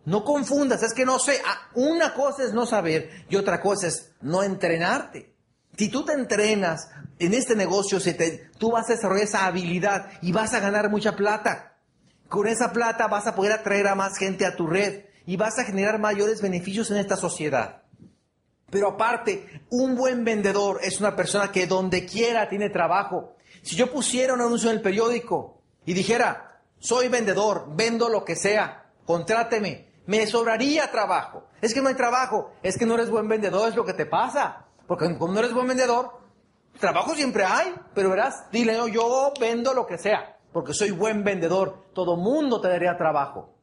No 0.09 0.25
confundas, 0.25 0.83
es 0.83 0.95
que 0.95 1.05
no 1.05 1.19
sé. 1.19 1.39
Ah, 1.45 1.69
una 1.75 2.15
cosa 2.15 2.43
es 2.43 2.55
no 2.55 2.65
saber 2.65 3.27
y 3.29 3.37
otra 3.37 3.61
cosa 3.61 3.89
es 3.89 4.13
no 4.23 4.43
entrenarte. 4.43 5.35
Si 5.77 5.91
tú 5.91 6.03
te 6.03 6.15
entrenas 6.15 6.89
en 7.19 7.35
este 7.35 7.55
negocio, 7.55 8.01
se 8.01 8.15
te, 8.15 8.51
tú 8.57 8.71
vas 8.71 8.89
a 8.89 8.95
desarrollar 8.95 9.25
esa 9.25 9.45
habilidad 9.45 10.11
y 10.23 10.33
vas 10.33 10.55
a 10.55 10.61
ganar 10.61 10.89
mucha 10.89 11.15
plata. 11.15 11.77
Con 12.27 12.47
esa 12.47 12.73
plata 12.73 13.07
vas 13.07 13.27
a 13.27 13.35
poder 13.35 13.53
atraer 13.53 13.87
a 13.87 13.95
más 13.95 14.17
gente 14.17 14.47
a 14.47 14.57
tu 14.57 14.67
red 14.67 15.05
y 15.27 15.37
vas 15.37 15.59
a 15.59 15.65
generar 15.65 15.99
mayores 15.99 16.41
beneficios 16.41 16.91
en 16.91 16.97
esta 16.97 17.17
sociedad. 17.17 17.83
Pero 18.71 18.89
aparte, 18.89 19.63
un 19.69 19.95
buen 19.95 20.25
vendedor 20.25 20.81
es 20.83 21.01
una 21.01 21.15
persona 21.17 21.53
que 21.53 21.67
donde 21.67 22.07
quiera 22.07 22.49
tiene 22.49 22.71
trabajo. 22.71 23.37
Si 23.61 23.77
yo 23.77 23.93
pusiera 23.93 24.33
un 24.33 24.41
anuncio 24.41 24.71
en 24.71 24.77
el 24.77 24.83
periódico 24.83 25.61
y 25.85 25.93
dijera, 25.93 26.63
soy 26.79 27.09
vendedor, 27.09 27.67
vendo 27.77 28.09
lo 28.09 28.25
que 28.25 28.37
sea, 28.37 28.91
contráteme, 29.05 29.88
me 30.09 30.27
sobraría 30.27 30.91
trabajo. 30.91 31.45
Es 31.61 31.75
que 31.75 31.83
no 31.83 31.89
hay 31.89 31.95
trabajo, 31.95 32.53
es 32.63 32.79
que 32.79 32.87
no 32.87 32.95
eres 32.95 33.11
buen 33.11 33.29
vendedor, 33.29 33.69
es 33.69 33.77
lo 33.77 33.85
que 33.85 33.93
te 33.93 34.07
pasa. 34.07 34.65
Porque 34.87 35.05
como 35.19 35.35
no 35.35 35.41
eres 35.41 35.53
buen 35.53 35.69
vendedor, 35.69 36.19
trabajo 36.81 37.15
siempre 37.15 37.45
hay, 37.45 37.75
pero 37.95 38.09
verás, 38.09 38.51
dile, 38.51 38.75
yo 38.91 39.33
vendo 39.39 39.75
lo 39.75 39.87
que 39.87 39.99
sea, 39.99 40.39
porque 40.51 40.73
soy 40.73 40.93
buen 40.93 41.25
vendedor, 41.25 41.91
todo 41.93 42.17
mundo 42.17 42.59
te 42.59 42.69
daría 42.69 42.97
trabajo. 42.97 43.55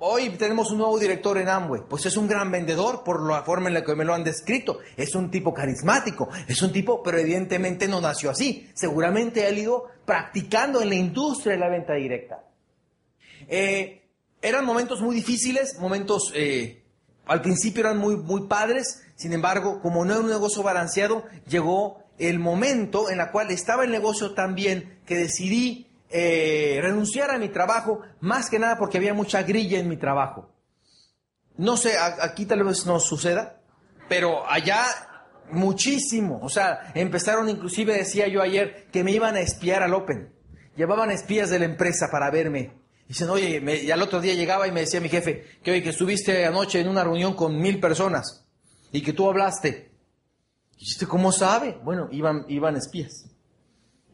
Hoy 0.00 0.30
tenemos 0.30 0.72
un 0.72 0.78
nuevo 0.78 0.98
director 0.98 1.38
en 1.38 1.48
Amway, 1.48 1.82
pues 1.88 2.04
es 2.04 2.16
un 2.16 2.26
gran 2.26 2.50
vendedor 2.50 3.04
por 3.04 3.24
la 3.24 3.44
forma 3.44 3.68
en 3.68 3.74
la 3.74 3.84
que 3.84 3.94
me 3.94 4.04
lo 4.04 4.12
han 4.12 4.24
descrito. 4.24 4.80
Es 4.96 5.14
un 5.14 5.30
tipo 5.30 5.54
carismático, 5.54 6.28
es 6.48 6.60
un 6.62 6.72
tipo, 6.72 7.00
pero 7.04 7.18
evidentemente 7.18 7.86
no 7.86 8.00
nació 8.00 8.30
así. 8.30 8.68
Seguramente 8.74 9.44
ha 9.44 9.50
ido 9.50 9.84
practicando 10.04 10.82
en 10.82 10.88
la 10.88 10.96
industria 10.96 11.52
de 11.52 11.60
la 11.60 11.68
venta 11.68 11.94
directa. 11.94 12.42
Eh, 13.46 14.01
eran 14.42 14.64
momentos 14.64 15.00
muy 15.00 15.14
difíciles, 15.14 15.78
momentos 15.78 16.32
eh, 16.34 16.84
al 17.26 17.40
principio 17.40 17.80
eran 17.82 17.98
muy, 17.98 18.16
muy 18.16 18.48
padres, 18.48 19.02
sin 19.14 19.32
embargo, 19.32 19.80
como 19.80 20.04
no 20.04 20.12
era 20.12 20.20
un 20.20 20.28
negocio 20.28 20.62
balanceado, 20.62 21.24
llegó 21.48 22.02
el 22.18 22.38
momento 22.38 23.08
en 23.10 23.20
el 23.20 23.30
cual 23.30 23.50
estaba 23.50 23.84
el 23.84 23.90
negocio 23.90 24.34
tan 24.34 24.54
bien 24.54 25.00
que 25.06 25.16
decidí 25.16 25.86
eh, 26.10 26.80
renunciar 26.82 27.30
a 27.30 27.38
mi 27.38 27.48
trabajo, 27.48 28.00
más 28.20 28.50
que 28.50 28.58
nada 28.58 28.76
porque 28.76 28.98
había 28.98 29.14
mucha 29.14 29.42
grilla 29.42 29.78
en 29.78 29.88
mi 29.88 29.96
trabajo. 29.96 30.50
No 31.56 31.76
sé, 31.76 31.94
aquí 31.98 32.44
tal 32.44 32.64
vez 32.64 32.84
no 32.86 32.98
suceda, 32.98 33.60
pero 34.08 34.48
allá 34.50 34.84
muchísimo. 35.50 36.40
O 36.42 36.48
sea, 36.48 36.92
empezaron 36.94 37.48
inclusive, 37.48 37.96
decía 37.96 38.26
yo 38.28 38.42
ayer, 38.42 38.88
que 38.90 39.04
me 39.04 39.12
iban 39.12 39.36
a 39.36 39.40
espiar 39.40 39.82
al 39.82 39.94
Open. 39.94 40.32
Llevaban 40.76 41.10
espías 41.10 41.50
de 41.50 41.58
la 41.58 41.66
empresa 41.66 42.08
para 42.10 42.30
verme. 42.30 42.81
Dicen, 43.12 43.28
oye, 43.28 43.62
y 43.84 43.90
al 43.90 44.00
otro 44.00 44.22
día 44.22 44.32
llegaba 44.32 44.66
y 44.66 44.72
me 44.72 44.80
decía 44.80 44.98
mi 44.98 45.10
jefe, 45.10 45.44
que 45.62 45.70
oye, 45.70 45.82
que 45.82 45.90
estuviste 45.90 46.46
anoche 46.46 46.80
en 46.80 46.88
una 46.88 47.04
reunión 47.04 47.34
con 47.34 47.60
mil 47.60 47.78
personas 47.78 48.46
y 48.90 49.02
que 49.02 49.12
tú 49.12 49.28
hablaste. 49.28 49.92
Y 50.78 51.04
¿cómo 51.04 51.30
sabe? 51.30 51.78
Bueno, 51.84 52.08
iban, 52.10 52.46
iban 52.48 52.74
espías 52.74 53.26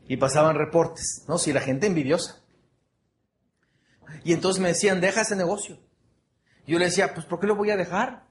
y 0.08 0.16
pasaban 0.16 0.56
reportes, 0.56 1.22
¿no? 1.28 1.38
Si 1.38 1.52
la 1.52 1.60
gente 1.60 1.86
envidiosa. 1.86 2.42
Y 4.24 4.32
entonces 4.32 4.60
me 4.60 4.70
decían, 4.70 5.00
deja 5.00 5.20
ese 5.20 5.36
negocio. 5.36 5.78
yo 6.66 6.76
le 6.80 6.86
decía, 6.86 7.14
pues 7.14 7.24
¿por 7.24 7.38
qué 7.38 7.46
lo 7.46 7.54
voy 7.54 7.70
a 7.70 7.76
dejar? 7.76 8.26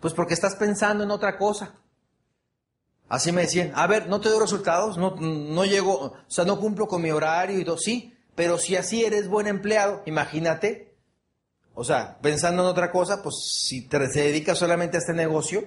Pues 0.00 0.12
porque 0.12 0.34
estás 0.34 0.54
pensando 0.56 1.04
en 1.04 1.12
otra 1.12 1.38
cosa. 1.38 1.76
Así 3.08 3.32
me 3.32 3.40
decían, 3.40 3.72
a 3.74 3.86
ver, 3.86 4.06
no 4.06 4.20
te 4.20 4.28
doy 4.28 4.38
resultados, 4.38 4.98
no, 4.98 5.16
no 5.16 5.64
llego, 5.64 5.98
o 5.98 6.16
sea, 6.26 6.44
no 6.44 6.60
cumplo 6.60 6.86
con 6.88 7.00
mi 7.00 7.10
horario 7.10 7.58
y 7.58 7.64
todo, 7.64 7.78
sí, 7.78 8.13
pero 8.34 8.58
si 8.58 8.76
así 8.76 9.04
eres 9.04 9.28
buen 9.28 9.46
empleado, 9.46 10.02
imagínate, 10.06 10.94
o 11.74 11.84
sea, 11.84 12.18
pensando 12.20 12.62
en 12.62 12.68
otra 12.68 12.90
cosa, 12.90 13.22
pues 13.22 13.34
si 13.66 13.86
te, 13.88 14.08
se 14.10 14.22
dedicas 14.22 14.58
solamente 14.58 14.96
a 14.96 15.00
este 15.00 15.12
negocio, 15.12 15.64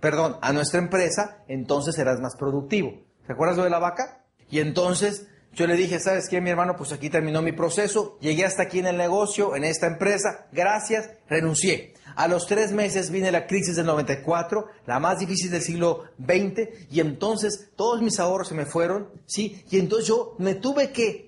perdón, 0.00 0.36
a 0.40 0.52
nuestra 0.52 0.80
empresa, 0.80 1.42
entonces 1.48 1.94
serás 1.94 2.20
más 2.20 2.36
productivo. 2.36 3.02
¿Te 3.26 3.32
acuerdas 3.32 3.56
lo 3.56 3.64
de 3.64 3.70
la 3.70 3.78
vaca? 3.78 4.24
Y 4.50 4.60
entonces 4.60 5.26
yo 5.52 5.66
le 5.66 5.74
dije, 5.74 5.98
¿sabes 5.98 6.28
qué, 6.28 6.40
mi 6.40 6.50
hermano? 6.50 6.76
Pues 6.76 6.92
aquí 6.92 7.10
terminó 7.10 7.42
mi 7.42 7.52
proceso, 7.52 8.16
llegué 8.20 8.44
hasta 8.44 8.62
aquí 8.62 8.78
en 8.78 8.86
el 8.86 8.96
negocio, 8.96 9.56
en 9.56 9.64
esta 9.64 9.86
empresa, 9.86 10.46
gracias, 10.52 11.10
renuncié. 11.28 11.94
A 12.14 12.28
los 12.28 12.46
tres 12.46 12.72
meses 12.72 13.10
vine 13.10 13.32
la 13.32 13.46
crisis 13.46 13.76
del 13.76 13.86
94, 13.86 14.66
la 14.86 15.00
más 15.00 15.18
difícil 15.18 15.50
del 15.50 15.62
siglo 15.62 16.04
XX, 16.18 16.68
y 16.90 17.00
entonces 17.00 17.70
todos 17.76 18.02
mis 18.02 18.18
ahorros 18.18 18.48
se 18.48 18.54
me 18.54 18.66
fueron, 18.66 19.10
¿sí? 19.26 19.64
Y 19.70 19.78
entonces 19.78 20.08
yo 20.08 20.34
me 20.38 20.54
tuve 20.54 20.92
que 20.92 21.27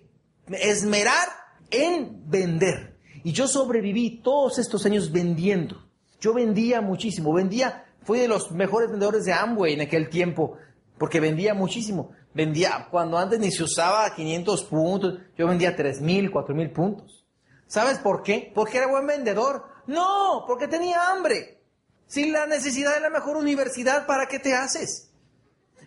esmerar 0.53 1.29
en 1.71 2.29
vender. 2.29 2.99
Y 3.23 3.33
yo 3.33 3.47
sobreviví 3.47 4.21
todos 4.23 4.59
estos 4.59 4.85
años 4.87 5.13
vendiendo. 5.13 5.87
Yo 6.21 6.35
vendía 6.35 6.81
muchísimo, 6.81 7.33
vendía, 7.33 7.85
fui 8.03 8.19
de 8.19 8.29
los 8.29 8.51
mejores 8.53 8.91
vendedores 8.91 9.25
de 9.25 9.33
Amway 9.33 9.75
en 9.75 9.81
aquel 9.83 10.09
tiempo, 10.09 10.57
porque 10.99 11.21
vendía 11.21 11.55
muchísimo. 11.55 12.13
Vendía, 12.33 12.89
cuando 12.91 13.19
antes 13.19 13.41
ni 13.41 13.51
se 13.51 13.65
usaba 13.65 14.15
500 14.15 14.65
puntos, 14.65 15.19
yo 15.37 15.47
vendía 15.47 15.77
3.000, 15.77 16.31
4.000 16.31 16.73
puntos. 16.73 17.25
¿Sabes 17.67 17.99
por 17.99 18.23
qué? 18.23 18.53
Porque 18.55 18.79
era 18.79 18.87
buen 18.87 19.07
vendedor. 19.07 19.65
No, 19.87 20.45
porque 20.47 20.69
tenía 20.69 21.11
hambre. 21.11 21.63
Sin 22.07 22.33
la 22.33 22.47
necesidad 22.47 22.95
de 22.95 23.01
la 23.01 23.11
mejor 23.11 23.37
universidad, 23.37 24.07
¿para 24.07 24.27
qué 24.27 24.39
te 24.39 24.55
haces? 24.55 25.11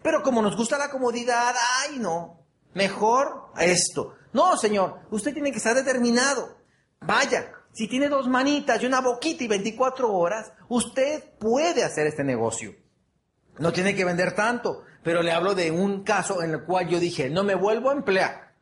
Pero 0.01 0.23
como 0.23 0.41
nos 0.41 0.55
gusta 0.55 0.77
la 0.77 0.89
comodidad, 0.89 1.53
ay 1.81 1.99
no, 1.99 2.45
mejor 2.73 3.51
esto. 3.57 4.15
No, 4.33 4.57
señor, 4.57 4.99
usted 5.11 5.33
tiene 5.33 5.51
que 5.51 5.57
estar 5.57 5.75
determinado. 5.75 6.57
Vaya, 7.01 7.51
si 7.71 7.87
tiene 7.87 8.09
dos 8.09 8.27
manitas 8.27 8.81
y 8.81 8.85
una 8.85 9.01
boquita 9.01 9.43
y 9.43 9.47
24 9.47 10.11
horas, 10.11 10.51
usted 10.69 11.23
puede 11.39 11.83
hacer 11.83 12.07
este 12.07 12.23
negocio. 12.23 12.75
No 13.59 13.71
tiene 13.71 13.95
que 13.95 14.05
vender 14.05 14.33
tanto, 14.33 14.83
pero 15.03 15.21
le 15.21 15.31
hablo 15.31 15.53
de 15.53 15.71
un 15.71 16.03
caso 16.03 16.41
en 16.41 16.51
el 16.51 16.63
cual 16.63 16.87
yo 16.87 16.99
dije, 16.99 17.29
no 17.29 17.43
me 17.43 17.55
vuelvo 17.55 17.89
a 17.89 17.93
emplear. 17.93 18.53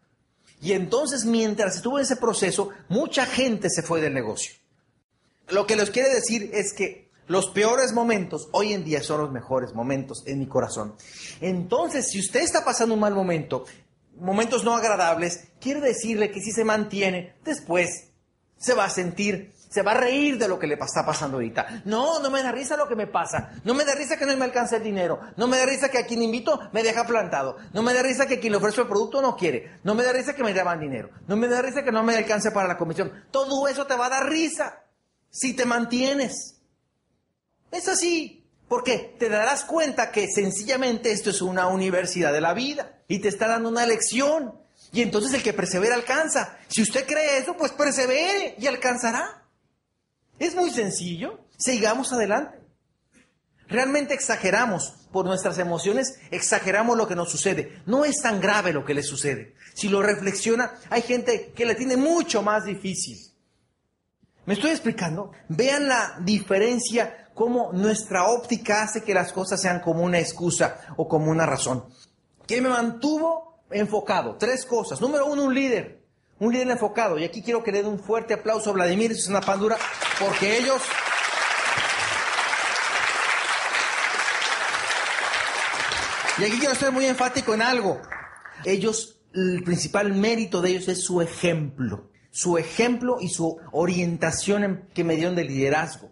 Y 0.62 0.74
entonces, 0.74 1.26
mientras 1.26 1.78
estuvo 1.78 1.98
en 1.98 2.04
ese 2.04 2.18
proceso, 2.18 2.70
mucha 2.88 3.26
gente 3.26 3.70
se 3.70 3.82
fue 3.82 4.02
del 4.02 4.14
negocio. 4.14 4.54
Lo 5.50 5.66
que 5.66 5.76
les 5.76 5.90
quiere 5.90 6.14
decir 6.14 6.52
es 6.54 6.74
que 6.74 7.10
los 7.28 7.50
peores 7.50 7.94
momentos 7.94 8.50
hoy 8.52 8.74
en 8.74 8.84
día 8.84 9.02
son 9.02 9.22
los 9.22 9.32
mejores 9.32 9.74
momentos 9.74 10.24
en 10.28 10.40
mi 10.40 10.48
corazón. 10.48 10.96
Entonces, 11.40 12.10
si 12.10 12.20
usted 12.20 12.42
está 12.42 12.64
pasando 12.64 12.94
un 12.94 13.00
mal 13.00 13.16
momento, 13.16 13.66
momentos 14.22 14.64
no 14.64 14.76
agradables, 14.76 15.50
quiere 15.60 15.82
decirle 15.82 16.32
que 16.32 16.42
si 16.42 16.52
se 16.52 16.64
mantiene, 16.64 17.36
después 17.44 18.12
se 18.58 18.74
va 18.74 18.86
a 18.86 18.90
sentir, 18.90 19.54
se 19.70 19.82
va 19.82 19.92
a 19.92 19.96
reír 19.96 20.38
de 20.38 20.48
lo 20.48 20.60
que 20.60 20.68
le 20.68 20.76
está 20.76 21.06
pasando 21.06 21.38
ahorita. 21.38 21.82
No, 21.86 22.20
no 22.20 22.30
me 22.30 22.44
da 22.44 22.52
risa 22.52 22.78
lo 22.78 22.88
que 22.88 22.96
me 22.96 23.08
pasa. 23.08 23.52
No 23.64 23.74
me 23.74 23.84
da 23.84 23.96
risa 23.96 24.18
que 24.18 24.26
no 24.26 24.38
me 24.38 24.46
alcance 24.46 24.76
el 24.76 24.84
dinero. 24.84 25.20
No 25.38 25.48
me 25.48 25.58
da 25.58 25.66
risa 25.66 25.90
que 25.90 25.98
a 25.98 26.06
quien 26.06 26.22
invito 26.22 26.60
me 26.72 26.84
deja 26.84 27.06
plantado. 27.06 27.58
No 27.74 27.82
me 27.82 27.94
da 27.94 28.04
risa 28.04 28.28
que 28.28 28.40
quien 28.40 28.52
le 28.52 28.58
ofrece 28.58 28.82
el 28.82 28.88
producto 28.88 29.22
no 29.22 29.36
quiere. 29.36 29.80
No 29.84 29.96
me 29.96 30.04
da 30.04 30.14
risa 30.14 30.36
que 30.36 30.44
me 30.44 30.54
llevan 30.54 30.80
dinero. 30.80 31.10
No 31.28 31.36
me 31.36 31.48
da 31.48 31.62
risa 31.62 31.84
que 31.84 31.92
no 31.92 32.04
me 32.04 32.16
alcance 32.16 32.52
para 32.52 32.68
la 32.68 32.78
comisión. 32.78 33.12
Todo 33.32 33.68
eso 33.68 33.88
te 33.88 33.96
va 33.96 34.06
a 34.08 34.10
dar 34.10 34.30
risa 34.30 34.84
si 35.30 35.56
te 35.56 35.66
mantienes. 35.66 36.62
Es 37.72 37.88
así. 37.88 38.41
Porque 38.72 39.18
te 39.20 39.28
darás 39.28 39.66
cuenta 39.66 40.14
que 40.14 40.30
sencillamente 40.34 41.12
esto 41.12 41.30
es 41.30 41.42
una 41.42 41.68
universidad 41.68 42.32
de 42.32 42.40
la 42.40 42.54
vida 42.54 43.02
y 43.10 43.20
te 43.20 43.28
está 43.28 43.50
dando 43.50 43.68
una 43.68 43.86
lección. 43.86 44.54
Y 44.94 45.02
entonces 45.02 45.34
el 45.34 45.44
que 45.44 45.52
persevera 45.52 45.94
alcanza. 45.94 46.58
Si 46.70 46.82
usted 46.82 47.06
cree 47.06 47.38
eso, 47.38 47.58
pues 47.58 47.74
persevere 47.74 48.56
y 48.58 48.68
alcanzará. 48.68 49.44
Es 50.40 50.56
muy 50.56 50.72
sencillo. 50.72 51.42
Sigamos 51.58 52.14
adelante. 52.14 52.60
Realmente 53.68 54.14
exageramos 54.14 54.94
por 55.12 55.26
nuestras 55.26 55.58
emociones, 55.58 56.18
exageramos 56.32 56.96
lo 56.96 57.10
que 57.10 57.16
nos 57.18 57.30
sucede. 57.30 57.82
No 57.86 58.06
es 58.06 58.22
tan 58.22 58.40
grave 58.40 58.72
lo 58.72 58.86
que 58.86 58.94
le 58.94 59.04
sucede. 59.04 59.54
Si 59.74 59.90
lo 59.90 60.02
reflexiona, 60.02 60.80
hay 60.90 61.02
gente 61.02 61.52
que 61.54 61.66
le 61.66 61.76
tiene 61.76 61.98
mucho 61.98 62.42
más 62.42 62.64
difícil. 62.64 63.18
¿Me 64.46 64.54
estoy 64.54 64.72
explicando? 64.72 65.34
Vean 65.50 65.88
la 65.88 66.18
diferencia, 66.22 67.21
cómo 67.34 67.72
nuestra 67.74 68.26
óptica 68.26 68.84
hace 68.84 69.04
que 69.04 69.14
las 69.14 69.32
cosas 69.32 69.62
sean 69.62 69.80
como 69.80 70.04
una 70.04 70.20
excusa 70.20 70.80
o 70.98 71.08
como 71.08 71.32
una 71.32 71.46
razón. 71.46 71.86
¿Qué 72.48 72.62
me 72.62 72.70
mantuvo 72.70 73.64
enfocado? 73.70 74.36
Tres 74.38 74.66
cosas. 74.66 75.02
Número 75.02 75.26
uno, 75.26 75.44
un 75.44 75.54
líder. 75.54 76.02
Un 76.40 76.54
líder 76.54 76.70
enfocado. 76.72 77.18
Y 77.18 77.24
aquí 77.24 77.42
quiero 77.42 77.64
que 77.64 77.72
le 77.72 77.84
den 77.84 77.92
un 77.92 78.00
fuerte 78.00 78.34
aplauso 78.34 78.72
a 78.72 78.74
Vladimir 78.74 79.12
y 79.12 79.16
Susana 79.16 79.42
Pandura, 79.42 79.78
porque 80.20 80.58
ellos... 80.58 80.82
Y 86.38 86.46
aquí 86.46 86.60
quiero 86.60 86.74
ser 86.76 86.92
muy 86.92 87.06
enfático 87.06 87.54
en 87.54 87.62
algo. 87.62 88.02
Ellos, 88.66 89.20
el 89.34 89.64
principal 89.64 90.14
mérito 90.14 90.62
de 90.62 90.72
ellos 90.72 90.88
es 90.88 91.04
su 91.04 91.22
ejemplo 91.22 92.12
su 92.32 92.58
ejemplo 92.58 93.18
y 93.20 93.28
su 93.28 93.60
orientación 93.72 94.86
que 94.94 95.04
me 95.04 95.16
dieron 95.16 95.36
de 95.36 95.44
liderazgo. 95.44 96.12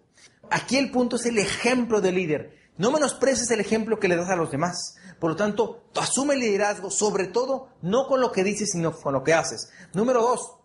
Aquí 0.51 0.77
el 0.77 0.91
punto 0.91 1.15
es 1.15 1.25
el 1.25 1.37
ejemplo 1.37 2.01
de 2.01 2.11
líder. 2.11 2.59
No 2.77 2.91
menosprecies 2.91 3.51
el 3.51 3.59
ejemplo 3.59 3.99
que 3.99 4.07
le 4.07 4.15
das 4.15 4.29
a 4.29 4.35
los 4.35 4.51
demás. 4.51 4.95
Por 5.19 5.31
lo 5.31 5.35
tanto, 5.35 5.83
asume 5.99 6.35
el 6.35 6.39
liderazgo, 6.39 6.89
sobre 6.89 7.27
todo, 7.27 7.69
no 7.81 8.07
con 8.07 8.21
lo 8.21 8.31
que 8.31 8.43
dices, 8.43 8.69
sino 8.71 8.93
con 8.93 9.13
lo 9.13 9.23
que 9.23 9.33
haces. 9.33 9.69
Número 9.93 10.21
dos, 10.21 10.55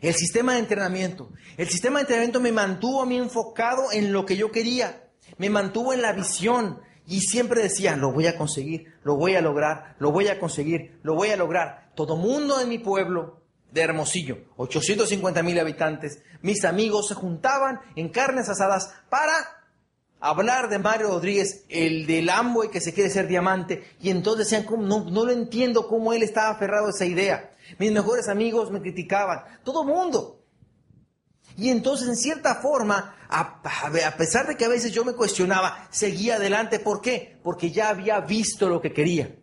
el 0.00 0.14
sistema 0.14 0.52
de 0.52 0.60
entrenamiento. 0.60 1.30
El 1.56 1.68
sistema 1.68 1.98
de 1.98 2.02
entrenamiento 2.02 2.40
me 2.40 2.52
mantuvo 2.52 3.02
a 3.02 3.06
mí 3.06 3.16
enfocado 3.16 3.90
en 3.92 4.12
lo 4.12 4.24
que 4.24 4.36
yo 4.36 4.52
quería. 4.52 5.10
Me 5.38 5.50
mantuvo 5.50 5.92
en 5.92 6.02
la 6.02 6.12
visión. 6.12 6.80
Y 7.08 7.20
siempre 7.20 7.62
decía, 7.62 7.96
lo 7.96 8.12
voy 8.12 8.26
a 8.26 8.36
conseguir, 8.36 8.92
lo 9.04 9.16
voy 9.16 9.36
a 9.36 9.40
lograr, 9.40 9.94
lo 10.00 10.10
voy 10.10 10.26
a 10.26 10.40
conseguir, 10.40 10.98
lo 11.02 11.14
voy 11.14 11.30
a 11.30 11.36
lograr. 11.36 11.92
Todo 11.94 12.16
mundo 12.16 12.60
en 12.60 12.68
mi 12.68 12.78
pueblo 12.78 13.45
de 13.76 13.82
Hermosillo, 13.82 14.38
850 14.56 15.42
mil 15.42 15.60
habitantes, 15.60 16.18
mis 16.40 16.64
amigos 16.64 17.08
se 17.08 17.14
juntaban 17.14 17.78
en 17.94 18.08
carnes 18.08 18.48
asadas 18.48 18.90
para 19.10 19.32
hablar 20.18 20.70
de 20.70 20.78
Mario 20.78 21.08
Rodríguez, 21.08 21.64
el 21.68 22.06
del 22.06 22.30
Amway 22.30 22.70
que 22.70 22.80
se 22.80 22.94
quiere 22.94 23.10
ser 23.10 23.28
diamante, 23.28 23.84
y 24.00 24.08
entonces 24.08 24.50
decían, 24.50 24.66
no, 24.80 25.04
no 25.04 25.24
lo 25.26 25.30
entiendo 25.30 25.88
cómo 25.88 26.14
él 26.14 26.22
estaba 26.22 26.48
aferrado 26.48 26.86
a 26.86 26.90
esa 26.90 27.04
idea. 27.04 27.52
Mis 27.78 27.92
mejores 27.92 28.28
amigos 28.28 28.70
me 28.70 28.80
criticaban, 28.80 29.44
todo 29.62 29.84
mundo. 29.84 30.42
Y 31.58 31.68
entonces, 31.68 32.08
en 32.08 32.16
cierta 32.16 32.56
forma, 32.56 33.14
a, 33.28 33.60
a, 33.62 34.16
pesar 34.16 34.46
de 34.46 34.56
que 34.56 34.64
a 34.64 34.68
veces 34.68 34.92
yo 34.92 35.04
me 35.04 35.12
cuestionaba, 35.12 35.86
seguía 35.90 36.36
adelante. 36.36 36.78
¿Por 36.78 37.00
qué? 37.00 37.38
Porque 37.42 37.70
ya 37.70 37.90
había 37.90 38.20
visto 38.20 38.68
lo 38.68 38.80
que 38.80 38.92
quería. 38.92 39.36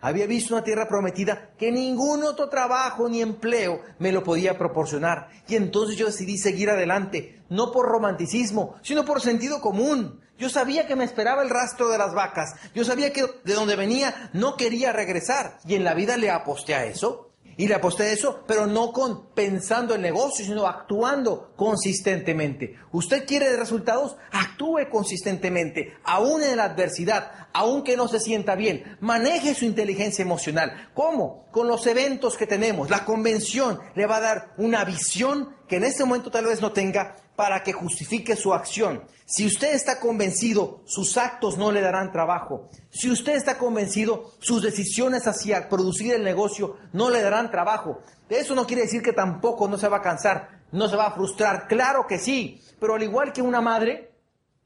Había 0.00 0.26
visto 0.26 0.54
una 0.54 0.64
tierra 0.64 0.88
prometida 0.88 1.50
que 1.58 1.72
ningún 1.72 2.22
otro 2.22 2.48
trabajo 2.48 3.08
ni 3.08 3.20
empleo 3.20 3.80
me 3.98 4.12
lo 4.12 4.22
podía 4.22 4.56
proporcionar. 4.56 5.28
Y 5.48 5.56
entonces 5.56 5.96
yo 5.96 6.06
decidí 6.06 6.38
seguir 6.38 6.70
adelante, 6.70 7.42
no 7.48 7.72
por 7.72 7.86
romanticismo, 7.86 8.76
sino 8.82 9.04
por 9.04 9.20
sentido 9.20 9.60
común. 9.60 10.20
Yo 10.38 10.48
sabía 10.48 10.86
que 10.86 10.94
me 10.94 11.04
esperaba 11.04 11.42
el 11.42 11.50
rastro 11.50 11.88
de 11.88 11.98
las 11.98 12.14
vacas. 12.14 12.54
Yo 12.74 12.84
sabía 12.84 13.12
que 13.12 13.26
de 13.44 13.54
donde 13.54 13.74
venía 13.74 14.30
no 14.32 14.56
quería 14.56 14.92
regresar. 14.92 15.58
Y 15.66 15.74
en 15.74 15.82
la 15.82 15.94
vida 15.94 16.16
le 16.16 16.30
aposté 16.30 16.76
a 16.76 16.84
eso. 16.84 17.27
Y 17.58 17.66
le 17.66 17.74
aposté 17.74 18.12
eso, 18.12 18.44
pero 18.46 18.68
no 18.68 18.92
con 18.92 19.30
pensando 19.34 19.96
en 19.96 20.02
negocio, 20.02 20.44
sino 20.44 20.64
actuando 20.64 21.52
consistentemente. 21.56 22.76
Usted 22.92 23.26
quiere 23.26 23.56
resultados, 23.56 24.16
actúe 24.30 24.88
consistentemente, 24.88 25.94
aún 26.04 26.44
en 26.44 26.56
la 26.56 26.64
adversidad, 26.66 27.48
aunque 27.52 27.96
no 27.96 28.06
se 28.06 28.20
sienta 28.20 28.54
bien. 28.54 28.96
Maneje 29.00 29.56
su 29.56 29.64
inteligencia 29.64 30.22
emocional. 30.22 30.90
¿Cómo? 30.94 31.48
Con 31.50 31.66
los 31.66 31.84
eventos 31.88 32.36
que 32.36 32.46
tenemos. 32.46 32.90
La 32.90 33.04
convención 33.04 33.80
le 33.96 34.06
va 34.06 34.18
a 34.18 34.20
dar 34.20 34.54
una 34.56 34.84
visión 34.84 35.57
que 35.68 35.76
en 35.76 35.84
este 35.84 36.04
momento 36.04 36.30
tal 36.30 36.46
vez 36.46 36.60
no 36.60 36.72
tenga 36.72 37.16
para 37.36 37.62
que 37.62 37.72
justifique 37.72 38.34
su 38.34 38.52
acción. 38.52 39.04
Si 39.26 39.46
usted 39.46 39.74
está 39.74 40.00
convencido, 40.00 40.82
sus 40.86 41.16
actos 41.16 41.58
no 41.58 41.70
le 41.70 41.82
darán 41.82 42.10
trabajo. 42.10 42.68
Si 42.90 43.10
usted 43.10 43.36
está 43.36 43.58
convencido, 43.58 44.32
sus 44.40 44.62
decisiones 44.62 45.26
hacia 45.26 45.68
producir 45.68 46.14
el 46.14 46.24
negocio 46.24 46.78
no 46.92 47.10
le 47.10 47.22
darán 47.22 47.50
trabajo. 47.50 48.00
Eso 48.28 48.54
no 48.54 48.66
quiere 48.66 48.82
decir 48.82 49.02
que 49.02 49.12
tampoco 49.12 49.68
no 49.68 49.78
se 49.78 49.88
va 49.88 49.98
a 49.98 50.02
cansar, 50.02 50.62
no 50.72 50.88
se 50.88 50.96
va 50.96 51.06
a 51.06 51.14
frustrar. 51.14 51.68
Claro 51.68 52.06
que 52.08 52.18
sí, 52.18 52.60
pero 52.80 52.94
al 52.94 53.02
igual 53.02 53.32
que 53.32 53.42
una 53.42 53.60
madre 53.60 54.10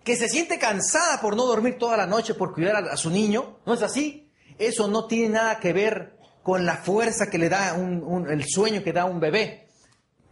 que 0.04 0.16
se 0.16 0.28
siente 0.28 0.58
cansada 0.58 1.20
por 1.20 1.36
no 1.36 1.44
dormir 1.44 1.76
toda 1.78 1.96
la 1.96 2.06
noche 2.06 2.34
por 2.34 2.54
cuidar 2.54 2.88
a, 2.88 2.96
su 2.96 3.10
niño, 3.10 3.58
¿no 3.66 3.74
es 3.74 3.82
así? 3.82 4.30
Eso 4.58 4.88
no 4.88 5.06
tiene 5.06 5.34
nada 5.34 5.58
que 5.58 5.72
ver 5.72 6.16
con 6.42 6.64
la 6.64 6.76
fuerza 6.76 7.26
que 7.28 7.38
le 7.38 7.48
da 7.48 7.76
el 7.76 8.44
sueño 8.48 8.82
que 8.82 8.92
da 8.92 9.04
un 9.04 9.20
bebé 9.20 9.61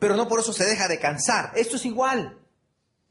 pero 0.01 0.17
no 0.17 0.27
por 0.27 0.41
eso 0.41 0.53
se 0.53 0.65
deja 0.65 0.89
de 0.89 0.99
cansar. 0.99 1.53
Esto 1.55 1.77
es 1.77 1.85
igual. 1.85 2.41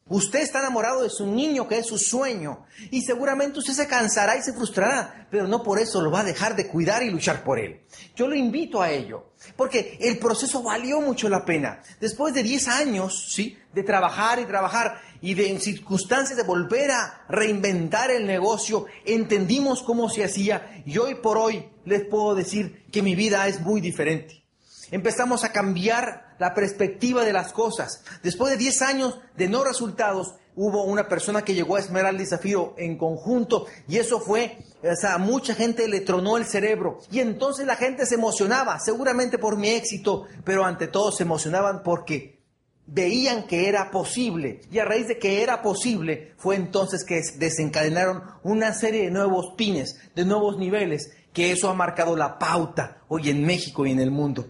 Usted 0.10 0.40
está 0.40 0.58
enamorado 0.58 1.04
de 1.04 1.10
su 1.12 1.28
niño, 1.28 1.68
que 1.68 1.78
es 1.78 1.86
su 1.86 2.00
sueño, 2.00 2.66
y 2.90 3.04
seguramente 3.04 3.60
usted 3.60 3.74
se 3.74 3.88
cansará 3.88 4.36
y 4.36 4.42
se 4.42 4.54
frustrará, 4.54 5.28
pero 5.30 5.48
no 5.48 5.62
por 5.62 5.78
eso 5.78 6.02
lo 6.02 6.10
va 6.10 6.22
a 6.22 6.24
dejar 6.24 6.56
de 6.56 6.66
cuidar 6.66 7.04
y 7.04 7.12
luchar 7.12 7.44
por 7.44 7.60
él. 7.60 7.82
Yo 8.16 8.28
lo 8.28 8.34
invito 8.34 8.82
a 8.82 8.90
ello, 8.90 9.34
porque 9.56 10.00
el 10.02 10.18
proceso 10.18 10.64
valió 10.64 11.00
mucho 11.00 11.30
la 11.30 11.46
pena. 11.46 11.84
Después 12.02 12.34
de 12.34 12.42
10 12.42 12.68
años, 12.70 13.32
¿sí? 13.32 13.56
De 13.72 13.84
trabajar 13.84 14.40
y 14.40 14.46
trabajar 14.46 15.00
y 15.22 15.36
de 15.36 15.52
en 15.52 15.62
circunstancias 15.62 16.36
de 16.36 16.44
volver 16.44 16.90
a 16.90 17.26
reinventar 17.30 18.10
el 18.10 18.26
negocio, 18.26 18.88
entendimos 19.06 19.84
cómo 19.84 20.10
se 20.10 20.24
hacía 20.24 20.82
y 20.88 20.98
hoy 20.98 21.16
por 21.16 21.38
hoy 21.38 21.70
les 21.86 22.04
puedo 22.06 22.34
decir 22.34 22.84
que 22.92 23.04
mi 23.04 23.14
vida 23.14 23.48
es 23.48 23.62
muy 23.62 23.80
diferente. 23.80 24.44
Empezamos 24.90 25.44
a 25.44 25.52
cambiar 25.52 26.29
la 26.40 26.54
perspectiva 26.54 27.24
de 27.24 27.34
las 27.34 27.54
cosas. 27.54 28.04
Después 28.24 28.52
de 28.52 28.58
10 28.58 28.82
años 28.82 29.20
de 29.38 29.48
no 29.48 29.64
resultados, 29.64 30.36
hubo 30.56 30.84
una 30.84 31.08
persona 31.08 31.44
que 31.44 31.54
llegó 31.54 31.76
a 31.76 31.80
Esmeralda 31.80 32.22
y 32.22 32.26
Zafiro 32.26 32.74
en 32.78 32.98
conjunto 32.98 33.68
y 33.88 33.98
eso 33.98 34.20
fue, 34.20 34.58
o 34.84 34.96
sea, 34.96 35.18
mucha 35.18 35.54
gente 35.54 35.88
le 35.88 36.02
tronó 36.02 36.38
el 36.38 36.46
cerebro 36.46 37.00
y 37.12 37.20
entonces 37.20 37.66
la 37.66 37.76
gente 37.76 38.06
se 38.06 38.16
emocionaba, 38.16 38.80
seguramente 38.80 39.38
por 39.38 39.58
mi 39.58 39.70
éxito, 39.70 40.26
pero 40.44 40.66
ante 40.66 40.88
todo 40.88 41.12
se 41.12 41.24
emocionaban 41.24 41.84
porque 41.84 42.40
veían 42.88 43.46
que 43.48 43.70
era 43.70 43.92
posible 43.92 44.62
y 44.72 44.80
a 44.80 44.86
raíz 44.86 45.08
de 45.08 45.20
que 45.20 45.44
era 45.44 45.62
posible 45.62 46.34
fue 46.38 46.56
entonces 46.56 47.06
que 47.06 47.22
desencadenaron 47.38 48.24
una 48.44 48.74
serie 48.74 49.04
de 49.04 49.12
nuevos 49.12 49.54
pines, 49.56 50.00
de 50.16 50.26
nuevos 50.26 50.58
niveles, 50.58 51.12
que 51.32 51.52
eso 51.52 51.70
ha 51.70 51.74
marcado 51.74 52.16
la 52.16 52.40
pauta 52.40 53.02
hoy 53.08 53.30
en 53.30 53.46
México 53.46 53.86
y 53.86 53.92
en 53.92 54.00
el 54.00 54.12
mundo. 54.12 54.48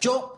Yo 0.00 0.34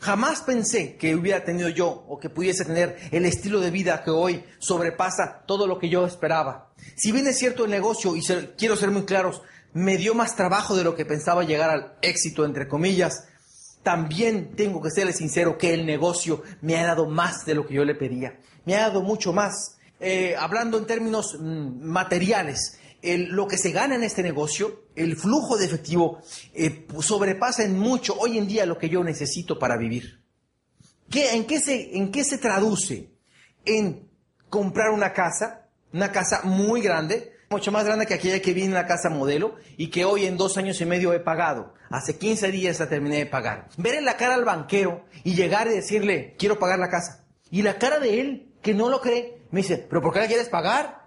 jamás 0.00 0.42
pensé 0.42 0.96
que 0.96 1.14
hubiera 1.14 1.44
tenido 1.44 1.68
yo 1.68 2.04
o 2.08 2.18
que 2.18 2.30
pudiese 2.30 2.64
tener 2.64 2.96
el 3.10 3.24
estilo 3.24 3.60
de 3.60 3.70
vida 3.70 4.02
que 4.02 4.10
hoy 4.10 4.44
sobrepasa 4.58 5.42
todo 5.46 5.66
lo 5.66 5.78
que 5.78 5.88
yo 5.88 6.06
esperaba. 6.06 6.72
Si 6.96 7.12
bien 7.12 7.26
es 7.26 7.38
cierto 7.38 7.64
el 7.64 7.70
negocio, 7.70 8.16
y 8.16 8.22
quiero 8.56 8.76
ser 8.76 8.90
muy 8.90 9.04
claros, 9.04 9.42
me 9.72 9.96
dio 9.96 10.14
más 10.14 10.36
trabajo 10.36 10.76
de 10.76 10.84
lo 10.84 10.94
que 10.94 11.04
pensaba 11.04 11.44
llegar 11.44 11.70
al 11.70 11.92
éxito, 12.02 12.44
entre 12.44 12.68
comillas, 12.68 13.28
también 13.82 14.54
tengo 14.56 14.82
que 14.82 14.90
serle 14.90 15.12
sincero 15.12 15.56
que 15.56 15.72
el 15.72 15.86
negocio 15.86 16.42
me 16.60 16.76
ha 16.76 16.86
dado 16.86 17.06
más 17.06 17.44
de 17.44 17.54
lo 17.54 17.66
que 17.66 17.74
yo 17.74 17.84
le 17.84 17.94
pedía. 17.94 18.38
Me 18.64 18.76
ha 18.76 18.80
dado 18.80 19.02
mucho 19.02 19.32
más. 19.32 19.76
Eh, 20.00 20.36
hablando 20.38 20.78
en 20.78 20.86
términos 20.86 21.36
mm, 21.38 21.82
materiales, 21.82 22.78
lo 23.02 23.46
que 23.46 23.58
se 23.58 23.70
gana 23.70 23.94
en 23.94 24.02
este 24.02 24.22
negocio, 24.22 24.84
el 24.96 25.16
flujo 25.16 25.56
de 25.56 25.66
efectivo, 25.66 26.20
eh, 26.54 26.86
sobrepasa 27.00 27.64
en 27.64 27.78
mucho 27.78 28.14
hoy 28.18 28.38
en 28.38 28.46
día 28.48 28.66
lo 28.66 28.78
que 28.78 28.88
yo 28.88 29.04
necesito 29.04 29.58
para 29.58 29.76
vivir. 29.76 30.20
¿Qué, 31.10 31.34
en, 31.34 31.46
qué 31.46 31.60
se, 31.60 31.96
¿En 31.96 32.10
qué 32.10 32.24
se 32.24 32.38
traduce? 32.38 33.10
En 33.64 34.08
comprar 34.50 34.90
una 34.90 35.12
casa, 35.12 35.68
una 35.92 36.12
casa 36.12 36.42
muy 36.42 36.80
grande, 36.80 37.32
mucho 37.50 37.72
más 37.72 37.84
grande 37.84 38.06
que 38.06 38.14
aquella 38.14 38.42
que 38.42 38.52
vi 38.52 38.64
en 38.64 38.74
la 38.74 38.86
casa 38.86 39.08
modelo 39.08 39.56
y 39.76 39.88
que 39.88 40.04
hoy 40.04 40.26
en 40.26 40.36
dos 40.36 40.58
años 40.58 40.80
y 40.80 40.84
medio 40.84 41.12
he 41.12 41.20
pagado. 41.20 41.74
Hace 41.90 42.18
15 42.18 42.50
días 42.50 42.78
la 42.80 42.88
terminé 42.88 43.16
de 43.16 43.26
pagar. 43.26 43.68
Ver 43.78 43.94
en 43.94 44.04
la 44.04 44.16
cara 44.16 44.34
al 44.34 44.44
banquero 44.44 45.06
y 45.24 45.34
llegar 45.34 45.68
y 45.68 45.74
decirle, 45.74 46.34
quiero 46.38 46.58
pagar 46.58 46.78
la 46.78 46.90
casa. 46.90 47.24
Y 47.50 47.62
la 47.62 47.78
cara 47.78 47.98
de 47.98 48.20
él, 48.20 48.52
que 48.60 48.74
no 48.74 48.90
lo 48.90 49.00
cree, 49.00 49.38
me 49.50 49.62
dice, 49.62 49.78
¿pero 49.78 50.02
por 50.02 50.12
qué 50.12 50.20
la 50.20 50.26
quieres 50.26 50.50
pagar? 50.50 50.97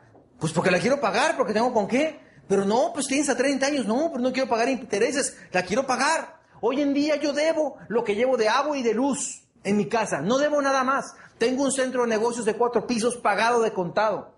Pues 0.42 0.54
porque 0.54 0.72
la 0.72 0.80
quiero 0.80 1.00
pagar, 1.00 1.38
porque 1.38 1.54
tengo 1.54 1.72
con 1.72 1.88
qué. 1.88 2.20
Pero 2.48 2.66
no, 2.66 2.92
pues 2.94 3.06
tienes 3.06 3.30
a 3.30 3.38
30 3.38 3.68
años, 3.68 3.86
no, 3.86 4.10
pero 4.12 4.24
no 4.24 4.34
quiero 4.34 4.50
pagar 4.50 4.68
intereses, 4.68 5.38
la 5.52 5.64
quiero 5.64 5.86
pagar. 5.86 6.42
Hoy 6.60 6.82
en 6.82 6.96
día 6.96 7.16
yo 7.18 7.32
debo 7.32 7.78
lo 7.88 8.04
que 8.04 8.16
llevo 8.16 8.38
de 8.38 8.50
agua 8.50 8.76
y 8.76 8.82
de 8.82 8.96
luz 8.96 9.44
en 9.64 9.78
mi 9.78 9.88
casa, 9.88 10.20
no 10.20 10.40
debo 10.40 10.60
nada 10.60 10.84
más. 10.84 11.14
Tengo 11.38 11.64
un 11.64 11.72
centro 11.72 12.02
de 12.02 12.08
negocios 12.08 12.44
de 12.46 12.56
cuatro 12.56 12.88
pisos 12.88 13.18
pagado 13.18 13.62
de 13.62 13.72
contado. 13.72 14.34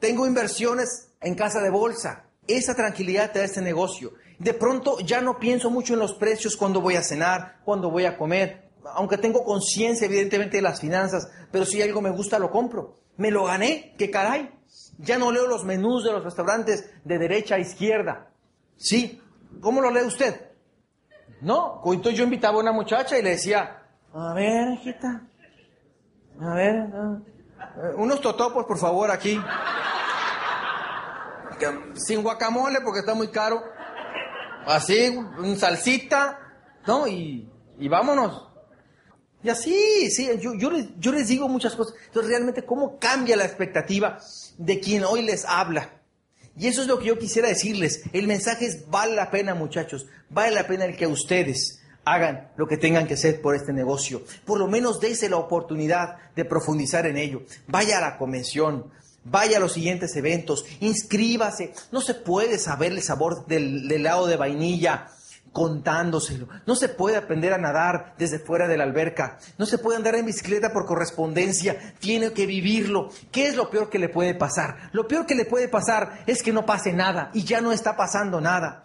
Tengo 0.00 0.26
inversiones 0.26 1.12
en 1.20 1.36
casa 1.36 1.60
de 1.60 1.70
bolsa. 1.70 2.24
Esa 2.48 2.74
tranquilidad 2.74 3.30
te 3.30 3.38
da 3.38 3.44
este 3.44 3.62
negocio. 3.62 4.12
De 4.40 4.54
pronto 4.54 4.98
ya 4.98 5.20
no 5.20 5.38
pienso 5.38 5.70
mucho 5.70 5.94
en 5.94 6.00
los 6.00 6.14
precios 6.14 6.56
cuando 6.56 6.80
voy 6.80 6.96
a 6.96 7.02
cenar, 7.02 7.60
cuando 7.64 7.90
voy 7.90 8.06
a 8.06 8.18
comer, 8.18 8.70
aunque 8.94 9.18
tengo 9.18 9.44
conciencia 9.44 10.06
evidentemente 10.06 10.56
de 10.56 10.62
las 10.62 10.80
finanzas, 10.80 11.28
pero 11.50 11.64
si 11.64 11.80
algo 11.80 12.02
me 12.02 12.10
gusta 12.10 12.40
lo 12.40 12.50
compro. 12.50 12.96
Me 13.16 13.30
lo 13.30 13.44
gané, 13.44 13.94
qué 13.96 14.10
caray. 14.10 14.50
Ya 14.98 15.18
no 15.18 15.32
leo 15.32 15.46
los 15.46 15.64
menús 15.64 16.04
de 16.04 16.12
los 16.12 16.24
restaurantes 16.24 16.90
de 17.04 17.18
derecha 17.18 17.56
a 17.56 17.58
izquierda. 17.58 18.30
¿Sí? 18.76 19.20
¿Cómo 19.60 19.80
lo 19.80 19.90
lee 19.90 20.06
usted? 20.06 20.50
No, 21.40 21.82
entonces 21.84 22.18
yo 22.18 22.24
invitaba 22.24 22.56
a 22.58 22.60
una 22.60 22.72
muchacha 22.72 23.18
y 23.18 23.22
le 23.22 23.30
decía, 23.30 23.82
a 24.14 24.34
ver, 24.34 24.72
hijita, 24.74 25.22
a 26.40 26.54
ver, 26.54 26.74
eh, 26.76 27.94
unos 27.96 28.20
totopos, 28.20 28.64
por 28.64 28.78
favor, 28.78 29.10
aquí. 29.10 29.40
Sin 31.94 32.22
guacamole 32.22 32.80
porque 32.82 33.00
está 33.00 33.14
muy 33.14 33.28
caro. 33.28 33.62
Así, 34.66 35.08
un 35.08 35.56
salsita, 35.56 36.38
¿no? 36.86 37.06
Y, 37.06 37.48
y 37.78 37.88
vámonos. 37.88 38.53
Y 39.44 39.50
así, 39.50 40.10
sí, 40.10 40.26
yo, 40.40 40.54
yo, 40.54 40.70
les, 40.70 40.86
yo 40.98 41.12
les 41.12 41.28
digo 41.28 41.48
muchas 41.48 41.76
cosas. 41.76 41.94
Entonces, 42.06 42.30
realmente, 42.30 42.64
¿cómo 42.64 42.98
cambia 42.98 43.36
la 43.36 43.44
expectativa 43.44 44.18
de 44.56 44.80
quien 44.80 45.04
hoy 45.04 45.20
les 45.20 45.44
habla? 45.44 46.00
Y 46.56 46.66
eso 46.66 46.80
es 46.80 46.88
lo 46.88 46.98
que 46.98 47.06
yo 47.06 47.18
quisiera 47.18 47.48
decirles. 47.48 48.02
El 48.14 48.26
mensaje 48.26 48.64
es, 48.64 48.88
vale 48.88 49.14
la 49.14 49.30
pena, 49.30 49.54
muchachos. 49.54 50.06
Vale 50.30 50.54
la 50.54 50.66
pena 50.66 50.86
el 50.86 50.96
que 50.96 51.06
ustedes 51.06 51.82
hagan 52.06 52.52
lo 52.56 52.66
que 52.66 52.78
tengan 52.78 53.06
que 53.06 53.14
hacer 53.14 53.42
por 53.42 53.54
este 53.54 53.74
negocio. 53.74 54.22
Por 54.46 54.58
lo 54.58 54.66
menos 54.66 54.98
dése 54.98 55.28
la 55.28 55.36
oportunidad 55.36 56.16
de 56.34 56.46
profundizar 56.46 57.06
en 57.06 57.18
ello. 57.18 57.42
Vaya 57.66 57.98
a 57.98 58.00
la 58.00 58.16
convención. 58.16 58.90
Vaya 59.24 59.56
a 59.56 59.60
los 59.60 59.72
siguientes 59.72 60.14
eventos, 60.16 60.66
inscríbase. 60.80 61.72
No 61.92 62.02
se 62.02 62.12
puede 62.12 62.58
saber 62.58 62.92
el 62.92 63.02
sabor 63.02 63.46
del 63.46 63.90
helado 63.90 64.26
de 64.26 64.36
vainilla 64.36 65.08
contándoselo. 65.54 66.48
No 66.66 66.74
se 66.74 66.88
puede 66.88 67.16
aprender 67.16 67.52
a 67.52 67.58
nadar 67.58 68.16
desde 68.18 68.40
fuera 68.40 68.66
de 68.66 68.76
la 68.76 68.82
alberca. 68.82 69.38
No 69.56 69.66
se 69.66 69.78
puede 69.78 69.96
andar 69.96 70.16
en 70.16 70.26
bicicleta 70.26 70.72
por 70.72 70.84
correspondencia. 70.84 71.94
Tiene 72.00 72.32
que 72.32 72.44
vivirlo. 72.44 73.10
¿Qué 73.30 73.46
es 73.46 73.54
lo 73.54 73.70
peor 73.70 73.88
que 73.88 74.00
le 74.00 74.08
puede 74.08 74.34
pasar? 74.34 74.90
Lo 74.92 75.06
peor 75.06 75.26
que 75.26 75.36
le 75.36 75.44
puede 75.44 75.68
pasar 75.68 76.24
es 76.26 76.42
que 76.42 76.52
no 76.52 76.66
pase 76.66 76.92
nada 76.92 77.30
y 77.32 77.44
ya 77.44 77.60
no 77.60 77.70
está 77.70 77.96
pasando 77.96 78.40
nada. 78.40 78.82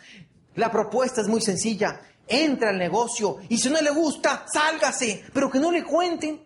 La 0.53 0.71
propuesta 0.71 1.21
es 1.21 1.27
muy 1.27 1.41
sencilla. 1.41 2.01
Entra 2.27 2.69
al 2.69 2.77
negocio 2.77 3.37
y 3.49 3.57
si 3.57 3.71
no 3.71 3.81
le 3.81 3.89
gusta, 3.89 4.45
sálgase, 4.53 5.25
pero 5.33 5.49
que 5.49 5.59
no 5.59 5.71
le 5.71 5.83
cuenten. 5.83 6.43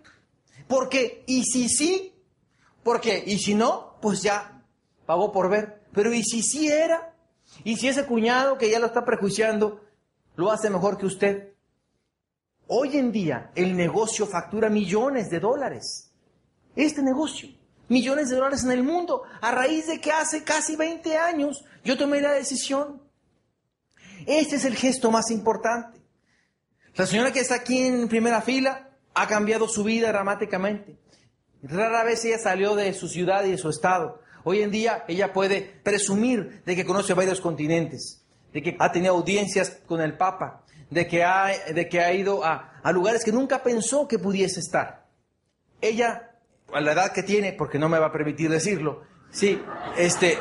Porque, 0.69 1.25
y 1.27 1.43
si 1.43 1.67
sí, 1.67 2.15
porque, 2.81 3.21
y 3.27 3.39
si 3.39 3.55
no, 3.55 3.97
pues 4.01 4.21
ya 4.21 4.63
pagó 5.05 5.33
por 5.33 5.49
ver. 5.49 5.83
Pero, 5.91 6.13
y 6.13 6.23
si 6.23 6.41
sí 6.41 6.69
era, 6.69 7.13
y 7.65 7.75
si 7.75 7.89
ese 7.89 8.05
cuñado 8.05 8.57
que 8.57 8.69
ya 8.69 8.79
lo 8.79 8.85
está 8.85 9.03
prejuiciando, 9.03 9.81
lo 10.35 10.51
hace 10.51 10.69
mejor 10.69 10.97
que 10.97 11.05
usted. 11.05 11.53
Hoy 12.67 12.97
en 12.97 13.11
día 13.11 13.51
el 13.55 13.75
negocio 13.75 14.25
factura 14.25 14.69
millones 14.69 15.29
de 15.29 15.39
dólares. 15.39 16.11
Este 16.75 17.03
negocio, 17.03 17.49
millones 17.89 18.29
de 18.29 18.37
dólares 18.37 18.63
en 18.63 18.71
el 18.71 18.83
mundo, 18.83 19.23
a 19.41 19.51
raíz 19.51 19.87
de 19.87 20.01
que 20.01 20.11
hace 20.11 20.43
casi 20.43 20.75
20 20.75 21.17
años 21.17 21.63
yo 21.83 21.97
tomé 21.97 22.21
la 22.21 22.31
decisión. 22.31 23.01
Este 24.25 24.55
es 24.55 24.65
el 24.65 24.75
gesto 24.75 25.11
más 25.11 25.29
importante. 25.29 25.99
La 26.95 27.05
señora 27.05 27.31
que 27.31 27.41
está 27.41 27.55
aquí 27.55 27.79
en 27.79 28.07
primera 28.07 28.41
fila 28.41 28.89
ha 29.13 29.27
cambiado 29.27 29.67
su 29.67 29.83
vida 29.83 30.07
dramáticamente. 30.09 30.97
Rara 31.61 32.03
vez 32.03 32.23
ella 32.25 32.39
salió 32.39 32.75
de 32.75 32.93
su 32.93 33.07
ciudad 33.07 33.43
y 33.45 33.51
de 33.51 33.57
su 33.57 33.69
estado. 33.69 34.21
Hoy 34.43 34.61
en 34.61 34.71
día 34.71 35.05
ella 35.07 35.31
puede 35.31 35.61
presumir 35.83 36.63
de 36.65 36.75
que 36.75 36.85
conoce 36.85 37.13
varios 37.13 37.39
continentes 37.39 38.22
de 38.53 38.61
que 38.61 38.75
ha 38.79 38.91
tenido 38.91 39.15
audiencias 39.15 39.81
con 39.85 40.01
el 40.01 40.17
Papa, 40.17 40.63
de 40.89 41.07
que 41.07 41.23
ha, 41.23 41.47
de 41.73 41.89
que 41.89 41.99
ha 41.99 42.13
ido 42.13 42.43
a, 42.43 42.79
a 42.83 42.91
lugares 42.91 43.23
que 43.23 43.31
nunca 43.31 43.63
pensó 43.63 44.07
que 44.07 44.19
pudiese 44.19 44.59
estar. 44.59 45.07
Ella, 45.81 46.31
a 46.71 46.81
la 46.81 46.93
edad 46.93 47.11
que 47.11 47.23
tiene, 47.23 47.53
porque 47.53 47.79
no 47.79 47.89
me 47.89 47.99
va 47.99 48.07
a 48.07 48.11
permitir 48.11 48.49
decirlo, 48.49 49.01
sí, 49.31 49.61
este, 49.97 50.37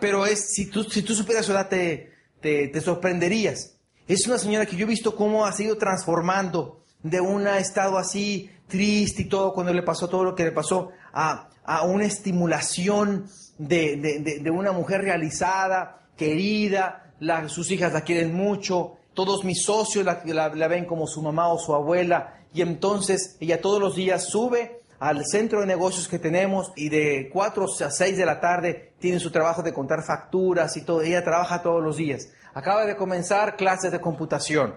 pero 0.00 0.26
es, 0.26 0.52
si 0.52 0.66
tú, 0.66 0.84
si 0.84 1.02
tú 1.02 1.14
supieras 1.14 1.46
su 1.46 1.52
edad 1.52 1.68
te, 1.68 2.12
te, 2.40 2.68
te 2.68 2.80
sorprenderías. 2.80 3.78
Es 4.06 4.26
una 4.26 4.38
señora 4.38 4.66
que 4.66 4.76
yo 4.76 4.86
he 4.86 4.88
visto 4.88 5.16
cómo 5.16 5.46
ha 5.46 5.52
sido 5.52 5.76
transformando 5.78 6.84
de 7.02 7.20
un 7.20 7.46
estado 7.46 7.98
así 7.98 8.50
triste 8.68 9.22
y 9.22 9.28
todo, 9.28 9.52
cuando 9.52 9.72
le 9.72 9.82
pasó 9.82 10.08
todo 10.08 10.24
lo 10.24 10.34
que 10.34 10.44
le 10.44 10.52
pasó, 10.52 10.90
a, 11.12 11.48
a 11.64 11.82
una 11.84 12.04
estimulación 12.04 13.28
de, 13.58 13.96
de, 13.96 14.40
de, 14.40 14.50
una 14.50 14.72
mujer 14.72 15.02
realizada, 15.02 16.08
querida, 16.16 17.05
sus 17.48 17.70
hijas 17.70 17.92
la 17.92 18.02
quieren 18.02 18.34
mucho, 18.34 18.96
todos 19.14 19.44
mis 19.44 19.64
socios 19.64 20.04
la, 20.04 20.22
la, 20.24 20.68
ven 20.68 20.84
como 20.84 21.06
su 21.06 21.22
mamá 21.22 21.48
o 21.48 21.58
su 21.58 21.74
abuela, 21.74 22.40
y 22.52 22.62
entonces 22.62 23.36
ella 23.40 23.60
todos 23.60 23.80
los 23.80 23.96
días 23.96 24.28
sube 24.28 24.80
al 24.98 25.24
centro 25.26 25.60
de 25.60 25.66
negocios 25.66 26.08
que 26.08 26.18
tenemos 26.18 26.72
y 26.74 26.88
de 26.88 27.28
4 27.32 27.66
a 27.84 27.90
6 27.90 28.16
de 28.16 28.26
la 28.26 28.40
tarde 28.40 28.94
tiene 28.98 29.20
su 29.20 29.30
trabajo 29.30 29.62
de 29.62 29.74
contar 29.74 30.02
facturas 30.02 30.76
y 30.76 30.82
todo, 30.82 31.02
ella 31.02 31.22
trabaja 31.22 31.62
todos 31.62 31.82
los 31.82 31.96
días. 31.96 32.28
Acaba 32.54 32.86
de 32.86 32.96
comenzar 32.96 33.56
clases 33.56 33.92
de 33.92 34.00
computación 34.00 34.76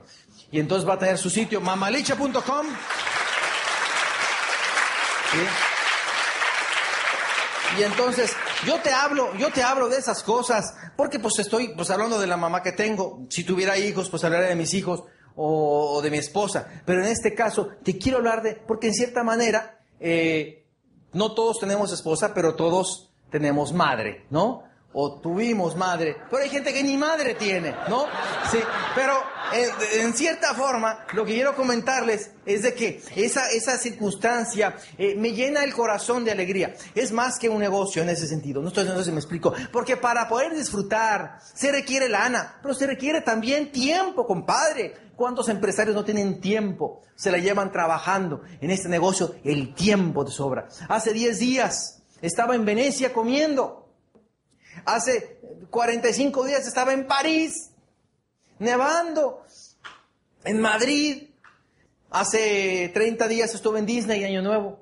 y 0.51 0.59
entonces 0.59 0.87
va 0.87 0.95
a 0.95 0.99
tener 0.99 1.17
su 1.17 1.29
sitio 1.29 1.61
mamalicha.com. 1.61 2.67
Y 7.77 7.83
entonces, 7.83 8.35
yo 8.65 8.79
te 8.81 8.91
hablo, 8.91 9.33
yo 9.35 9.51
te 9.51 9.63
hablo 9.63 9.89
de 9.89 9.97
esas 9.97 10.23
cosas, 10.23 10.73
porque 10.95 11.19
pues 11.19 11.39
estoy 11.39 11.69
pues 11.69 11.89
hablando 11.89 12.19
de 12.19 12.27
la 12.27 12.37
mamá 12.37 12.61
que 12.61 12.71
tengo. 12.71 13.25
Si 13.29 13.43
tuviera 13.43 13.77
hijos, 13.77 14.09
pues 14.09 14.23
hablaría 14.23 14.49
de 14.49 14.55
mis 14.55 14.73
hijos 14.73 15.03
o, 15.35 16.01
de 16.01 16.11
mi 16.11 16.17
esposa. 16.17 16.67
Pero 16.85 17.03
en 17.03 17.07
este 17.07 17.33
caso, 17.33 17.69
te 17.83 17.97
quiero 17.97 18.17
hablar 18.17 18.41
de, 18.41 18.55
porque 18.55 18.87
en 18.87 18.93
cierta 18.93 19.23
manera, 19.23 19.79
eh, 19.99 20.65
no 21.13 21.33
todos 21.33 21.59
tenemos 21.59 21.91
esposa, 21.91 22.33
pero 22.33 22.55
todos 22.55 23.09
tenemos 23.31 23.73
madre, 23.73 24.25
¿no? 24.29 24.63
O 24.91 25.19
tuvimos 25.19 25.75
madre, 25.75 26.17
pero 26.29 26.41
hay 26.41 26.49
gente 26.49 26.73
que 26.73 26.83
ni 26.83 26.97
madre 26.97 27.35
tiene, 27.35 27.75
¿no? 27.87 28.05
Sí, 28.51 28.57
pero 28.95 29.13
en, 29.93 30.13
cierta 30.13 30.55
forma 30.55 31.05
lo 31.13 31.25
que 31.25 31.33
quiero 31.33 31.55
comentarles 31.55 32.31
es 32.45 32.63
de 32.63 32.73
que 32.73 33.01
esa, 33.15 33.49
esa 33.51 33.77
circunstancia 33.77 34.75
eh, 34.97 35.15
me 35.15 35.31
llena 35.31 35.63
el 35.63 35.73
corazón 35.73 36.25
de 36.25 36.31
alegría. 36.31 36.73
Es 36.95 37.11
más 37.11 37.37
que 37.37 37.49
un 37.49 37.59
negocio 37.59 38.01
en 38.01 38.09
ese 38.09 38.27
sentido, 38.27 38.61
no 38.61 38.69
estoy 38.69 38.87
sé 38.87 39.03
si 39.03 39.11
me 39.11 39.19
explico, 39.19 39.53
porque 39.71 39.95
para 39.95 40.27
poder 40.27 40.55
disfrutar 40.55 41.39
se 41.53 41.71
requiere 41.71 42.09
lana, 42.09 42.57
pero 42.61 42.73
se 42.73 42.87
requiere 42.87 43.21
también 43.21 43.71
tiempo, 43.71 44.25
compadre. 44.25 45.09
¿Cuántos 45.15 45.49
empresarios 45.49 45.95
no 45.95 46.05
tienen 46.05 46.39
tiempo? 46.39 47.01
Se 47.13 47.29
la 47.29 47.39
llevan 47.39 47.73
trabajando 47.73 48.41
en 48.61 48.71
este 48.71 48.87
negocio, 48.87 49.35
el 49.43 49.75
tiempo 49.75 50.23
de 50.23 50.31
sobra. 50.31 50.69
Hace 50.87 51.11
10 51.11 51.39
días 51.39 52.01
estaba 52.21 52.55
en 52.55 52.63
Venecia 52.63 53.11
comiendo 53.11 53.88
Hace 54.85 55.39
45 55.69 56.45
días 56.45 56.67
estaba 56.67 56.93
en 56.93 57.07
París, 57.07 57.71
nevando, 58.59 59.45
en 60.43 60.61
Madrid. 60.61 61.29
Hace 62.09 62.89
30 62.93 63.27
días 63.27 63.53
estuve 63.53 63.79
en 63.79 63.85
Disney, 63.85 64.23
Año 64.23 64.41
Nuevo. 64.41 64.79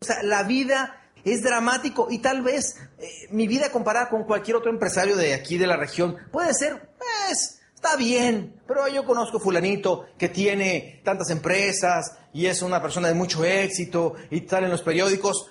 O 0.00 0.04
sea, 0.04 0.22
la 0.22 0.42
vida 0.42 1.00
es 1.24 1.42
dramático 1.42 2.08
y 2.10 2.18
tal 2.18 2.42
vez 2.42 2.76
eh, 2.98 3.28
mi 3.30 3.46
vida 3.48 3.70
comparada 3.70 4.10
con 4.10 4.24
cualquier 4.24 4.56
otro 4.56 4.70
empresario 4.70 5.16
de 5.16 5.34
aquí 5.34 5.56
de 5.56 5.66
la 5.66 5.76
región 5.76 6.18
puede 6.30 6.52
ser, 6.52 6.90
pues, 6.98 7.60
está 7.74 7.96
bien, 7.96 8.60
pero 8.66 8.86
yo 8.88 9.04
conozco 9.04 9.40
fulanito 9.40 10.06
que 10.18 10.28
tiene 10.28 11.00
tantas 11.04 11.30
empresas 11.30 12.18
y 12.32 12.46
es 12.46 12.62
una 12.62 12.82
persona 12.82 13.08
de 13.08 13.14
mucho 13.14 13.44
éxito 13.44 14.14
y 14.30 14.42
tal 14.42 14.64
en 14.64 14.70
los 14.70 14.82
periódicos. 14.82 15.50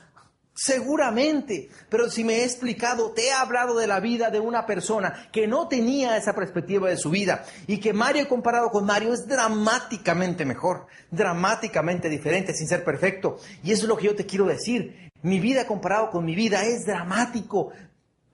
Seguramente, 0.56 1.70
pero 1.89 2.12
si 2.12 2.24
me 2.24 2.36
he 2.36 2.43
explicado, 2.43 3.12
te 3.12 3.28
he 3.28 3.32
hablado 3.32 3.76
de 3.76 3.88
la 3.88 3.99
vida 3.99 4.30
de 4.30 4.39
una 4.39 4.68
persona 4.68 5.28
que 5.32 5.47
no 5.47 5.68
tenía 5.68 6.16
esa 6.16 6.36
perspectiva 6.36 6.89
de 6.89 6.97
su 6.97 7.10
vida 7.10 7.43
y 7.66 7.80
que 7.80 7.91
Mario 7.91 8.30
comparado 8.30 8.70
con 8.70 8.86
Mario 8.86 9.14
es 9.14 9.28
dramáticamente 9.28 10.45
mejor, 10.45 10.86
dramáticamente 11.10 12.08
diferente, 12.08 12.54
sin 12.54 12.68
ser 12.68 12.84
perfecto. 12.84 13.38
Y 13.64 13.72
eso 13.72 13.84
es 13.84 13.89
lo 13.89 13.97
que 13.97 14.06
yo 14.06 14.16
te 14.16 14.28
quiero 14.28 14.45
decir. 14.45 15.12
Mi 15.24 15.39
vida 15.39 15.66
comparado 15.66 16.12
con 16.12 16.24
mi 16.24 16.36
vida 16.36 16.64
es 16.66 16.86
dramático, 16.86 17.72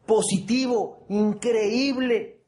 positivo, 0.05 1.05
increíble. 1.07 2.39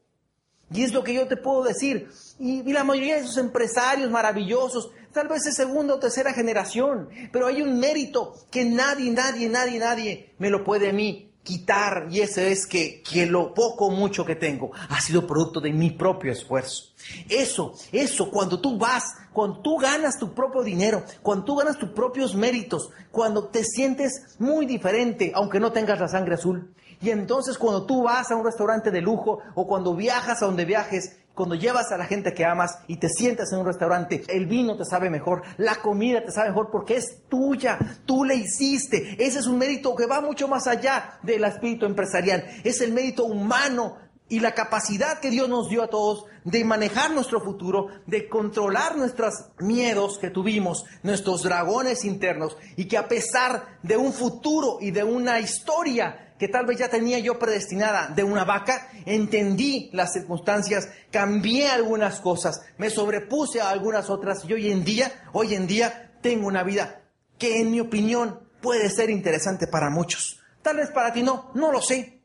Y 0.70 0.82
es 0.82 0.92
lo 0.92 1.04
que 1.04 1.14
yo 1.14 1.26
te 1.26 1.36
puedo 1.36 1.62
decir. 1.64 2.08
Y, 2.38 2.62
la 2.72 2.84
mayoría 2.84 3.16
de 3.16 3.22
esos 3.22 3.36
empresarios 3.36 4.10
maravillosos, 4.10 4.90
tal 5.12 5.28
vez 5.28 5.42
de 5.42 5.52
segunda 5.52 5.94
o 5.94 5.98
tercera 5.98 6.32
generación, 6.32 7.08
pero 7.30 7.46
hay 7.46 7.62
un 7.62 7.78
mérito 7.78 8.34
que 8.50 8.64
nadie, 8.64 9.10
nadie, 9.10 9.48
nadie, 9.48 9.78
nadie 9.78 10.34
me 10.38 10.50
lo 10.50 10.64
puede 10.64 10.88
a 10.88 10.92
mí 10.92 11.32
quitar 11.42 12.06
y 12.10 12.20
ese 12.20 12.52
es 12.52 12.66
que, 12.66 13.02
que 13.02 13.26
lo 13.26 13.52
poco 13.52 13.86
o 13.86 13.90
mucho 13.90 14.24
que 14.24 14.36
tengo 14.36 14.70
ha 14.88 15.00
sido 15.00 15.26
producto 15.26 15.60
de 15.60 15.72
mi 15.72 15.90
propio 15.90 16.32
esfuerzo. 16.32 16.92
Eso, 17.28 17.74
eso, 17.90 18.30
cuando 18.30 18.60
tú 18.60 18.78
vas, 18.78 19.04
cuando 19.32 19.60
tú 19.60 19.76
ganas 19.76 20.18
tu 20.18 20.32
propio 20.34 20.62
dinero, 20.62 21.02
cuando 21.20 21.44
tú 21.44 21.56
ganas 21.56 21.78
tus 21.78 21.90
propios 21.90 22.34
méritos, 22.34 22.90
cuando 23.10 23.48
te 23.48 23.64
sientes 23.64 24.36
muy 24.38 24.66
diferente, 24.66 25.32
aunque 25.34 25.58
no 25.58 25.72
tengas 25.72 25.98
la 25.98 26.08
sangre 26.08 26.34
azul. 26.34 26.72
Y 27.00 27.10
entonces 27.10 27.58
cuando 27.58 27.84
tú 27.84 28.04
vas 28.04 28.30
a 28.30 28.36
un 28.36 28.44
restaurante 28.44 28.92
de 28.92 29.00
lujo 29.00 29.40
o 29.56 29.66
cuando 29.66 29.96
viajas 29.96 30.40
a 30.40 30.46
donde 30.46 30.64
viajes 30.64 31.16
cuando 31.34 31.54
llevas 31.54 31.90
a 31.92 31.96
la 31.96 32.04
gente 32.04 32.34
que 32.34 32.44
amas 32.44 32.78
y 32.86 32.96
te 32.96 33.08
sientas 33.08 33.52
en 33.52 33.60
un 33.60 33.66
restaurante, 33.66 34.22
el 34.28 34.46
vino 34.46 34.76
te 34.76 34.84
sabe 34.84 35.08
mejor, 35.10 35.42
la 35.56 35.76
comida 35.76 36.24
te 36.24 36.30
sabe 36.30 36.48
mejor 36.48 36.70
porque 36.70 36.96
es 36.96 37.22
tuya, 37.28 37.78
tú 38.04 38.24
le 38.24 38.34
hiciste. 38.34 39.16
Ese 39.18 39.38
es 39.38 39.46
un 39.46 39.58
mérito 39.58 39.94
que 39.94 40.06
va 40.06 40.20
mucho 40.20 40.48
más 40.48 40.66
allá 40.66 41.18
del 41.22 41.44
espíritu 41.44 41.86
empresarial. 41.86 42.44
Es 42.64 42.80
el 42.80 42.92
mérito 42.92 43.24
humano 43.24 43.96
y 44.28 44.40
la 44.40 44.54
capacidad 44.54 45.20
que 45.20 45.30
Dios 45.30 45.48
nos 45.48 45.68
dio 45.68 45.82
a 45.82 45.88
todos 45.88 46.24
de 46.44 46.64
manejar 46.64 47.10
nuestro 47.10 47.40
futuro, 47.40 47.88
de 48.06 48.28
controlar 48.28 48.96
nuestros 48.96 49.34
miedos 49.58 50.18
que 50.18 50.30
tuvimos, 50.30 50.84
nuestros 51.02 51.42
dragones 51.42 52.04
internos, 52.04 52.56
y 52.76 52.86
que 52.86 52.96
a 52.96 53.08
pesar 53.08 53.78
de 53.82 53.96
un 53.98 54.12
futuro 54.12 54.78
y 54.80 54.90
de 54.90 55.04
una 55.04 55.38
historia 55.38 56.31
que 56.42 56.48
tal 56.48 56.66
vez 56.66 56.76
ya 56.76 56.88
tenía 56.88 57.20
yo 57.20 57.38
predestinada 57.38 58.08
de 58.08 58.24
una 58.24 58.44
vaca, 58.44 58.90
entendí 59.06 59.90
las 59.92 60.12
circunstancias, 60.12 60.88
cambié 61.12 61.68
algunas 61.68 62.18
cosas, 62.18 62.62
me 62.78 62.90
sobrepuse 62.90 63.60
a 63.60 63.70
algunas 63.70 64.10
otras 64.10 64.44
y 64.48 64.52
hoy 64.52 64.72
en 64.72 64.82
día, 64.82 65.12
hoy 65.34 65.54
en 65.54 65.68
día 65.68 66.10
tengo 66.20 66.48
una 66.48 66.64
vida 66.64 67.02
que 67.38 67.60
en 67.60 67.70
mi 67.70 67.78
opinión 67.78 68.40
puede 68.60 68.90
ser 68.90 69.08
interesante 69.08 69.68
para 69.68 69.88
muchos. 69.88 70.40
Tal 70.62 70.78
vez 70.78 70.90
para 70.90 71.12
ti 71.12 71.22
no, 71.22 71.52
no 71.54 71.70
lo 71.70 71.80
sé. 71.80 72.18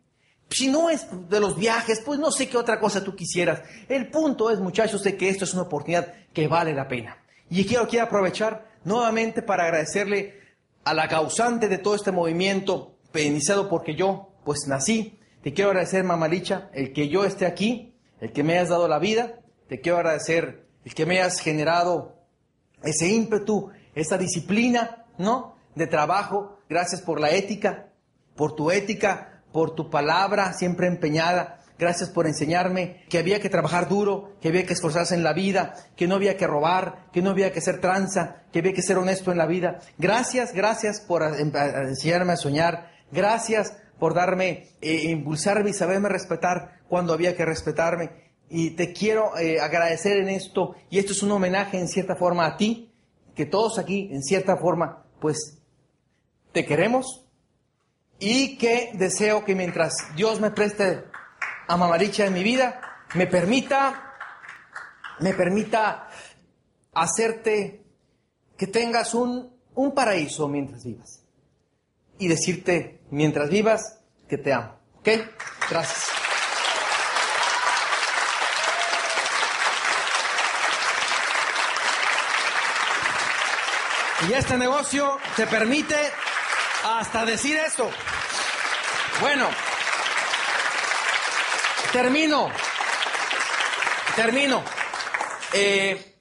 Si 0.49 0.67
no 0.67 0.89
es 0.89 1.05
de 1.29 1.39
los 1.39 1.55
viajes, 1.55 2.01
pues 2.03 2.19
no 2.19 2.31
sé 2.31 2.49
qué 2.49 2.57
otra 2.57 2.79
cosa 2.79 3.03
tú 3.03 3.15
quisieras. 3.15 3.61
El 3.87 4.09
punto 4.09 4.49
es, 4.49 4.59
muchachos, 4.59 5.03
de 5.03 5.15
que 5.15 5.29
esto 5.29 5.43
es 5.43 5.53
una 5.53 5.61
oportunidad 5.61 6.11
que 6.33 6.47
vale 6.47 6.73
la 6.73 6.87
pena. 6.87 7.23
Y 7.51 7.67
quiero, 7.67 7.87
quiero 7.87 8.07
aprovechar 8.07 8.67
nuevamente 8.83 9.43
para 9.43 9.65
agradecerle 9.65 10.41
a 10.85 10.95
la 10.95 11.07
causante 11.07 11.67
de 11.67 11.77
todo 11.77 11.93
este 11.93 12.11
movimiento, 12.11 12.96
iniciado 13.23 13.69
porque 13.69 13.95
yo, 13.95 14.33
pues 14.43 14.67
nací. 14.67 15.19
Te 15.41 15.53
quiero 15.53 15.69
agradecer, 15.69 16.03
mamalicha, 16.03 16.69
el 16.73 16.93
que 16.93 17.09
yo 17.09 17.25
esté 17.25 17.45
aquí, 17.45 17.95
el 18.19 18.31
que 18.31 18.43
me 18.43 18.53
hayas 18.53 18.69
dado 18.69 18.87
la 18.87 18.99
vida. 18.99 19.39
Te 19.67 19.81
quiero 19.81 19.97
agradecer 19.97 20.67
el 20.83 20.93
que 20.93 21.05
me 21.05 21.19
hayas 21.19 21.39
generado 21.39 22.17
ese 22.83 23.07
ímpetu, 23.09 23.71
esa 23.95 24.17
disciplina, 24.17 25.05
¿no? 25.17 25.55
De 25.75 25.87
trabajo. 25.87 26.59
Gracias 26.69 27.01
por 27.01 27.19
la 27.19 27.31
ética, 27.31 27.89
por 28.35 28.55
tu 28.55 28.71
ética, 28.71 29.43
por 29.51 29.75
tu 29.75 29.89
palabra 29.89 30.53
siempre 30.53 30.87
empeñada. 30.87 31.59
Gracias 31.79 32.09
por 32.09 32.25
enseñarme 32.25 33.03
que 33.07 33.19
había 33.19 33.39
que 33.39 33.49
trabajar 33.49 33.87
duro, 33.87 34.35
que 34.41 34.47
había 34.47 34.65
que 34.65 34.73
esforzarse 34.73 35.13
en 35.13 35.23
la 35.23 35.33
vida, 35.33 35.75
que 35.95 36.07
no 36.07 36.15
había 36.15 36.35
que 36.35 36.47
robar, 36.47 37.07
que 37.13 37.21
no 37.21 37.29
había 37.29 37.51
que 37.51 37.61
ser 37.61 37.79
tranza, 37.79 38.43
que 38.51 38.59
había 38.59 38.73
que 38.73 38.81
ser 38.81 38.97
honesto 38.97 39.31
en 39.31 39.37
la 39.37 39.45
vida. 39.45 39.79
Gracias, 39.99 40.53
gracias 40.53 41.01
por 41.01 41.21
enseñarme 41.23 42.33
a 42.33 42.37
soñar. 42.37 42.96
Gracias 43.11 43.77
por 43.99 44.13
darme, 44.13 44.69
eh, 44.81 45.09
impulsarme 45.09 45.71
y 45.71 45.73
saberme 45.73 46.09
respetar 46.09 46.81
cuando 46.87 47.13
había 47.13 47.35
que 47.35 47.45
respetarme. 47.45 48.27
Y 48.49 48.71
te 48.71 48.93
quiero 48.93 49.37
eh, 49.37 49.59
agradecer 49.59 50.17
en 50.17 50.29
esto, 50.29 50.75
y 50.89 50.99
esto 50.99 51.11
es 51.11 51.23
un 51.23 51.31
homenaje 51.31 51.79
en 51.79 51.87
cierta 51.87 52.15
forma 52.15 52.45
a 52.45 52.57
ti, 52.57 52.91
que 53.35 53.45
todos 53.45 53.77
aquí, 53.77 54.09
en 54.11 54.23
cierta 54.23 54.57
forma, 54.57 55.03
pues 55.19 55.57
te 56.53 56.65
queremos 56.65 57.25
y 58.19 58.57
que 58.57 58.91
deseo 58.93 59.45
que 59.45 59.53
mientras 59.53 59.93
Dios 60.15 60.39
me 60.39 60.49
preste 60.49 61.03
a 61.67 61.77
Mamaricha 61.77 62.25
en 62.25 62.33
mi 62.33 62.43
vida, 62.43 62.81
me 63.13 63.27
permita, 63.27 64.13
me 65.19 65.33
permita 65.33 66.09
hacerte 66.93 67.83
que 68.57 68.67
tengas 68.67 69.13
un, 69.13 69.55
un 69.75 69.93
paraíso 69.93 70.47
mientras 70.47 70.83
vivas 70.83 71.26
y 72.19 72.27
decirte, 72.27 73.01
mientras 73.11 73.49
vivas, 73.49 73.99
que 74.27 74.37
te 74.37 74.53
amo. 74.53 74.79
¿Ok? 74.99 75.09
Gracias. 75.69 76.07
Y 84.27 84.33
este 84.33 84.57
negocio 84.57 85.19
te 85.35 85.45
permite 85.45 85.95
hasta 86.83 87.23
decir 87.23 87.55
esto. 87.57 87.89
Bueno, 89.21 89.47
termino. 91.93 92.49
Termino. 94.15 94.63
Eh, 95.53 96.15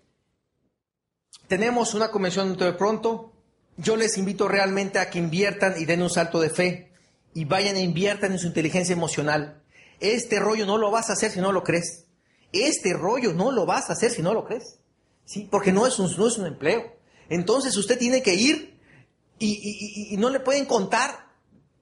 tenemos 1.48 1.94
una 1.94 2.10
convención 2.10 2.56
de 2.56 2.72
pronto 2.74 3.32
yo 3.76 3.96
les 3.96 4.16
invito 4.16 4.48
realmente 4.48 4.98
a 4.98 5.10
que 5.10 5.18
inviertan 5.18 5.74
y 5.78 5.84
den 5.84 6.02
un 6.02 6.10
salto 6.10 6.40
de 6.40 6.50
fe 6.50 6.92
y 7.34 7.44
vayan 7.44 7.76
e 7.76 7.82
inviertan 7.82 8.32
en 8.32 8.38
su 8.38 8.46
inteligencia 8.46 8.94
emocional. 8.94 9.62
Este 10.00 10.38
rollo 10.40 10.66
no 10.66 10.78
lo 10.78 10.90
vas 10.90 11.10
a 11.10 11.14
hacer 11.14 11.30
si 11.30 11.40
no 11.40 11.52
lo 11.52 11.62
crees. 11.62 12.06
Este 12.52 12.94
rollo 12.94 13.34
no 13.34 13.50
lo 13.52 13.66
vas 13.66 13.90
a 13.90 13.92
hacer 13.92 14.10
si 14.10 14.22
no 14.22 14.32
lo 14.32 14.44
crees. 14.44 14.78
¿Sí? 15.24 15.48
Porque 15.50 15.72
no 15.72 15.86
es 15.86 15.98
un, 15.98 16.10
no 16.16 16.26
es 16.26 16.38
un 16.38 16.46
empleo. 16.46 16.96
Entonces 17.28 17.76
usted 17.76 17.98
tiene 17.98 18.22
que 18.22 18.34
ir 18.34 18.78
y, 19.38 20.16
no 20.18 20.30
le 20.30 20.40
pueden 20.40 20.64
contar. 20.64 21.26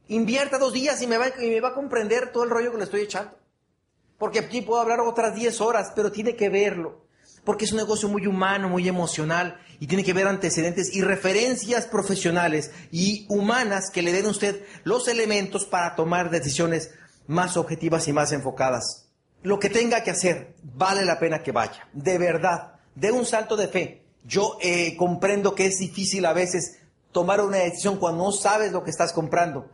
Invierta 0.09 0.59
dos 0.59 0.72
días 0.72 1.01
y 1.03 1.07
me, 1.07 1.16
va, 1.16 1.28
y 1.28 1.49
me 1.49 1.61
va 1.61 1.68
a 1.68 1.74
comprender 1.74 2.32
todo 2.32 2.45
el 2.45 2.51
rollo 2.51 2.72
que 2.72 2.78
le 2.78 2.84
estoy 2.84 3.03
echando. 3.03 3.36
Porque 4.18 4.40
aquí 4.40 4.62
puedo 4.62 4.80
hablar 4.80 5.01
otras 5.01 5.34
diez 5.34 5.61
horas, 5.61 5.92
pero 5.95 6.11
tiene 6.11 6.34
que 6.34 6.49
verlo 6.49 7.05
porque 7.45 7.66
es 7.66 7.72
un 7.72 7.78
negocio 7.78 8.09
muy 8.09 8.26
humano, 8.26 8.68
muy 8.68 8.88
emocional 8.88 9.61
y 9.78 9.86
tiene 9.86 10.05
que 10.05 10.12
ver 10.12 10.26
antecedentes 10.26 10.95
y 10.95 11.03
referencias 11.03 11.86
profesionales 11.86 12.70
y 12.90 13.26
humanas 13.28 13.90
que 13.92 14.03
le 14.03 14.12
den 14.12 14.26
a 14.26 14.30
usted 14.30 14.64
los 14.84 15.09
elementos 15.09 15.66
para 15.66 15.95
tomar 15.95 16.30
decisiones 16.30 16.92
más 17.26 17.57
objetivas 17.57 18.09
y 18.09 18.12
más 18.12 18.32
enfocadas. 18.32 19.09
Lo 19.42 19.59
que 19.59 19.68
tenga 19.68 20.03
que 20.03 20.11
hacer, 20.11 20.55
vale 20.62 21.05
la 21.05 21.18
pena 21.18 21.42
que 21.42 21.53
vaya, 21.53 21.86
de 21.92 22.16
verdad, 22.16 22.76
de 22.95 23.12
un 23.12 23.26
salto 23.26 23.57
de 23.57 23.68
fe. 23.68 24.03
Yo 24.24 24.57
eh, 24.62 24.97
comprendo 24.97 25.55
que 25.55 25.66
es 25.66 25.76
difícil 25.76 26.24
a 26.24 26.32
veces 26.32 26.78
tomar 27.12 27.42
una 27.42 27.59
decisión 27.59 27.99
cuando 27.99 28.24
no 28.24 28.32
sabes 28.32 28.72
lo 28.72 28.82
que 28.82 28.90
estás 28.90 29.12
comprando. 29.12 29.68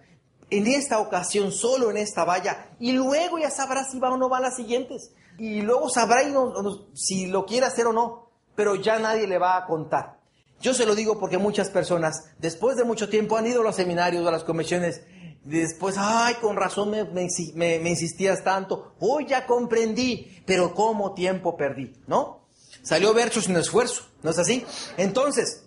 En 0.50 0.66
esta 0.66 0.98
ocasión, 0.98 1.52
solo 1.52 1.90
en 1.92 1.96
esta 1.96 2.24
valla, 2.24 2.70
y 2.80 2.90
luego 2.90 3.38
ya 3.38 3.50
sabrás 3.50 3.92
si 3.92 4.00
va 4.00 4.10
o 4.10 4.16
no 4.16 4.28
va 4.28 4.38
a 4.38 4.42
las 4.42 4.56
siguientes 4.56 5.12
y 5.40 5.62
luego 5.62 5.88
sabrá 5.88 6.20
si 6.92 7.26
lo 7.26 7.46
quiere 7.46 7.64
hacer 7.64 7.86
o 7.86 7.94
no, 7.94 8.30
pero 8.54 8.74
ya 8.74 8.98
nadie 8.98 9.26
le 9.26 9.38
va 9.38 9.56
a 9.56 9.64
contar. 9.64 10.20
Yo 10.60 10.74
se 10.74 10.84
lo 10.84 10.94
digo 10.94 11.18
porque 11.18 11.38
muchas 11.38 11.70
personas, 11.70 12.24
después 12.38 12.76
de 12.76 12.84
mucho 12.84 13.08
tiempo, 13.08 13.38
han 13.38 13.46
ido 13.46 13.62
a 13.62 13.64
los 13.64 13.76
seminarios, 13.76 14.26
a 14.26 14.30
las 14.30 14.44
convenciones, 14.44 15.00
después, 15.42 15.94
ay, 15.98 16.34
con 16.42 16.56
razón 16.56 16.90
me, 16.90 17.88
insistías 17.88 18.44
tanto, 18.44 18.92
hoy 19.00 19.28
ya 19.28 19.46
comprendí, 19.46 20.42
pero 20.44 20.74
¿cómo 20.74 21.14
tiempo 21.14 21.56
perdí? 21.56 21.94
¿No? 22.06 22.46
Salió 22.82 23.14
verso 23.14 23.40
sin 23.40 23.56
esfuerzo, 23.56 24.02
¿no 24.22 24.32
es 24.32 24.38
así? 24.38 24.66
Entonces, 24.98 25.64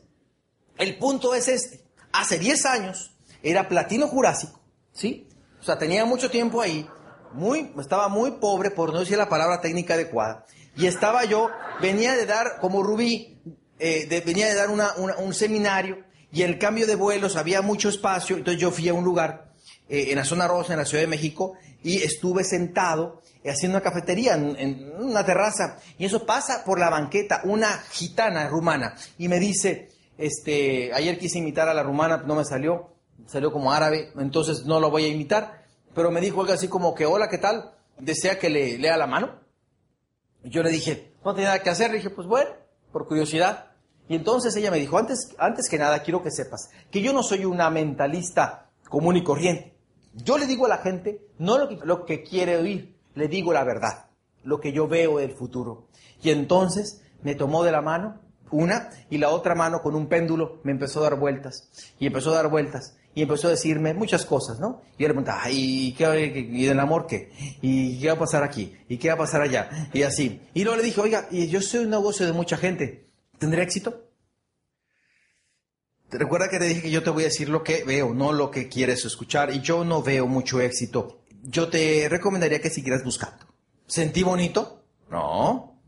el 0.78 1.00
punto 1.00 1.34
es 1.34 1.48
este. 1.48 1.84
Hace 2.12 2.38
10 2.38 2.66
años 2.68 3.16
era 3.42 3.68
platino 3.68 4.08
jurásico, 4.08 4.60
¿sí? 4.92 5.28
O 5.60 5.64
sea, 5.64 5.80
tenía 5.80 6.06
mucho 6.06 6.30
tiempo 6.30 6.62
ahí, 6.62 6.88
muy, 7.34 7.72
estaba 7.80 8.08
muy 8.08 8.32
pobre, 8.32 8.72
por 8.72 8.94
no 8.94 9.00
decir 9.00 9.18
la 9.18 9.30
palabra 9.30 9.62
técnica 9.62 9.96
adecuada. 9.96 10.46
Y 10.76 10.88
estaba 10.88 11.26
yo, 11.26 11.50
venía 11.82 12.16
de 12.16 12.26
dar, 12.26 12.60
como 12.60 12.84
Rubí, 12.84 13.42
eh, 13.80 14.24
venía 14.26 14.48
de 14.48 14.56
dar 14.56 14.70
un 14.70 15.34
seminario 15.34 16.04
y 16.34 16.42
el 16.42 16.58
cambio 16.58 16.88
de 16.88 16.96
vuelos 16.96 17.36
había 17.36 17.62
mucho 17.62 17.90
espacio, 17.90 18.36
entonces 18.36 18.60
yo 18.60 18.72
fui 18.72 18.90
a 18.90 18.94
un 18.96 19.04
lugar 19.04 19.52
eh, 19.88 20.08
en 20.10 20.16
la 20.16 20.26
zona 20.26 20.48
rosa, 20.48 20.74
en 20.74 20.80
la 20.80 20.86
Ciudad 20.86 21.04
de 21.04 21.08
México, 21.08 21.54
y 21.84 21.98
estuve 21.98 22.44
sentado 22.44 23.22
eh, 23.44 23.52
haciendo 23.52 23.78
una 23.78 23.84
cafetería 23.84 24.34
en, 24.34 24.56
en, 24.58 24.92
una 25.00 25.24
terraza, 25.24 25.78
y 26.00 26.06
eso 26.06 26.26
pasa 26.26 26.64
por 26.66 26.80
la 26.80 26.90
banqueta, 26.90 27.42
una 27.44 27.78
gitana 27.92 28.48
rumana, 28.48 28.96
y 29.20 29.28
me 29.28 29.40
dice, 29.40 29.90
este, 30.18 30.92
ayer 30.92 31.20
quise 31.20 31.38
imitar 31.38 31.70
a 31.70 31.74
la 31.76 31.84
rumana, 31.84 32.24
no 32.26 32.34
me 32.34 32.46
salió, 32.46 32.96
salió 33.28 33.52
como 33.52 33.72
árabe, 33.72 34.12
entonces 34.18 34.66
no 34.66 34.80
lo 34.80 34.90
voy 34.90 35.06
a 35.06 35.10
imitar, 35.10 35.63
pero 35.94 36.12
me 36.12 36.22
dijo 36.22 36.42
algo 36.42 36.54
así 36.54 36.68
como 36.68 36.94
que, 36.96 37.06
hola, 37.06 37.28
¿qué 37.30 37.38
tal? 37.38 37.74
Desea 38.00 38.40
que 38.40 38.50
le 38.50 38.78
lea 38.78 38.98
la 38.98 39.08
mano. 39.08 39.40
Y 40.44 40.50
yo 40.50 40.64
le 40.64 40.70
dije, 40.70 41.14
no 41.24 41.34
tenía 41.34 41.50
nada 41.50 41.64
que 41.64 41.70
hacer, 41.70 41.92
le 41.92 41.98
dije, 41.98 42.10
pues 42.10 42.28
bueno, 42.28 42.52
por 42.92 43.08
curiosidad. 43.08 43.72
Y 44.10 44.16
entonces 44.16 44.56
ella 44.56 44.72
me 44.72 44.80
dijo, 44.80 44.98
antes, 44.98 45.34
antes 45.38 45.70
que 45.70 45.78
nada, 45.78 46.04
quiero 46.04 46.22
que 46.22 46.32
sepas 46.32 46.70
que 46.92 47.02
yo 47.02 47.14
no 47.14 47.24
soy 47.24 47.46
una 47.46 47.70
mentalista 47.70 48.70
común 48.90 49.16
y 49.18 49.24
corriente. 49.24 49.74
Yo 50.14 50.38
le 50.38 50.46
digo 50.46 50.66
a 50.66 50.70
la 50.70 50.78
gente, 50.78 51.26
no 51.40 51.58
lo 51.58 51.70
que, 51.70 51.80
lo 51.84 52.06
que 52.06 52.22
quiere 52.24 52.58
oír, 52.58 52.96
le 53.16 53.28
digo 53.28 53.54
la 53.54 53.64
verdad, 53.64 54.08
lo 54.44 54.60
que 54.60 54.72
yo 54.72 54.88
veo 54.88 55.18
del 55.18 55.34
futuro. 55.34 55.88
Y 56.22 56.30
entonces 56.30 57.02
me 57.24 57.36
tomó 57.36 57.64
de 57.64 57.72
la 57.72 57.82
mano, 57.82 58.20
una, 58.52 58.90
y 59.10 59.18
la 59.18 59.30
otra 59.30 59.56
mano 59.56 59.82
con 59.82 59.96
un 59.96 60.08
péndulo 60.08 60.60
me 60.64 60.72
empezó 60.72 61.00
a 61.00 61.10
dar 61.10 61.20
vueltas, 61.20 61.70
y 61.98 62.06
empezó 62.06 62.32
a 62.32 62.36
dar 62.36 62.50
vueltas, 62.50 62.96
y 63.16 63.22
empezó 63.22 63.48
a 63.48 63.52
decirme 63.52 63.94
muchas 63.94 64.26
cosas, 64.26 64.60
¿no? 64.60 64.82
Y 64.98 65.04
yo 65.04 65.08
le 65.08 65.14
preguntaba, 65.14 65.44
¿y 65.50 65.94
qué, 65.94 66.48
y 66.52 66.66
del 66.66 66.80
amor 66.80 67.06
qué? 67.08 67.32
¿Y 67.62 68.00
qué 68.00 68.08
va 68.08 68.14
a 68.14 68.20
pasar 68.20 68.44
aquí? 68.44 68.76
¿Y 68.90 68.98
qué 68.98 69.10
va 69.10 69.16
a 69.16 69.18
pasar 69.18 69.42
allá? 69.42 69.90
Y 69.94 70.04
así. 70.04 70.42
Y 70.54 70.64
luego 70.64 70.78
le 70.78 70.84
dije, 70.84 71.02
oiga, 71.02 71.30
yo 71.30 71.62
soy 71.62 71.86
un 71.86 71.92
negocio 71.92 72.26
de 72.26 72.34
mucha 72.34 72.58
gente, 72.58 73.08
¿tendré 73.38 73.62
éxito? 73.64 74.10
Recuerda 76.10 76.50
que 76.50 76.60
te 76.60 76.66
dije 76.66 76.82
que 76.84 76.92
yo 76.92 77.02
te 77.02 77.10
voy 77.10 77.24
a 77.24 77.28
decir 77.28 77.50
lo 77.50 77.64
que 77.64 77.84
veo, 77.84 78.14
no 78.14 78.34
lo 78.34 78.52
que 78.52 78.68
quieres 78.68 79.04
escuchar, 79.06 79.52
y 79.52 79.62
yo 79.62 79.84
no 79.84 80.04
veo 80.04 80.28
mucho 80.28 80.62
éxito. 80.62 81.24
Yo 81.44 81.70
te 81.70 82.08
recomendaría 82.08 82.62
que 82.62 82.70
siguieras 82.70 83.04
buscando. 83.04 83.46
¿Sentí 83.88 84.24
bonito? 84.24 84.84
No. 85.10 85.82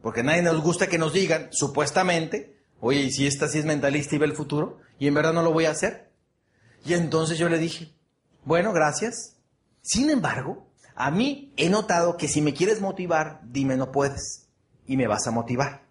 Porque 0.00 0.22
nadie 0.22 0.42
nos 0.42 0.60
gusta 0.62 0.86
que 0.86 0.98
nos 0.98 1.12
digan, 1.12 1.48
supuestamente, 1.50 2.56
oye, 2.80 3.00
¿y 3.00 3.10
si 3.10 3.26
esta 3.26 3.48
sí 3.48 3.58
es 3.58 3.64
mentalista 3.64 4.14
y 4.14 4.18
ve 4.18 4.26
el 4.26 4.34
futuro? 4.34 4.78
Y 4.98 5.08
en 5.08 5.14
verdad 5.14 5.32
no 5.32 5.42
lo 5.42 5.52
voy 5.52 5.66
a 5.66 5.72
hacer. 5.72 6.11
Y 6.84 6.94
entonces 6.94 7.38
yo 7.38 7.48
le 7.48 7.58
dije, 7.58 7.92
bueno, 8.44 8.72
gracias. 8.72 9.36
Sin 9.82 10.10
embargo, 10.10 10.66
a 10.94 11.10
mí 11.10 11.52
he 11.56 11.68
notado 11.68 12.16
que 12.16 12.28
si 12.28 12.40
me 12.40 12.54
quieres 12.54 12.80
motivar, 12.80 13.40
dime 13.44 13.76
no 13.76 13.92
puedes. 13.92 14.48
Y 14.86 14.96
me 14.96 15.06
vas 15.06 15.26
a 15.26 15.30
motivar. 15.30 15.82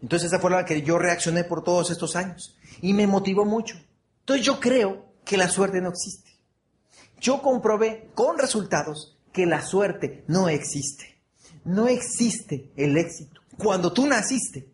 Entonces 0.00 0.28
esa 0.28 0.40
fue 0.40 0.50
la 0.50 0.64
que 0.64 0.82
yo 0.82 0.98
reaccioné 0.98 1.44
por 1.44 1.62
todos 1.62 1.90
estos 1.90 2.16
años. 2.16 2.56
Y 2.80 2.92
me 2.94 3.06
motivó 3.06 3.44
mucho. 3.44 3.76
Entonces 4.20 4.44
yo 4.44 4.60
creo 4.60 5.06
que 5.24 5.36
la 5.36 5.48
suerte 5.48 5.80
no 5.80 5.90
existe. 5.90 6.30
Yo 7.20 7.40
comprobé 7.40 8.10
con 8.14 8.38
resultados 8.38 9.18
que 9.32 9.46
la 9.46 9.62
suerte 9.62 10.24
no 10.26 10.48
existe. 10.48 11.20
No 11.64 11.86
existe 11.86 12.72
el 12.76 12.96
éxito. 12.96 13.40
Cuando 13.56 13.92
tú 13.92 14.06
naciste, 14.06 14.72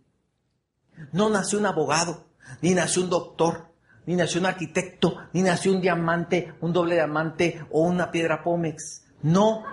no 1.13 1.29
nació 1.29 1.59
un 1.59 1.67
abogado, 1.67 2.27
ni 2.63 2.75
nació 2.75 3.03
un 3.03 3.11
doctor, 3.11 3.68
ni 4.09 4.17
nació 4.17 4.41
un 4.41 4.47
arquitecto, 4.47 5.19
ni 5.35 5.43
nació 5.43 5.71
un 5.71 5.83
diamante, 5.83 6.55
un 6.63 6.73
doble 6.73 6.95
diamante 6.95 7.63
o 7.71 7.83
una 7.83 8.11
piedra 8.11 8.43
pómex. 8.43 9.03
No, 9.21 9.65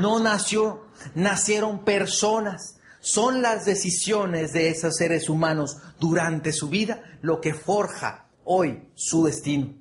no 0.00 0.18
nació, 0.20 0.86
nacieron 1.14 1.84
personas. 1.84 2.78
Son 3.00 3.42
las 3.42 3.66
decisiones 3.66 4.54
de 4.54 4.70
esos 4.70 4.96
seres 4.96 5.28
humanos 5.28 5.76
durante 6.00 6.54
su 6.54 6.70
vida 6.70 7.02
lo 7.20 7.42
que 7.42 7.52
forja 7.52 8.30
hoy 8.42 8.88
su 8.94 9.26
destino. 9.26 9.74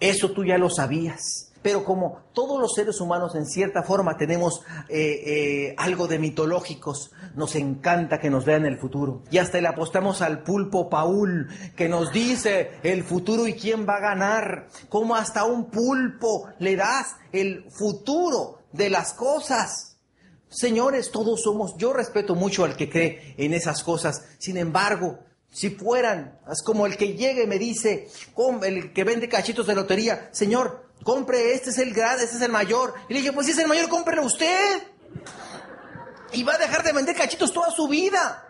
Eso 0.00 0.32
tú 0.32 0.44
ya 0.44 0.58
lo 0.58 0.68
sabías. 0.68 1.49
Pero 1.62 1.84
como 1.84 2.22
todos 2.32 2.58
los 2.60 2.72
seres 2.74 3.00
humanos 3.00 3.34
en 3.34 3.46
cierta 3.46 3.82
forma 3.82 4.16
tenemos 4.16 4.62
eh, 4.88 5.22
eh, 5.26 5.74
algo 5.76 6.08
de 6.08 6.18
mitológicos, 6.18 7.10
nos 7.34 7.54
encanta 7.54 8.18
que 8.18 8.30
nos 8.30 8.44
vean 8.44 8.64
el 8.64 8.78
futuro. 8.78 9.22
Y 9.30 9.38
hasta 9.38 9.60
le 9.60 9.68
apostamos 9.68 10.22
al 10.22 10.42
pulpo 10.42 10.88
Paul, 10.88 11.48
que 11.76 11.88
nos 11.88 12.12
dice 12.12 12.70
el 12.82 13.04
futuro 13.04 13.46
y 13.46 13.54
quién 13.54 13.86
va 13.86 13.96
a 13.96 14.00
ganar. 14.00 14.68
Como 14.88 15.14
hasta 15.16 15.44
un 15.44 15.66
pulpo 15.66 16.48
le 16.58 16.76
das 16.76 17.16
el 17.32 17.70
futuro 17.70 18.60
de 18.72 18.88
las 18.88 19.12
cosas. 19.12 19.98
Señores, 20.48 21.10
todos 21.12 21.42
somos, 21.42 21.76
yo 21.76 21.92
respeto 21.92 22.34
mucho 22.34 22.64
al 22.64 22.76
que 22.76 22.90
cree 22.90 23.34
en 23.36 23.54
esas 23.54 23.84
cosas. 23.84 24.24
Sin 24.38 24.56
embargo, 24.56 25.20
si 25.52 25.70
fueran, 25.70 26.38
es 26.50 26.62
como 26.62 26.86
el 26.86 26.96
que 26.96 27.14
llega 27.14 27.42
y 27.42 27.46
me 27.46 27.58
dice, 27.58 28.08
el 28.62 28.92
que 28.92 29.04
vende 29.04 29.28
cachitos 29.28 29.66
de 29.66 29.74
lotería, 29.74 30.28
Señor, 30.32 30.89
compre, 31.02 31.54
este 31.54 31.70
es 31.70 31.78
el 31.78 31.92
grande, 31.92 32.24
este 32.24 32.36
es 32.36 32.42
el 32.42 32.52
mayor. 32.52 32.94
Y 33.08 33.14
le 33.14 33.20
dije, 33.20 33.32
pues 33.32 33.46
si 33.46 33.52
es 33.52 33.58
el 33.58 33.68
mayor, 33.68 33.88
cómprelo 33.88 34.24
usted. 34.24 34.82
Y 36.32 36.42
va 36.42 36.54
a 36.54 36.58
dejar 36.58 36.82
de 36.82 36.92
vender 36.92 37.16
cachitos 37.16 37.52
toda 37.52 37.70
su 37.70 37.88
vida. 37.88 38.48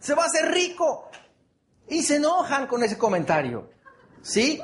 Se 0.00 0.14
va 0.14 0.24
a 0.24 0.26
hacer 0.26 0.50
rico. 0.50 1.10
Y 1.88 2.02
se 2.02 2.16
enojan 2.16 2.66
con 2.66 2.82
ese 2.82 2.96
comentario. 2.96 3.70
¿Sí? 4.22 4.60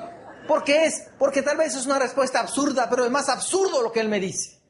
¿Por 0.46 0.62
qué 0.64 0.86
es? 0.86 1.08
Porque 1.18 1.42
tal 1.42 1.56
vez 1.56 1.74
es 1.74 1.86
una 1.86 1.98
respuesta 1.98 2.40
absurda, 2.40 2.88
pero 2.90 3.04
es 3.04 3.10
más 3.10 3.28
absurdo 3.28 3.82
lo 3.82 3.92
que 3.92 4.00
él 4.00 4.08
me 4.08 4.20
dice. 4.20 4.60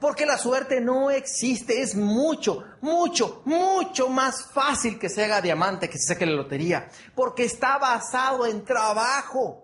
Porque 0.00 0.26
la 0.26 0.36
suerte 0.36 0.82
no 0.82 1.10
existe, 1.10 1.80
es 1.80 1.94
mucho, 1.94 2.62
mucho, 2.82 3.42
mucho 3.46 4.08
más 4.08 4.50
fácil 4.52 4.98
que 4.98 5.08
se 5.08 5.24
haga 5.24 5.40
diamante 5.40 5.88
que 5.88 5.98
se 5.98 6.12
saque 6.12 6.26
la 6.26 6.32
lotería. 6.32 6.90
Porque 7.14 7.44
está 7.44 7.78
basado 7.78 8.44
en 8.44 8.64
trabajo 8.64 9.63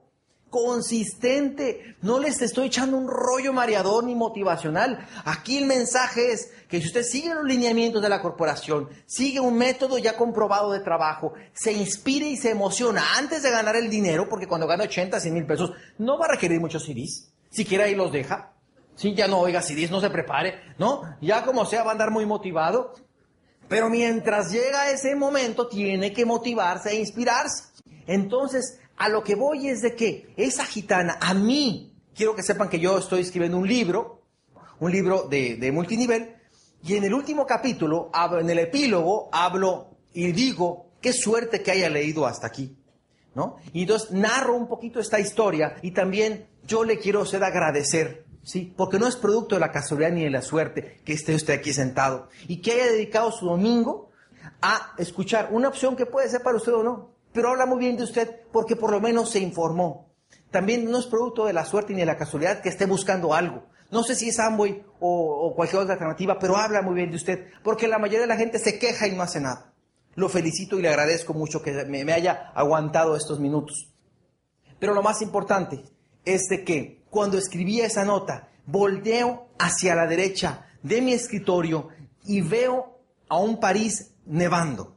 consistente. 0.50 1.96
No 2.02 2.18
les 2.18 2.42
estoy 2.42 2.66
echando 2.66 2.96
un 2.96 3.08
rollo 3.08 3.52
mareador 3.52 4.04
ni 4.04 4.14
motivacional. 4.14 5.06
Aquí 5.24 5.58
el 5.58 5.66
mensaje 5.66 6.32
es 6.32 6.50
que 6.68 6.80
si 6.80 6.88
usted 6.88 7.02
sigue 7.02 7.34
los 7.34 7.44
lineamientos 7.44 8.02
de 8.02 8.08
la 8.08 8.20
corporación, 8.20 8.88
sigue 9.06 9.40
un 9.40 9.56
método 9.56 9.98
ya 9.98 10.16
comprobado 10.16 10.72
de 10.72 10.80
trabajo, 10.80 11.32
se 11.52 11.72
inspire 11.72 12.26
y 12.26 12.36
se 12.36 12.50
emociona 12.50 13.16
antes 13.16 13.42
de 13.42 13.50
ganar 13.50 13.76
el 13.76 13.88
dinero, 13.88 14.28
porque 14.28 14.46
cuando 14.46 14.66
gana 14.66 14.84
80, 14.84 15.18
100 15.18 15.34
mil 15.34 15.46
pesos, 15.46 15.72
no 15.98 16.18
va 16.18 16.26
a 16.26 16.32
requerir 16.32 16.60
muchos 16.60 16.84
CDs. 16.84 17.32
Siquiera 17.50 17.84
ahí 17.84 17.94
los 17.94 18.12
deja. 18.12 18.52
Sí, 18.96 19.14
ya 19.14 19.28
no 19.28 19.38
oiga 19.38 19.62
CDs, 19.62 19.90
no 19.90 20.00
se 20.00 20.10
prepare, 20.10 20.74
¿no? 20.78 21.02
Ya 21.22 21.44
como 21.44 21.64
sea 21.64 21.84
va 21.84 21.90
a 21.90 21.92
andar 21.92 22.10
muy 22.10 22.26
motivado. 22.26 22.94
Pero 23.68 23.88
mientras 23.88 24.50
llega 24.50 24.90
ese 24.90 25.14
momento, 25.14 25.68
tiene 25.68 26.12
que 26.12 26.26
motivarse 26.26 26.90
e 26.90 26.96
inspirarse. 26.96 27.70
Entonces, 28.08 28.79
a 29.00 29.08
lo 29.08 29.24
que 29.24 29.34
voy 29.34 29.68
es 29.68 29.80
de 29.80 29.96
que 29.96 30.34
esa 30.36 30.66
gitana, 30.66 31.16
a 31.22 31.32
mí, 31.32 31.96
quiero 32.14 32.36
que 32.36 32.42
sepan 32.42 32.68
que 32.68 32.78
yo 32.78 32.98
estoy 32.98 33.22
escribiendo 33.22 33.56
un 33.56 33.66
libro, 33.66 34.20
un 34.78 34.92
libro 34.92 35.22
de, 35.22 35.70
multinivel, 35.72 36.36
y 36.84 36.96
en 36.96 37.04
el 37.04 37.14
último 37.14 37.46
capítulo, 37.46 38.10
en 38.38 38.50
el 38.50 38.58
epílogo, 38.58 39.30
hablo 39.32 39.96
y 40.12 40.32
digo, 40.32 40.90
qué 41.00 41.14
suerte 41.14 41.62
que 41.62 41.70
haya 41.70 41.88
leído 41.88 42.26
hasta 42.26 42.46
aquí. 42.46 42.76
¿No? 43.34 43.56
Y 43.72 43.82
entonces 43.82 44.10
narro 44.10 44.54
un 44.54 44.68
poquito 44.68 45.00
esta 45.00 45.18
historia 45.18 45.76
y 45.82 45.92
también 45.92 46.48
yo 46.66 46.84
le 46.84 46.98
quiero 46.98 47.22
hacer 47.22 47.42
agradecer, 47.42 48.26
¿sí? 48.42 48.74
Porque 48.76 48.98
no 48.98 49.06
es 49.06 49.14
producto 49.14 49.54
de 49.54 49.60
la 49.60 49.70
casualidad 49.70 50.10
ni 50.10 50.24
de 50.24 50.30
la 50.30 50.42
suerte 50.42 51.00
que 51.04 51.12
esté 51.12 51.36
usted 51.36 51.54
aquí 51.54 51.72
sentado 51.72 52.28
y 52.48 52.60
que 52.60 52.72
haya 52.72 52.86
dedicado 52.86 53.30
su 53.30 53.46
domingo 53.46 54.10
a 54.60 54.94
escuchar 54.98 55.48
una 55.52 55.68
opción 55.68 55.94
que 55.94 56.06
puede 56.06 56.28
ser 56.28 56.42
para 56.42 56.56
usted 56.56 56.74
o 56.74 56.82
no, 56.82 57.19
pero 57.32 57.50
habla 57.50 57.66
muy 57.66 57.78
bien 57.78 57.96
de 57.96 58.04
usted 58.04 58.42
porque 58.52 58.76
por 58.76 58.90
lo 58.90 59.00
menos 59.00 59.30
se 59.30 59.40
informó. 59.40 60.10
También 60.50 60.90
no 60.90 60.98
es 60.98 61.06
producto 61.06 61.46
de 61.46 61.52
la 61.52 61.64
suerte 61.64 61.92
ni 61.92 62.00
de 62.00 62.06
la 62.06 62.16
casualidad 62.16 62.60
que 62.60 62.68
esté 62.68 62.86
buscando 62.86 63.34
algo. 63.34 63.66
No 63.90 64.02
sé 64.02 64.14
si 64.14 64.28
es 64.28 64.38
Amway 64.38 64.84
o, 65.00 65.52
cualquier 65.54 65.82
otra 65.82 65.94
alternativa, 65.94 66.38
pero 66.38 66.56
habla 66.56 66.82
muy 66.82 66.94
bien 66.94 67.10
de 67.10 67.16
usted, 67.16 67.46
porque 67.62 67.88
la 67.88 67.98
mayoría 67.98 68.20
de 68.20 68.26
la 68.26 68.36
gente 68.36 68.58
se 68.58 68.78
queja 68.78 69.06
y 69.06 69.16
no 69.16 69.22
hace 69.22 69.40
nada. 69.40 69.72
Lo 70.14 70.28
felicito 70.28 70.78
y 70.78 70.82
le 70.82 70.88
agradezco 70.88 71.34
mucho 71.34 71.62
que 71.62 71.72
me, 71.84 72.04
me 72.04 72.12
haya 72.12 72.52
aguantado 72.54 73.16
estos 73.16 73.40
minutos. 73.40 73.92
Pero 74.78 74.94
lo 74.94 75.02
más 75.02 75.22
importante 75.22 75.84
es 76.24 76.42
de 76.48 76.64
que 76.64 77.04
cuando 77.10 77.38
escribía 77.38 77.86
esa 77.86 78.04
nota, 78.04 78.48
volteo 78.66 79.48
hacia 79.58 79.94
la 79.94 80.06
derecha 80.06 80.66
de 80.82 81.00
mi 81.00 81.12
escritorio 81.12 81.88
y 82.24 82.40
veo 82.40 83.00
a 83.28 83.38
un 83.38 83.58
París 83.58 84.12
nevando. 84.26 84.96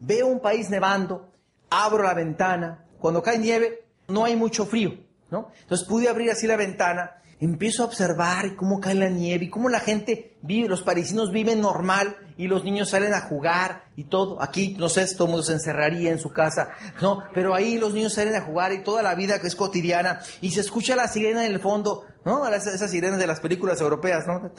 Veo 0.00 0.26
un 0.26 0.40
país 0.40 0.70
nevando 0.70 1.33
abro 1.82 2.04
la 2.04 2.14
ventana, 2.14 2.86
cuando 2.98 3.22
cae 3.22 3.38
nieve 3.38 3.84
no 4.08 4.24
hay 4.24 4.36
mucho 4.36 4.64
frío, 4.66 4.94
¿no? 5.30 5.50
Entonces 5.62 5.86
pude 5.86 6.08
abrir 6.08 6.30
así 6.30 6.46
la 6.46 6.56
ventana, 6.56 7.16
empiezo 7.40 7.82
a 7.82 7.86
observar 7.86 8.56
cómo 8.56 8.80
cae 8.80 8.94
la 8.94 9.08
nieve 9.08 9.46
y 9.46 9.50
cómo 9.50 9.68
la 9.68 9.80
gente 9.80 10.36
vive, 10.42 10.68
los 10.68 10.82
parisinos 10.82 11.30
viven 11.30 11.60
normal 11.60 12.16
y 12.36 12.48
los 12.48 12.64
niños 12.64 12.90
salen 12.90 13.14
a 13.14 13.20
jugar 13.20 13.84
y 13.96 14.04
todo. 14.04 14.42
Aquí, 14.42 14.76
no 14.78 14.88
sé, 14.88 15.06
todo 15.14 15.28
mundo 15.28 15.42
se 15.42 15.52
encerraría 15.52 16.10
en 16.10 16.18
su 16.18 16.30
casa, 16.30 16.68
¿no? 17.00 17.24
Pero 17.32 17.54
ahí 17.54 17.78
los 17.78 17.94
niños 17.94 18.14
salen 18.14 18.34
a 18.34 18.42
jugar 18.42 18.72
y 18.72 18.82
toda 18.82 19.02
la 19.02 19.14
vida 19.14 19.40
que 19.40 19.46
es 19.46 19.56
cotidiana 19.56 20.20
y 20.40 20.50
se 20.50 20.60
escucha 20.60 20.96
la 20.96 21.08
sirena 21.08 21.46
en 21.46 21.52
el 21.52 21.60
fondo, 21.60 22.04
¿no? 22.24 22.46
Esas, 22.48 22.90
sirenas 22.90 23.18
de 23.18 23.26
las 23.26 23.40
películas 23.40 23.80
europeas, 23.80 24.24
¿no? 24.26 24.50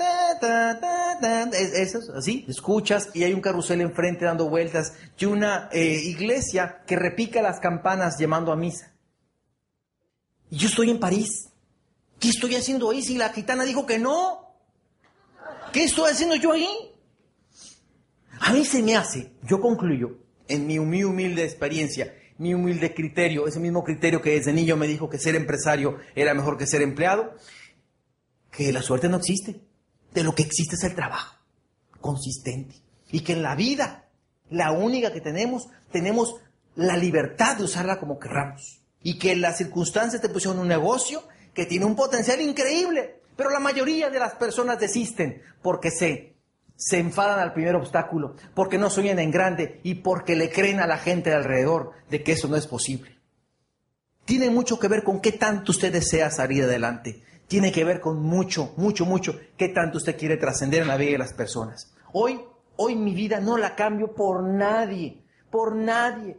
Esas, 1.53 2.09
así, 2.09 2.45
escuchas 2.47 3.09
y 3.13 3.23
hay 3.23 3.34
un 3.34 3.41
carrusel 3.41 3.82
enfrente 3.82 4.26
dando 4.26 4.49
vueltas 4.49 4.93
y 5.17 5.26
una 5.26 5.69
eh, 5.71 5.99
iglesia 6.03 6.84
que 6.86 6.95
repica 6.95 7.41
las 7.41 7.59
campanas 7.59 8.17
llamando 8.17 8.51
a 8.51 8.55
misa. 8.55 8.93
Y 10.49 10.57
yo 10.57 10.67
estoy 10.67 10.89
en 10.89 10.99
París. 10.99 11.49
¿Qué 12.20 12.30
estoy 12.30 12.55
haciendo 12.55 12.89
ahí 12.89 13.01
si 13.01 13.18
la 13.18 13.30
gitana 13.30 13.63
dijo 13.63 13.86
que 13.86 13.99
no? 13.99 14.55
¿Qué 15.72 15.84
estoy 15.84 16.11
haciendo 16.11 16.36
yo 16.36 16.53
ahí? 16.53 16.68
A 18.39 18.53
mí 18.53 18.66
se 18.66 18.82
me 18.82 18.95
hace, 18.95 19.32
yo 19.43 19.61
concluyo, 19.61 20.18
en 20.47 20.68
mi 20.68 20.78
humilde 20.78 21.43
experiencia, 21.43 22.13
mi 22.38 22.53
humilde 22.53 22.93
criterio, 22.93 23.47
ese 23.47 23.59
mismo 23.59 23.84
criterio 23.84 24.22
que 24.22 24.32
desde 24.32 24.53
niño 24.53 24.76
me 24.76 24.88
dijo 24.88 25.09
que 25.09 25.20
ser 25.20 25.36
empresario 25.36 25.99
era 26.16 26.34
mejor 26.34 26.57
que 26.57 26.68
ser 26.68 26.82
empleado, 26.82 27.36
que 28.51 28.72
la 28.74 28.82
suerte 28.82 29.09
no 29.09 29.18
existe. 29.18 29.61
De 30.13 30.24
lo 30.24 30.34
que 30.34 30.43
existe 30.43 30.76
es 30.76 30.84
el 30.84 30.95
trabajo 30.95 31.36
consistente. 31.99 32.76
Y 33.11 33.22
que 33.22 33.34
en 33.34 33.41
la 33.41 33.55
vida, 33.55 34.07
la 34.49 34.72
única 34.72 35.11
que 35.11 35.22
tenemos, 35.22 35.68
tenemos 35.91 36.36
la 36.76 36.97
libertad 36.97 37.57
de 37.57 37.63
usarla 37.63 37.99
como 37.99 38.20
querramos. 38.20 38.82
Y 39.01 39.18
que 39.18 39.36
las 39.36 39.57
circunstancias 39.57 40.22
te 40.22 40.30
pusieron 40.30 40.59
un 40.59 40.68
negocio 40.68 41.24
que 41.56 41.66
tiene 41.66 41.86
un 41.86 41.95
potencial 41.95 42.39
increíble. 42.41 43.22
Pero 43.36 43.49
la 43.49 43.60
mayoría 43.60 44.10
de 44.10 44.20
las 44.20 44.36
personas 44.36 44.80
desisten 44.80 45.41
porque 45.62 45.89
se, 45.89 46.36
se 46.76 46.99
enfadan 46.99 47.39
al 47.39 47.53
primer 47.53 47.76
obstáculo, 47.76 48.36
porque 48.53 48.78
no 48.78 48.89
sueñan 48.89 49.20
en 49.20 49.32
grande 49.32 49.80
y 49.84 49.95
porque 49.95 50.36
le 50.36 50.51
creen 50.51 50.80
a 50.80 50.88
la 50.88 50.97
gente 50.97 51.32
de 51.32 51.38
alrededor 51.38 51.93
de 52.10 52.22
que 52.22 52.34
eso 52.34 52.47
no 52.47 52.56
es 52.56 52.68
posible. 52.68 53.18
Tiene 54.26 54.49
mucho 54.49 54.80
que 54.80 54.88
ver 54.88 55.03
con 55.03 55.22
qué 55.22 55.32
tanto 55.32 55.72
usted 55.72 55.91
desea 55.91 56.30
salir 56.30 56.64
adelante. 56.64 57.24
Tiene 57.47 57.72
que 57.72 57.84
ver 57.84 57.99
con 57.99 58.22
mucho, 58.22 58.74
mucho, 58.78 59.06
mucho 59.06 59.39
qué 59.56 59.70
tanto 59.70 59.97
usted 59.97 60.18
quiere 60.18 60.38
trascender 60.38 60.82
en 60.82 60.88
la 60.88 60.97
vida 60.97 61.12
de 61.12 61.18
las 61.20 61.34
personas. 61.34 61.93
Hoy, 62.12 62.41
hoy 62.76 62.95
mi 62.95 63.14
vida 63.14 63.39
no 63.39 63.58
la 63.58 63.76
cambio 63.76 64.14
por 64.16 64.43
nadie, 64.43 65.24
por 65.51 65.76
nadie. 65.76 66.38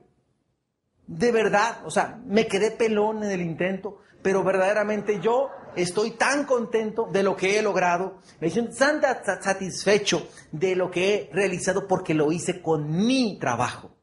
De 1.06 1.30
verdad, 1.30 1.78
o 1.84 1.90
sea, 1.90 2.20
me 2.26 2.46
quedé 2.46 2.72
pelón 2.72 3.22
en 3.22 3.30
el 3.30 3.40
intento, 3.40 4.00
pero 4.22 4.42
verdaderamente 4.42 5.20
yo 5.20 5.50
estoy 5.76 6.12
tan 6.12 6.44
contento 6.44 7.08
de 7.12 7.22
lo 7.22 7.36
que 7.36 7.58
he 7.58 7.62
logrado, 7.62 8.18
me 8.40 8.50
siento 8.50 8.74
tan 8.74 9.00
satisfecho 9.40 10.28
de 10.50 10.74
lo 10.74 10.90
que 10.90 11.14
he 11.14 11.30
realizado 11.32 11.86
porque 11.86 12.14
lo 12.14 12.32
hice 12.32 12.60
con 12.60 13.06
mi 13.06 13.38
trabajo. 13.38 13.96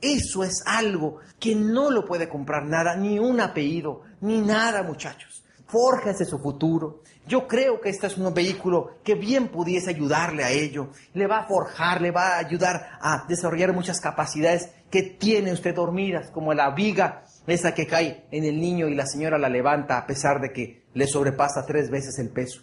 Eso 0.00 0.44
es 0.44 0.62
algo 0.66 1.18
que 1.40 1.54
no 1.54 1.90
lo 1.90 2.04
puede 2.04 2.28
comprar 2.28 2.66
nada, 2.66 2.94
ni 2.94 3.18
un 3.18 3.40
apellido, 3.40 4.02
ni 4.20 4.40
nada, 4.42 4.82
muchachos. 4.82 5.44
Fórjese 5.66 6.26
su 6.26 6.38
futuro. 6.38 7.02
Yo 7.26 7.48
creo 7.48 7.80
que 7.80 7.88
este 7.88 8.06
es 8.06 8.18
un 8.18 8.32
vehículo 8.34 8.98
que 9.02 9.14
bien 9.14 9.48
pudiese 9.48 9.90
ayudarle 9.90 10.44
a 10.44 10.50
ello. 10.50 10.90
Le 11.14 11.26
va 11.26 11.38
a 11.38 11.48
forjar, 11.48 12.02
le 12.02 12.10
va 12.10 12.34
a 12.34 12.38
ayudar 12.38 12.98
a 13.00 13.24
desarrollar 13.26 13.72
muchas 13.72 13.98
capacidades 13.98 14.70
que 14.94 15.02
tiene 15.02 15.52
usted 15.52 15.74
dormidas, 15.74 16.30
como 16.30 16.54
la 16.54 16.70
viga, 16.70 17.24
esa 17.48 17.74
que 17.74 17.84
cae 17.84 18.26
en 18.30 18.44
el 18.44 18.60
niño 18.60 18.86
y 18.86 18.94
la 18.94 19.06
señora 19.06 19.38
la 19.38 19.48
levanta 19.48 19.98
a 19.98 20.06
pesar 20.06 20.40
de 20.40 20.52
que 20.52 20.84
le 20.94 21.08
sobrepasa 21.08 21.66
tres 21.66 21.90
veces 21.90 22.16
el 22.20 22.28
peso. 22.28 22.62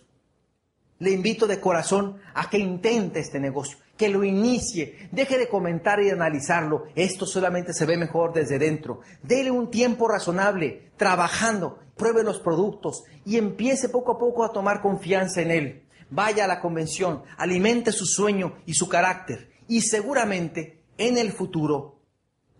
Le 0.99 1.11
invito 1.11 1.45
de 1.45 1.59
corazón 1.59 2.21
a 2.33 2.49
que 2.49 2.57
intente 2.57 3.19
este 3.19 3.41
negocio, 3.41 3.79
que 3.97 4.07
lo 4.07 4.23
inicie, 4.23 5.09
deje 5.11 5.37
de 5.37 5.49
comentar 5.49 6.01
y 6.01 6.09
analizarlo. 6.09 6.85
Esto 6.95 7.25
solamente 7.25 7.73
se 7.73 7.85
ve 7.85 7.97
mejor 7.97 8.31
desde 8.31 8.57
dentro. 8.57 9.01
Dele 9.21 9.51
un 9.51 9.69
tiempo 9.69 10.07
razonable, 10.07 10.91
trabajando, 10.95 11.79
pruebe 11.97 12.23
los 12.23 12.39
productos 12.39 13.03
y 13.25 13.35
empiece 13.35 13.89
poco 13.89 14.13
a 14.13 14.17
poco 14.17 14.45
a 14.45 14.53
tomar 14.53 14.81
confianza 14.81 15.41
en 15.41 15.51
él. 15.51 15.83
Vaya 16.09 16.45
a 16.45 16.47
la 16.47 16.61
convención, 16.61 17.23
alimente 17.37 17.91
su 17.91 18.05
sueño 18.05 18.55
y 18.65 18.75
su 18.75 18.87
carácter 18.87 19.51
y 19.67 19.81
seguramente 19.81 20.79
en 20.97 21.17
el 21.17 21.33
futuro, 21.33 21.97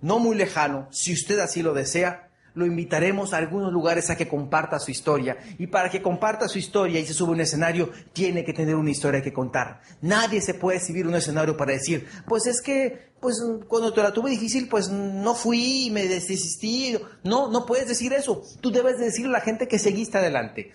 no 0.02 0.20
muy 0.20 0.36
lejano, 0.36 0.88
si 0.92 1.14
usted 1.14 1.40
así 1.40 1.62
lo 1.62 1.74
desea, 1.74 2.32
lo 2.54 2.66
invitaremos 2.66 3.34
a 3.34 3.38
algunos 3.38 3.72
lugares 3.72 4.10
a 4.10 4.18
que 4.18 4.28
comparta 4.28 4.80
su 4.80 4.92
historia. 4.92 5.38
Y 5.58 5.68
para 5.68 5.90
que 5.90 6.02
comparta 6.02 6.48
su 6.48 6.58
historia 6.58 7.00
y 7.00 7.06
se 7.06 7.14
suba 7.14 7.30
a 7.30 7.34
un 7.34 7.42
escenario, 7.42 7.90
tiene 8.14 8.44
que 8.44 8.54
tener 8.54 8.76
una 8.76 8.92
historia 8.92 9.22
que 9.22 9.34
contar. 9.34 9.82
Nadie 10.02 10.42
se 10.42 10.54
puede 10.54 10.80
subir 10.80 11.08
un 11.08 11.16
escenario 11.16 11.56
para 11.56 11.74
decir, 11.74 12.08
pues 12.28 12.46
es 12.48 12.62
que, 12.62 13.12
pues 13.20 13.42
cuando 13.68 13.94
te 13.94 14.04
la 14.04 14.12
tuve 14.12 14.32
difícil, 14.32 14.68
pues 14.68 14.90
no 14.90 15.36
fui 15.36 15.90
me 15.92 16.08
desistí. 16.08 16.98
No, 17.24 17.50
no 17.50 17.66
puedes 17.66 17.88
decir 17.88 18.14
eso. 18.14 18.42
Tú 18.60 18.72
debes 18.72 18.98
decirle 19.00 19.30
a 19.30 19.40
la 19.40 19.42
gente 19.42 19.68
que 19.68 19.80
seguiste 19.80 20.18
adelante. 20.18 20.72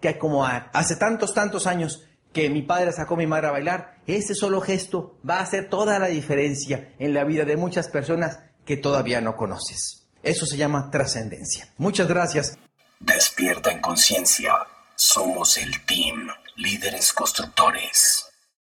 Que 0.00 0.16
como 0.16 0.46
hace 0.46 0.96
tantos, 0.96 1.34
tantos 1.34 1.66
años 1.66 2.04
que 2.32 2.50
mi 2.50 2.62
padre 2.62 2.92
sacó 2.92 3.14
a 3.14 3.18
mi 3.18 3.26
madre 3.26 3.48
a 3.48 3.52
bailar, 3.52 3.96
ese 4.06 4.34
solo 4.34 4.60
gesto 4.60 5.18
va 5.28 5.38
a 5.38 5.42
hacer 5.42 5.68
toda 5.68 5.98
la 5.98 6.06
diferencia 6.06 6.94
en 6.98 7.14
la 7.14 7.24
vida 7.24 7.44
de 7.44 7.56
muchas 7.56 7.88
personas 7.88 8.38
que 8.68 8.76
todavía 8.76 9.22
no 9.22 9.34
conoces. 9.34 10.04
Eso 10.22 10.44
se 10.44 10.58
llama 10.58 10.90
trascendencia. 10.90 11.72
Muchas 11.78 12.06
gracias. 12.06 12.58
Despierta 13.00 13.72
en 13.72 13.80
conciencia. 13.80 14.52
Somos 14.94 15.56
el 15.56 15.86
team, 15.86 16.28
líderes 16.56 17.14
constructores. 17.14 18.27